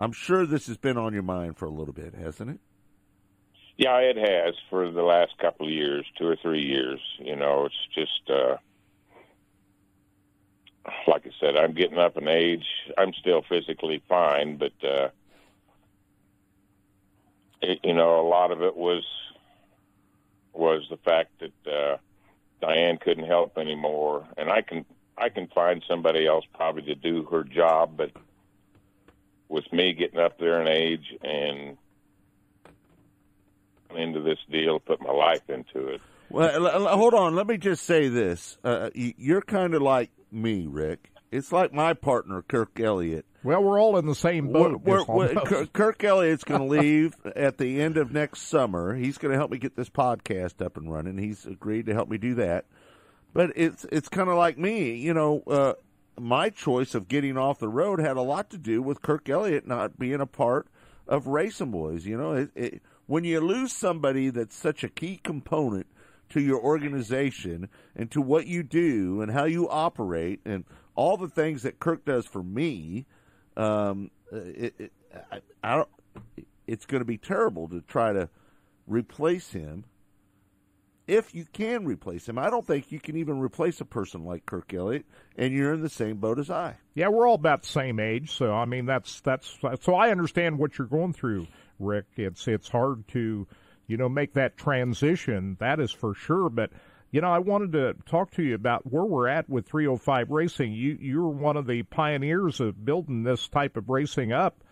I'm 0.00 0.12
sure 0.12 0.46
this 0.46 0.68
has 0.68 0.76
been 0.76 0.96
on 0.96 1.12
your 1.12 1.22
mind 1.22 1.56
for 1.56 1.66
a 1.66 1.70
little 1.70 1.94
bit, 1.94 2.14
hasn't 2.14 2.50
it? 2.50 2.58
Yeah, 3.76 3.96
it 3.98 4.16
has 4.16 4.54
for 4.70 4.88
the 4.90 5.02
last 5.02 5.36
couple 5.38 5.66
of 5.66 5.72
years, 5.72 6.06
two 6.16 6.26
or 6.26 6.36
three 6.40 6.62
years. 6.62 7.00
You 7.18 7.34
know, 7.34 7.66
it's 7.66 7.74
just 7.92 8.30
uh 8.30 8.56
like 11.06 11.26
I 11.26 11.30
said, 11.40 11.56
I'm 11.56 11.74
getting 11.74 11.98
up 11.98 12.16
in 12.16 12.28
age. 12.28 12.66
I'm 12.98 13.12
still 13.14 13.42
physically 13.48 14.02
fine, 14.08 14.56
but 14.56 14.72
uh, 14.82 15.08
it, 17.62 17.80
you 17.82 17.94
know, 17.94 18.20
a 18.20 18.26
lot 18.28 18.50
of 18.50 18.62
it 18.62 18.76
was 18.76 19.04
was 20.52 20.86
the 20.88 20.96
fact 20.98 21.30
that 21.40 21.72
uh, 21.72 21.96
Diane 22.60 22.98
couldn't 22.98 23.26
help 23.26 23.58
anymore, 23.58 24.26
and 24.36 24.50
I 24.50 24.62
can 24.62 24.84
I 25.16 25.28
can 25.28 25.48
find 25.48 25.82
somebody 25.88 26.26
else 26.26 26.44
probably 26.54 26.82
to 26.82 26.94
do 26.94 27.24
her 27.24 27.44
job, 27.44 27.96
but 27.96 28.10
with 29.48 29.70
me 29.72 29.92
getting 29.92 30.20
up 30.20 30.38
there 30.38 30.60
in 30.60 30.68
age 30.68 31.14
and 31.22 31.76
into 33.96 34.20
this 34.20 34.38
deal, 34.50 34.80
put 34.80 35.00
my 35.00 35.12
life 35.12 35.48
into 35.48 35.86
it. 35.88 36.00
Well, 36.30 36.88
hold 36.96 37.14
on. 37.14 37.36
Let 37.36 37.46
me 37.46 37.58
just 37.58 37.84
say 37.84 38.08
this: 38.08 38.58
uh, 38.64 38.90
you're 38.94 39.42
kind 39.42 39.74
of 39.74 39.82
like 39.82 40.10
me, 40.34 40.66
Rick. 40.66 41.10
It's 41.30 41.50
like 41.50 41.72
my 41.72 41.94
partner, 41.94 42.42
Kirk 42.42 42.78
Elliott. 42.78 43.26
Well, 43.42 43.62
we're 43.62 43.80
all 43.80 43.96
in 43.98 44.06
the 44.06 44.14
same 44.14 44.52
boat. 44.52 44.80
We're, 44.82 45.04
we're, 45.04 45.66
Kirk 45.66 46.02
Elliott's 46.02 46.44
going 46.44 46.60
to 46.60 46.66
leave 46.66 47.14
at 47.36 47.58
the 47.58 47.80
end 47.80 47.96
of 47.96 48.12
next 48.12 48.42
summer. 48.42 48.94
He's 48.94 49.18
going 49.18 49.32
to 49.32 49.38
help 49.38 49.50
me 49.50 49.58
get 49.58 49.76
this 49.76 49.90
podcast 49.90 50.64
up 50.64 50.76
and 50.76 50.90
running. 50.90 51.18
He's 51.18 51.44
agreed 51.44 51.86
to 51.86 51.92
help 51.92 52.08
me 52.08 52.18
do 52.18 52.34
that. 52.36 52.66
But 53.32 53.50
it's 53.56 53.84
it's 53.90 54.08
kind 54.08 54.28
of 54.28 54.36
like 54.36 54.58
me, 54.58 54.94
you 54.94 55.12
know. 55.12 55.42
Uh, 55.46 55.74
my 56.18 56.48
choice 56.48 56.94
of 56.94 57.08
getting 57.08 57.36
off 57.36 57.58
the 57.58 57.68
road 57.68 57.98
had 57.98 58.16
a 58.16 58.22
lot 58.22 58.50
to 58.50 58.58
do 58.58 58.80
with 58.80 59.02
Kirk 59.02 59.28
Elliott 59.28 59.66
not 59.66 59.98
being 59.98 60.20
a 60.20 60.26
part 60.26 60.68
of 61.08 61.24
Racinboys. 61.24 62.04
You 62.04 62.16
know, 62.16 62.32
it, 62.34 62.50
it, 62.54 62.82
when 63.06 63.24
you 63.24 63.40
lose 63.40 63.72
somebody 63.72 64.30
that's 64.30 64.56
such 64.56 64.84
a 64.84 64.88
key 64.88 65.20
component 65.22 65.88
to 66.34 66.40
your 66.40 66.60
organization 66.60 67.68
and 67.94 68.10
to 68.10 68.20
what 68.20 68.46
you 68.48 68.64
do 68.64 69.22
and 69.22 69.30
how 69.30 69.44
you 69.44 69.68
operate 69.68 70.40
and 70.44 70.64
all 70.96 71.16
the 71.16 71.28
things 71.28 71.62
that 71.62 71.78
Kirk 71.78 72.04
does 72.04 72.26
for 72.26 72.42
me, 72.42 73.06
um, 73.56 74.10
it, 74.32 74.74
it, 74.78 74.92
I, 75.30 75.40
I 75.62 75.76
don't, 75.76 75.88
it's 76.66 76.86
going 76.86 77.00
to 77.00 77.06
be 77.06 77.18
terrible 77.18 77.68
to 77.68 77.80
try 77.82 78.12
to 78.12 78.28
replace 78.88 79.52
him. 79.52 79.84
If 81.06 81.36
you 81.36 81.44
can 81.52 81.84
replace 81.84 82.28
him, 82.28 82.36
I 82.36 82.50
don't 82.50 82.66
think 82.66 82.90
you 82.90 82.98
can 82.98 83.16
even 83.16 83.38
replace 83.38 83.80
a 83.80 83.84
person 83.84 84.24
like 84.24 84.44
Kirk 84.44 84.74
Elliott, 84.74 85.06
and 85.36 85.52
you're 85.52 85.74
in 85.74 85.82
the 85.82 85.88
same 85.88 86.16
boat 86.16 86.40
as 86.40 86.50
I. 86.50 86.78
Yeah, 86.94 87.08
we're 87.08 87.28
all 87.28 87.34
about 87.34 87.62
the 87.62 87.68
same 87.68 88.00
age, 88.00 88.32
so 88.32 88.52
I 88.52 88.64
mean 88.64 88.86
that's 88.86 89.20
that's 89.20 89.58
so 89.82 89.94
I 89.94 90.10
understand 90.10 90.58
what 90.58 90.78
you're 90.78 90.86
going 90.88 91.12
through, 91.12 91.46
Rick. 91.78 92.06
It's 92.16 92.48
it's 92.48 92.70
hard 92.70 93.06
to, 93.08 93.46
you 93.86 93.96
know, 93.96 94.08
make 94.08 94.34
that 94.34 94.56
transition. 94.56 95.56
That 95.60 95.80
is 95.80 95.90
for 95.90 96.14
sure, 96.14 96.48
but 96.48 96.70
you 97.14 97.20
know, 97.20 97.30
I 97.30 97.38
wanted 97.38 97.70
to 97.72 97.94
talk 98.06 98.32
to 98.32 98.42
you 98.42 98.56
about 98.56 98.90
where 98.90 99.04
we're 99.04 99.28
at 99.28 99.48
with 99.48 99.66
305 99.66 100.32
racing. 100.32 100.72
You 100.72 100.98
you're 101.00 101.28
one 101.28 101.56
of 101.56 101.66
the 101.68 101.84
pioneers 101.84 102.58
of 102.58 102.84
building 102.84 103.22
this 103.22 103.46
type 103.46 103.76
of 103.76 103.88
racing 103.88 104.32
up. 104.32 104.64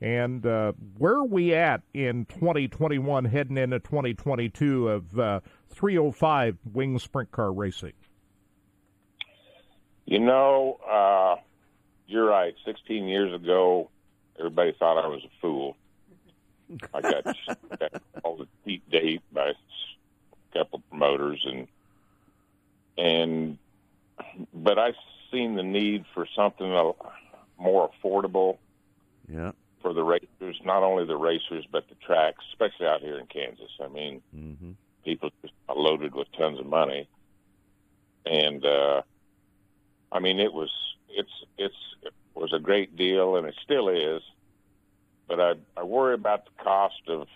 And 0.00 0.46
uh, 0.46 0.72
where 0.96 1.16
are 1.16 1.26
we 1.26 1.54
at 1.54 1.82
in 1.92 2.24
2021, 2.24 3.26
heading 3.26 3.58
into 3.58 3.80
2022 3.80 4.88
of 4.88 5.18
uh, 5.18 5.40
305 5.68 6.56
wing 6.72 6.98
sprint 6.98 7.30
car 7.32 7.52
racing? 7.52 7.92
You 10.06 10.20
know, 10.20 10.78
uh, 10.90 11.36
you're 12.06 12.24
right. 12.24 12.54
16 12.64 13.08
years 13.08 13.34
ago, 13.34 13.90
everybody 14.38 14.74
thought 14.78 15.04
I 15.04 15.06
was 15.06 15.22
a 15.22 15.40
fool. 15.42 15.76
I 16.94 17.00
got, 17.00 17.24
got 17.78 18.02
all 18.22 18.36
the 18.36 18.46
cheap 18.64 18.88
date 18.90 19.22
by 19.32 19.50
a 19.50 20.58
couple 20.58 20.82
promoters, 20.90 21.44
and 21.44 21.66
and 22.96 23.58
but 24.52 24.78
I've 24.78 24.94
seen 25.30 25.54
the 25.54 25.62
need 25.62 26.04
for 26.14 26.26
something 26.36 26.70
more 27.58 27.90
affordable. 27.90 28.58
Yeah. 29.28 29.52
For 29.82 29.94
the 29.94 30.02
racers, 30.02 30.60
not 30.64 30.82
only 30.82 31.06
the 31.06 31.16
racers 31.16 31.66
but 31.70 31.88
the 31.88 31.94
tracks, 32.06 32.44
especially 32.52 32.86
out 32.86 33.00
here 33.00 33.18
in 33.18 33.26
Kansas. 33.26 33.70
I 33.82 33.88
mean, 33.88 34.20
mm-hmm. 34.36 34.72
people 35.04 35.30
just 35.40 35.54
loaded 35.74 36.14
with 36.14 36.28
tons 36.36 36.60
of 36.60 36.66
money, 36.66 37.08
and 38.26 38.64
uh, 38.64 39.00
I 40.12 40.20
mean 40.20 40.38
it 40.38 40.52
was 40.52 40.70
it's 41.08 41.32
it's 41.56 41.74
it 42.02 42.12
was 42.34 42.52
a 42.52 42.58
great 42.58 42.94
deal, 42.96 43.36
and 43.36 43.46
it 43.46 43.54
still 43.64 43.88
is. 43.88 44.22
But 45.30 45.40
I 45.40 45.52
I 45.76 45.84
worry 45.84 46.14
about 46.14 46.44
the 46.44 46.64
cost 46.64 47.02
of 47.06 47.28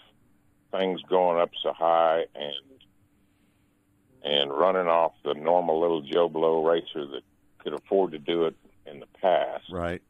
things 0.73 1.01
going 1.09 1.41
up 1.41 1.51
so 1.63 1.73
high, 1.73 2.25
and 2.35 2.55
and 4.25 4.51
running 4.51 4.89
off 4.89 5.13
the 5.25 5.35
normal 5.35 5.81
little 5.81 6.03
Joe 6.03 6.29
Blow 6.29 6.67
racer 6.67 7.07
that 7.07 7.23
could 7.59 7.73
afford 7.73 8.11
to 8.11 8.19
do 8.19 8.47
it 8.47 8.57
in 8.85 8.99
the 8.99 9.07
past. 9.23 9.67
Right. 9.71 10.03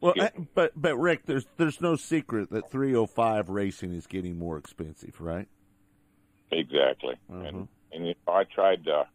Well, 0.00 0.14
I, 0.20 0.32
but 0.56 0.72
but 0.74 0.96
Rick, 0.96 1.26
there's 1.26 1.46
there's 1.56 1.80
no 1.80 1.94
secret 1.94 2.50
that 2.50 2.68
305 2.68 3.48
racing 3.48 3.92
is 3.92 4.08
getting 4.08 4.36
more 4.36 4.56
expensive, 4.58 5.20
right? 5.20 5.46
Exactly. 6.50 7.14
Uh-huh. 7.32 7.44
And 7.44 7.68
and 7.92 8.14
I 8.26 8.42
tried 8.42 8.84
to. 8.86 9.06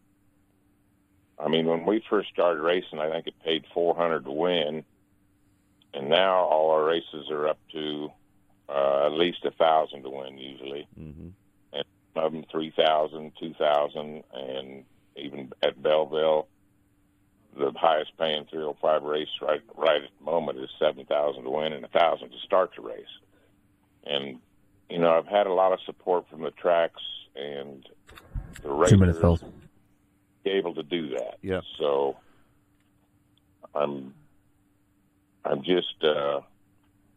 I 1.38 1.48
mean, 1.48 1.66
when 1.66 1.84
we 1.84 2.02
first 2.08 2.30
started 2.30 2.62
racing, 2.62 2.98
I 2.98 3.10
think 3.10 3.26
it 3.26 3.34
paid 3.44 3.64
400 3.74 4.24
to 4.24 4.30
win, 4.30 4.84
and 5.94 6.08
now 6.08 6.44
all 6.44 6.70
our 6.70 6.84
races 6.84 7.30
are 7.30 7.48
up 7.48 7.58
to 7.72 8.10
uh, 8.68 9.06
at 9.06 9.12
least 9.12 9.44
a 9.44 9.50
thousand 9.52 10.02
to 10.02 10.10
win 10.10 10.38
usually. 10.38 10.88
Mm-hmm 10.98 11.28
of 12.16 12.32
them 12.32 12.44
three 12.50 12.72
thousand, 12.76 13.32
two 13.40 13.54
thousand, 13.54 14.22
and 14.32 14.84
even 15.16 15.52
at 15.62 15.80
Belleville, 15.82 16.48
the 17.56 17.72
highest 17.76 18.12
paying 18.18 18.44
305 18.50 19.02
race 19.02 19.28
right 19.40 19.62
right 19.76 20.02
at 20.02 20.10
the 20.18 20.24
moment 20.24 20.58
is 20.58 20.68
7,000 20.78 21.44
to 21.44 21.50
win 21.50 21.72
and 21.72 21.84
a 21.84 21.88
1,000 21.92 22.30
to 22.30 22.38
start 22.44 22.72
the 22.76 22.82
race. 22.82 23.04
And 24.04 24.40
you 24.90 24.98
know, 24.98 25.16
I've 25.16 25.28
had 25.28 25.46
a 25.46 25.52
lot 25.52 25.72
of 25.72 25.78
support 25.86 26.28
from 26.28 26.42
the 26.42 26.50
tracks 26.50 27.02
and 27.36 27.88
the 28.62 28.70
racers 28.70 29.40
be 30.42 30.50
able 30.50 30.74
to 30.74 30.82
do 30.82 31.10
that. 31.10 31.38
Yeah. 31.42 31.60
So 31.78 32.16
I'm 33.74 34.14
I'm 35.44 35.62
just 35.62 36.02
uh 36.02 36.40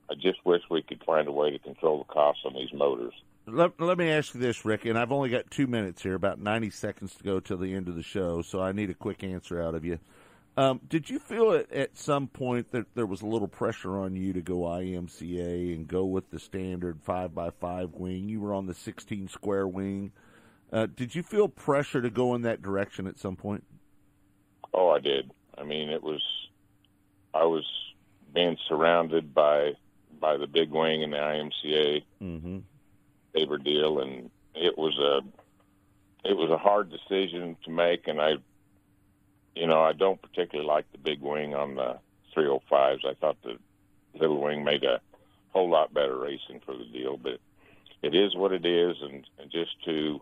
I 0.10 0.16
just 0.16 0.46
wish 0.46 0.62
we 0.70 0.82
could 0.82 1.04
find 1.06 1.28
a 1.28 1.32
way 1.32 1.52
to 1.52 1.60
control 1.60 2.00
the 2.00 2.14
costs 2.14 2.44
on 2.46 2.54
these 2.54 2.72
motors. 2.74 3.14
Let, 3.46 3.80
let 3.80 3.98
me 3.98 4.10
ask 4.10 4.34
you 4.34 4.42
this, 4.42 4.66
Rick, 4.66 4.86
and 4.86 4.98
I've 4.98 5.12
only 5.12 5.30
got 5.30 5.50
two 5.50 5.68
minutes 5.68 6.02
here, 6.02 6.16
about 6.16 6.40
90 6.40 6.70
seconds 6.70 7.16
to 7.16 7.24
go 7.24 7.40
till 7.40 7.58
the 7.58 7.74
end 7.74 7.88
of 7.88 7.96
the 7.96 8.04
show, 8.04 8.42
so 8.42 8.62
I 8.62 8.74
need 8.74 8.90
a 8.90 8.94
quick 8.94 9.24
answer 9.24 9.62
out 9.62 9.74
of 9.74 9.86
you. 9.86 10.00
Um, 10.58 10.82
did 10.90 11.10
you 11.10 11.20
feel 11.20 11.52
at, 11.54 11.72
at 11.72 11.98
some 11.98 12.28
point 12.28 12.72
that 12.72 12.88
there 12.96 13.06
was 13.06 13.22
a 13.22 13.28
little 13.28 13.48
pressure 13.48 13.98
on 13.98 14.16
you 14.16 14.34
to 14.34 14.42
go 14.42 14.62
IMCA 14.62 15.76
and 15.76 15.88
go 15.88 16.04
with 16.06 16.30
the 16.32 16.40
standard 16.40 17.00
5x5 17.06 17.92
wing? 17.94 18.28
You 18.28 18.42
were 18.42 18.54
on 18.54 18.66
the 18.66 18.74
16 18.74 19.28
square 19.28 19.68
wing. 19.68 20.12
Uh, 20.74 20.88
did 20.88 21.16
you 21.16 21.22
feel 21.24 21.48
pressure 21.48 22.02
to 22.02 22.10
go 22.10 22.34
in 22.34 22.42
that 22.42 22.62
direction 22.62 23.08
at 23.08 23.20
some 23.20 23.36
point? 23.36 23.64
Oh, 24.74 24.90
I 24.90 25.00
did. 25.00 25.32
I 25.58 25.64
mean, 25.64 25.90
it 25.90 26.02
was, 26.04 26.22
I 27.34 27.46
was 27.46 27.66
being 28.38 28.58
surrounded 28.68 29.34
by 29.34 29.74
by 30.20 30.38
the 30.38 30.48
big 30.48 30.72
wing 30.72 31.02
in 31.02 31.12
the 31.12 31.18
IMCA. 31.18 32.04
Mm-hmm 32.22 32.58
favor 33.38 33.58
deal, 33.58 34.00
and 34.00 34.30
it 34.56 34.78
was 34.78 34.98
a 34.98 35.22
it 36.28 36.36
was 36.36 36.50
a 36.50 36.58
hard 36.58 36.90
decision 36.90 37.56
to 37.64 37.72
make, 37.72 38.08
and 38.08 38.20
I, 38.20 38.34
you 39.56 39.68
know, 39.68 39.82
I 39.82 39.94
don't 39.94 40.22
particularly 40.22 40.68
like 40.68 40.92
the 40.92 40.98
big 40.98 41.22
wing 41.22 41.54
on 41.54 41.76
the 41.76 42.00
305s. 42.36 43.06
I 43.06 43.14
thought 43.14 43.38
the 43.44 43.58
little 44.20 44.42
wing 44.42 44.64
made 44.64 44.84
a 44.84 45.00
whole 45.52 45.70
lot 45.70 45.94
better 45.94 46.18
racing 46.18 46.60
for 46.66 46.76
the 46.76 46.86
deal, 46.86 47.18
but 47.18 47.40
it 48.02 48.14
is 48.14 48.36
what 48.36 48.52
it 48.52 48.66
is, 48.66 48.98
and, 49.02 49.26
and 49.40 49.52
just 49.52 49.72
to 49.86 50.20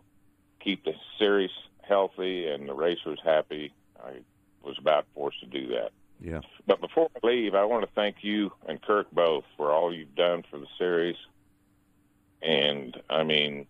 keep 0.60 0.84
the 0.84 0.92
series 1.18 1.50
healthy 1.82 2.46
and 2.46 2.68
the 2.68 2.74
racers 2.74 3.18
happy, 3.24 3.72
I 3.98 4.18
was 4.62 4.76
about 4.78 5.06
forced 5.14 5.40
to 5.40 5.46
do 5.46 5.68
that. 5.68 5.90
Yeah. 6.20 6.40
But 6.66 6.80
before 6.80 7.08
I 7.22 7.26
leave, 7.26 7.54
I 7.54 7.64
want 7.64 7.84
to 7.84 7.90
thank 7.94 8.16
you 8.22 8.52
and 8.66 8.80
Kirk 8.80 9.10
both 9.12 9.44
for 9.56 9.72
all 9.72 9.94
you've 9.94 10.14
done 10.14 10.44
for 10.50 10.58
the 10.58 10.66
series. 10.78 11.16
And 12.42 12.96
I 13.10 13.22
mean, 13.22 13.66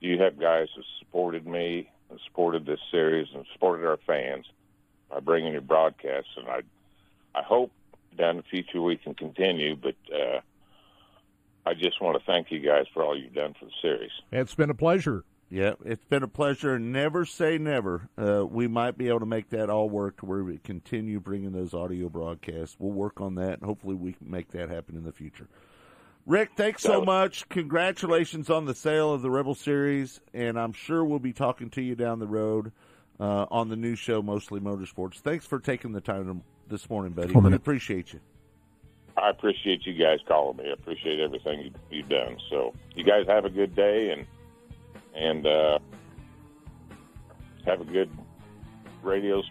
you 0.00 0.18
have 0.20 0.38
guys 0.38 0.68
who 0.74 0.82
supported 0.98 1.46
me 1.46 1.90
and 2.10 2.20
supported 2.26 2.66
this 2.66 2.80
series 2.90 3.28
and 3.34 3.44
supported 3.52 3.86
our 3.86 3.98
fans 4.06 4.46
by 5.10 5.20
bringing 5.20 5.52
your 5.52 5.62
broadcasts. 5.62 6.30
And 6.36 6.48
I, 6.48 6.62
I 7.34 7.42
hope 7.42 7.72
down 8.16 8.36
the 8.36 8.42
future 8.42 8.80
we 8.80 8.96
can 8.96 9.14
continue. 9.14 9.76
But 9.76 9.96
uh, 10.12 10.40
I 11.64 11.74
just 11.74 12.00
want 12.00 12.18
to 12.18 12.24
thank 12.24 12.50
you 12.50 12.60
guys 12.60 12.86
for 12.92 13.02
all 13.02 13.16
you've 13.18 13.34
done 13.34 13.54
for 13.58 13.66
the 13.66 13.72
series. 13.80 14.10
It's 14.30 14.54
been 14.54 14.70
a 14.70 14.74
pleasure. 14.74 15.24
Yeah, 15.52 15.74
it's 15.84 16.06
been 16.06 16.22
a 16.22 16.28
pleasure. 16.28 16.78
Never 16.78 17.26
say 17.26 17.58
never. 17.58 18.08
Uh, 18.16 18.46
we 18.46 18.68
might 18.68 18.96
be 18.96 19.08
able 19.08 19.20
to 19.20 19.26
make 19.26 19.50
that 19.50 19.68
all 19.68 19.90
work 19.90 20.16
to 20.20 20.26
where 20.26 20.42
we 20.42 20.56
continue 20.56 21.20
bringing 21.20 21.52
those 21.52 21.74
audio 21.74 22.08
broadcasts. 22.08 22.74
We'll 22.78 22.92
work 22.92 23.20
on 23.20 23.34
that. 23.34 23.58
And 23.58 23.62
hopefully, 23.64 23.94
we 23.94 24.14
can 24.14 24.30
make 24.30 24.50
that 24.52 24.70
happen 24.70 24.96
in 24.96 25.04
the 25.04 25.12
future. 25.12 25.48
Rick, 26.24 26.52
thanks 26.56 26.82
so 26.82 27.04
much. 27.04 27.46
Congratulations 27.50 28.48
on 28.48 28.64
the 28.64 28.74
sale 28.74 29.12
of 29.12 29.20
the 29.20 29.30
Rebel 29.30 29.54
Series, 29.54 30.22
and 30.32 30.58
I'm 30.58 30.72
sure 30.72 31.04
we'll 31.04 31.18
be 31.18 31.34
talking 31.34 31.68
to 31.70 31.82
you 31.82 31.96
down 31.96 32.18
the 32.18 32.26
road 32.26 32.72
uh, 33.20 33.44
on 33.50 33.68
the 33.68 33.76
new 33.76 33.94
show, 33.94 34.22
Mostly 34.22 34.58
Motorsports. 34.58 35.16
Thanks 35.16 35.44
for 35.44 35.60
taking 35.60 35.92
the 35.92 36.00
time 36.00 36.42
this 36.68 36.88
morning, 36.88 37.12
buddy. 37.12 37.34
We 37.34 37.52
appreciate 37.52 38.14
you. 38.14 38.20
I 39.18 39.28
appreciate 39.28 39.84
you 39.84 39.92
guys 40.02 40.20
calling 40.26 40.56
me. 40.56 40.70
I 40.70 40.72
appreciate 40.72 41.20
everything 41.20 41.74
you've 41.90 42.08
done. 42.08 42.38
So, 42.48 42.72
you 42.94 43.04
guys 43.04 43.26
have 43.26 43.44
a 43.44 43.50
good 43.50 43.76
day 43.76 44.12
and 44.12 44.26
and 45.14 45.46
uh, 45.46 45.78
have 47.66 47.80
a 47.80 47.84
good 47.84 48.10
radio 49.02 49.42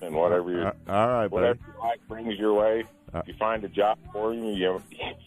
and 0.00 0.14
whatever 0.14 0.50
you 0.50 0.60
Uh, 0.62 0.72
all 0.88 1.08
right, 1.08 1.30
whatever 1.30 1.54
buddy. 1.54 1.72
you 1.74 1.80
like 1.88 2.08
brings 2.08 2.38
your 2.38 2.54
way. 2.54 2.84
Uh, 3.12 3.20
if 3.20 3.28
you 3.28 3.34
find 3.38 3.64
a 3.64 3.68
job 3.68 3.98
for 4.12 4.34
you, 4.34 4.48
you 4.54 4.68
All 4.70 4.80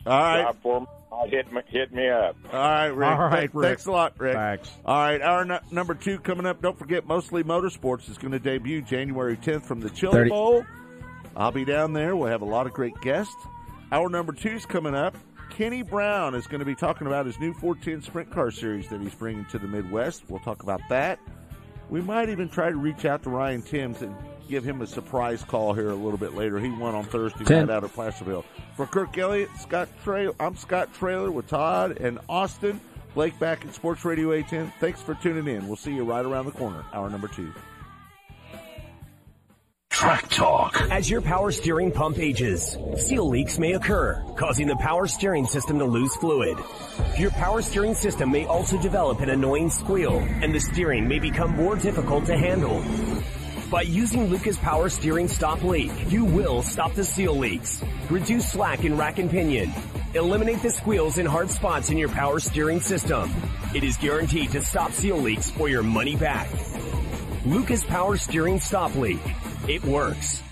right. 0.05 0.43
job 0.43 0.57
for 0.61 0.81
me, 0.81 0.87
hit 1.29 1.51
me, 1.51 1.61
hit 1.67 1.91
me 1.91 2.07
up. 2.09 2.35
All 2.53 2.59
right, 2.59 2.87
Rick. 2.89 3.09
All 3.09 3.17
right, 3.19 3.39
Th- 3.41 3.53
Rick. 3.53 3.67
Thanks 3.69 3.85
a 3.87 3.91
lot, 3.91 4.19
Rick. 4.19 4.35
Thanks. 4.35 4.71
All 4.85 4.95
right, 4.97 5.21
our 5.21 5.41
n- 5.41 5.59
number 5.71 5.95
two 5.95 6.19
coming 6.19 6.45
up. 6.45 6.61
Don't 6.61 6.77
forget, 6.77 7.05
Mostly 7.07 7.43
Motorsports 7.43 8.07
is 8.09 8.17
going 8.19 8.31
to 8.33 8.39
debut 8.39 8.81
January 8.83 9.35
10th 9.35 9.63
from 9.63 9.79
the 9.81 9.89
Chili 9.89 10.13
30. 10.13 10.29
Bowl. 10.29 10.63
I'll 11.35 11.51
be 11.51 11.65
down 11.65 11.93
there. 11.93 12.15
We'll 12.15 12.29
have 12.29 12.41
a 12.43 12.45
lot 12.45 12.67
of 12.67 12.73
great 12.73 12.93
guests. 13.01 13.35
Our 13.91 14.09
number 14.09 14.31
two's 14.33 14.65
coming 14.65 14.93
up. 14.95 15.17
Kenny 15.51 15.81
Brown 15.81 16.33
is 16.33 16.47
going 16.47 16.59
to 16.59 16.65
be 16.65 16.75
talking 16.75 17.07
about 17.07 17.25
his 17.25 17.39
new 17.39 17.53
410 17.53 18.01
Sprint 18.01 18.31
Car 18.31 18.51
Series 18.51 18.87
that 18.89 19.01
he's 19.01 19.13
bringing 19.13 19.45
to 19.45 19.59
the 19.59 19.67
Midwest. 19.67 20.23
We'll 20.29 20.39
talk 20.39 20.63
about 20.63 20.81
that. 20.89 21.19
We 21.89 22.01
might 22.01 22.29
even 22.29 22.47
try 22.49 22.69
to 22.69 22.77
reach 22.77 23.05
out 23.05 23.21
to 23.23 23.29
Ryan 23.29 23.61
Timms 23.61 24.01
and 24.01 24.15
give 24.47 24.63
him 24.63 24.81
a 24.81 24.87
surprise 24.87 25.43
call 25.43 25.73
here 25.73 25.89
a 25.89 25.95
little 25.95 26.17
bit 26.17 26.35
later. 26.35 26.57
He 26.57 26.69
won 26.69 26.95
on 26.95 27.03
Thursday 27.03 27.43
Tim. 27.43 27.67
night 27.67 27.75
out 27.75 27.83
of 27.83 27.93
Placerville. 27.93 28.45
For 28.77 28.87
Kirk 28.87 29.17
Elliott, 29.17 29.49
Scott 29.59 29.89
Trail, 30.03 30.33
I'm 30.39 30.55
Scott 30.55 30.93
Trailer 30.93 31.31
with 31.31 31.47
Todd 31.47 31.97
and 31.99 32.19
Austin. 32.29 32.79
Blake 33.13 33.37
back 33.39 33.65
at 33.65 33.73
Sports 33.75 34.05
Radio 34.05 34.31
810. 34.31 34.71
Thanks 34.79 35.01
for 35.01 35.15
tuning 35.15 35.53
in. 35.53 35.67
We'll 35.67 35.75
see 35.75 35.93
you 35.93 36.05
right 36.05 36.25
around 36.25 36.45
the 36.45 36.53
corner, 36.53 36.85
hour 36.93 37.09
number 37.09 37.27
two. 37.27 37.51
Track 40.01 40.29
Talk. 40.29 40.81
As 40.89 41.07
your 41.11 41.21
power 41.21 41.51
steering 41.51 41.91
pump 41.91 42.17
ages, 42.17 42.75
seal 42.97 43.29
leaks 43.29 43.59
may 43.59 43.73
occur, 43.73 44.19
causing 44.35 44.65
the 44.65 44.75
power 44.77 45.05
steering 45.05 45.45
system 45.45 45.77
to 45.77 45.85
lose 45.85 46.15
fluid. 46.15 46.57
Your 47.19 47.29
power 47.29 47.61
steering 47.61 47.93
system 47.93 48.31
may 48.31 48.47
also 48.47 48.81
develop 48.81 49.19
an 49.19 49.29
annoying 49.29 49.69
squeal, 49.69 50.17
and 50.41 50.55
the 50.55 50.59
steering 50.59 51.07
may 51.07 51.19
become 51.19 51.51
more 51.51 51.75
difficult 51.75 52.25
to 52.25 52.35
handle. 52.35 52.83
By 53.69 53.83
using 53.83 54.25
Lucas 54.25 54.57
Power 54.57 54.89
Steering 54.89 55.27
Stop 55.27 55.61
Leak, 55.61 55.91
you 56.11 56.25
will 56.25 56.63
stop 56.63 56.95
the 56.95 57.03
seal 57.03 57.37
leaks, 57.37 57.83
reduce 58.09 58.53
slack 58.53 58.83
in 58.83 58.97
rack 58.97 59.19
and 59.19 59.29
pinion, 59.29 59.71
eliminate 60.15 60.63
the 60.63 60.71
squeals 60.71 61.19
and 61.19 61.27
hard 61.27 61.51
spots 61.51 61.91
in 61.91 61.99
your 61.99 62.09
power 62.09 62.39
steering 62.39 62.79
system. 62.79 63.31
It 63.75 63.83
is 63.83 63.97
guaranteed 63.97 64.49
to 64.53 64.63
stop 64.63 64.93
seal 64.93 65.17
leaks 65.17 65.53
or 65.59 65.69
your 65.69 65.83
money 65.83 66.15
back. 66.15 66.49
Lucas 67.45 67.83
Power 67.83 68.17
Steering 68.17 68.59
Stop 68.59 68.95
Leak. 68.95 69.21
It 69.67 69.83
works. 69.83 70.43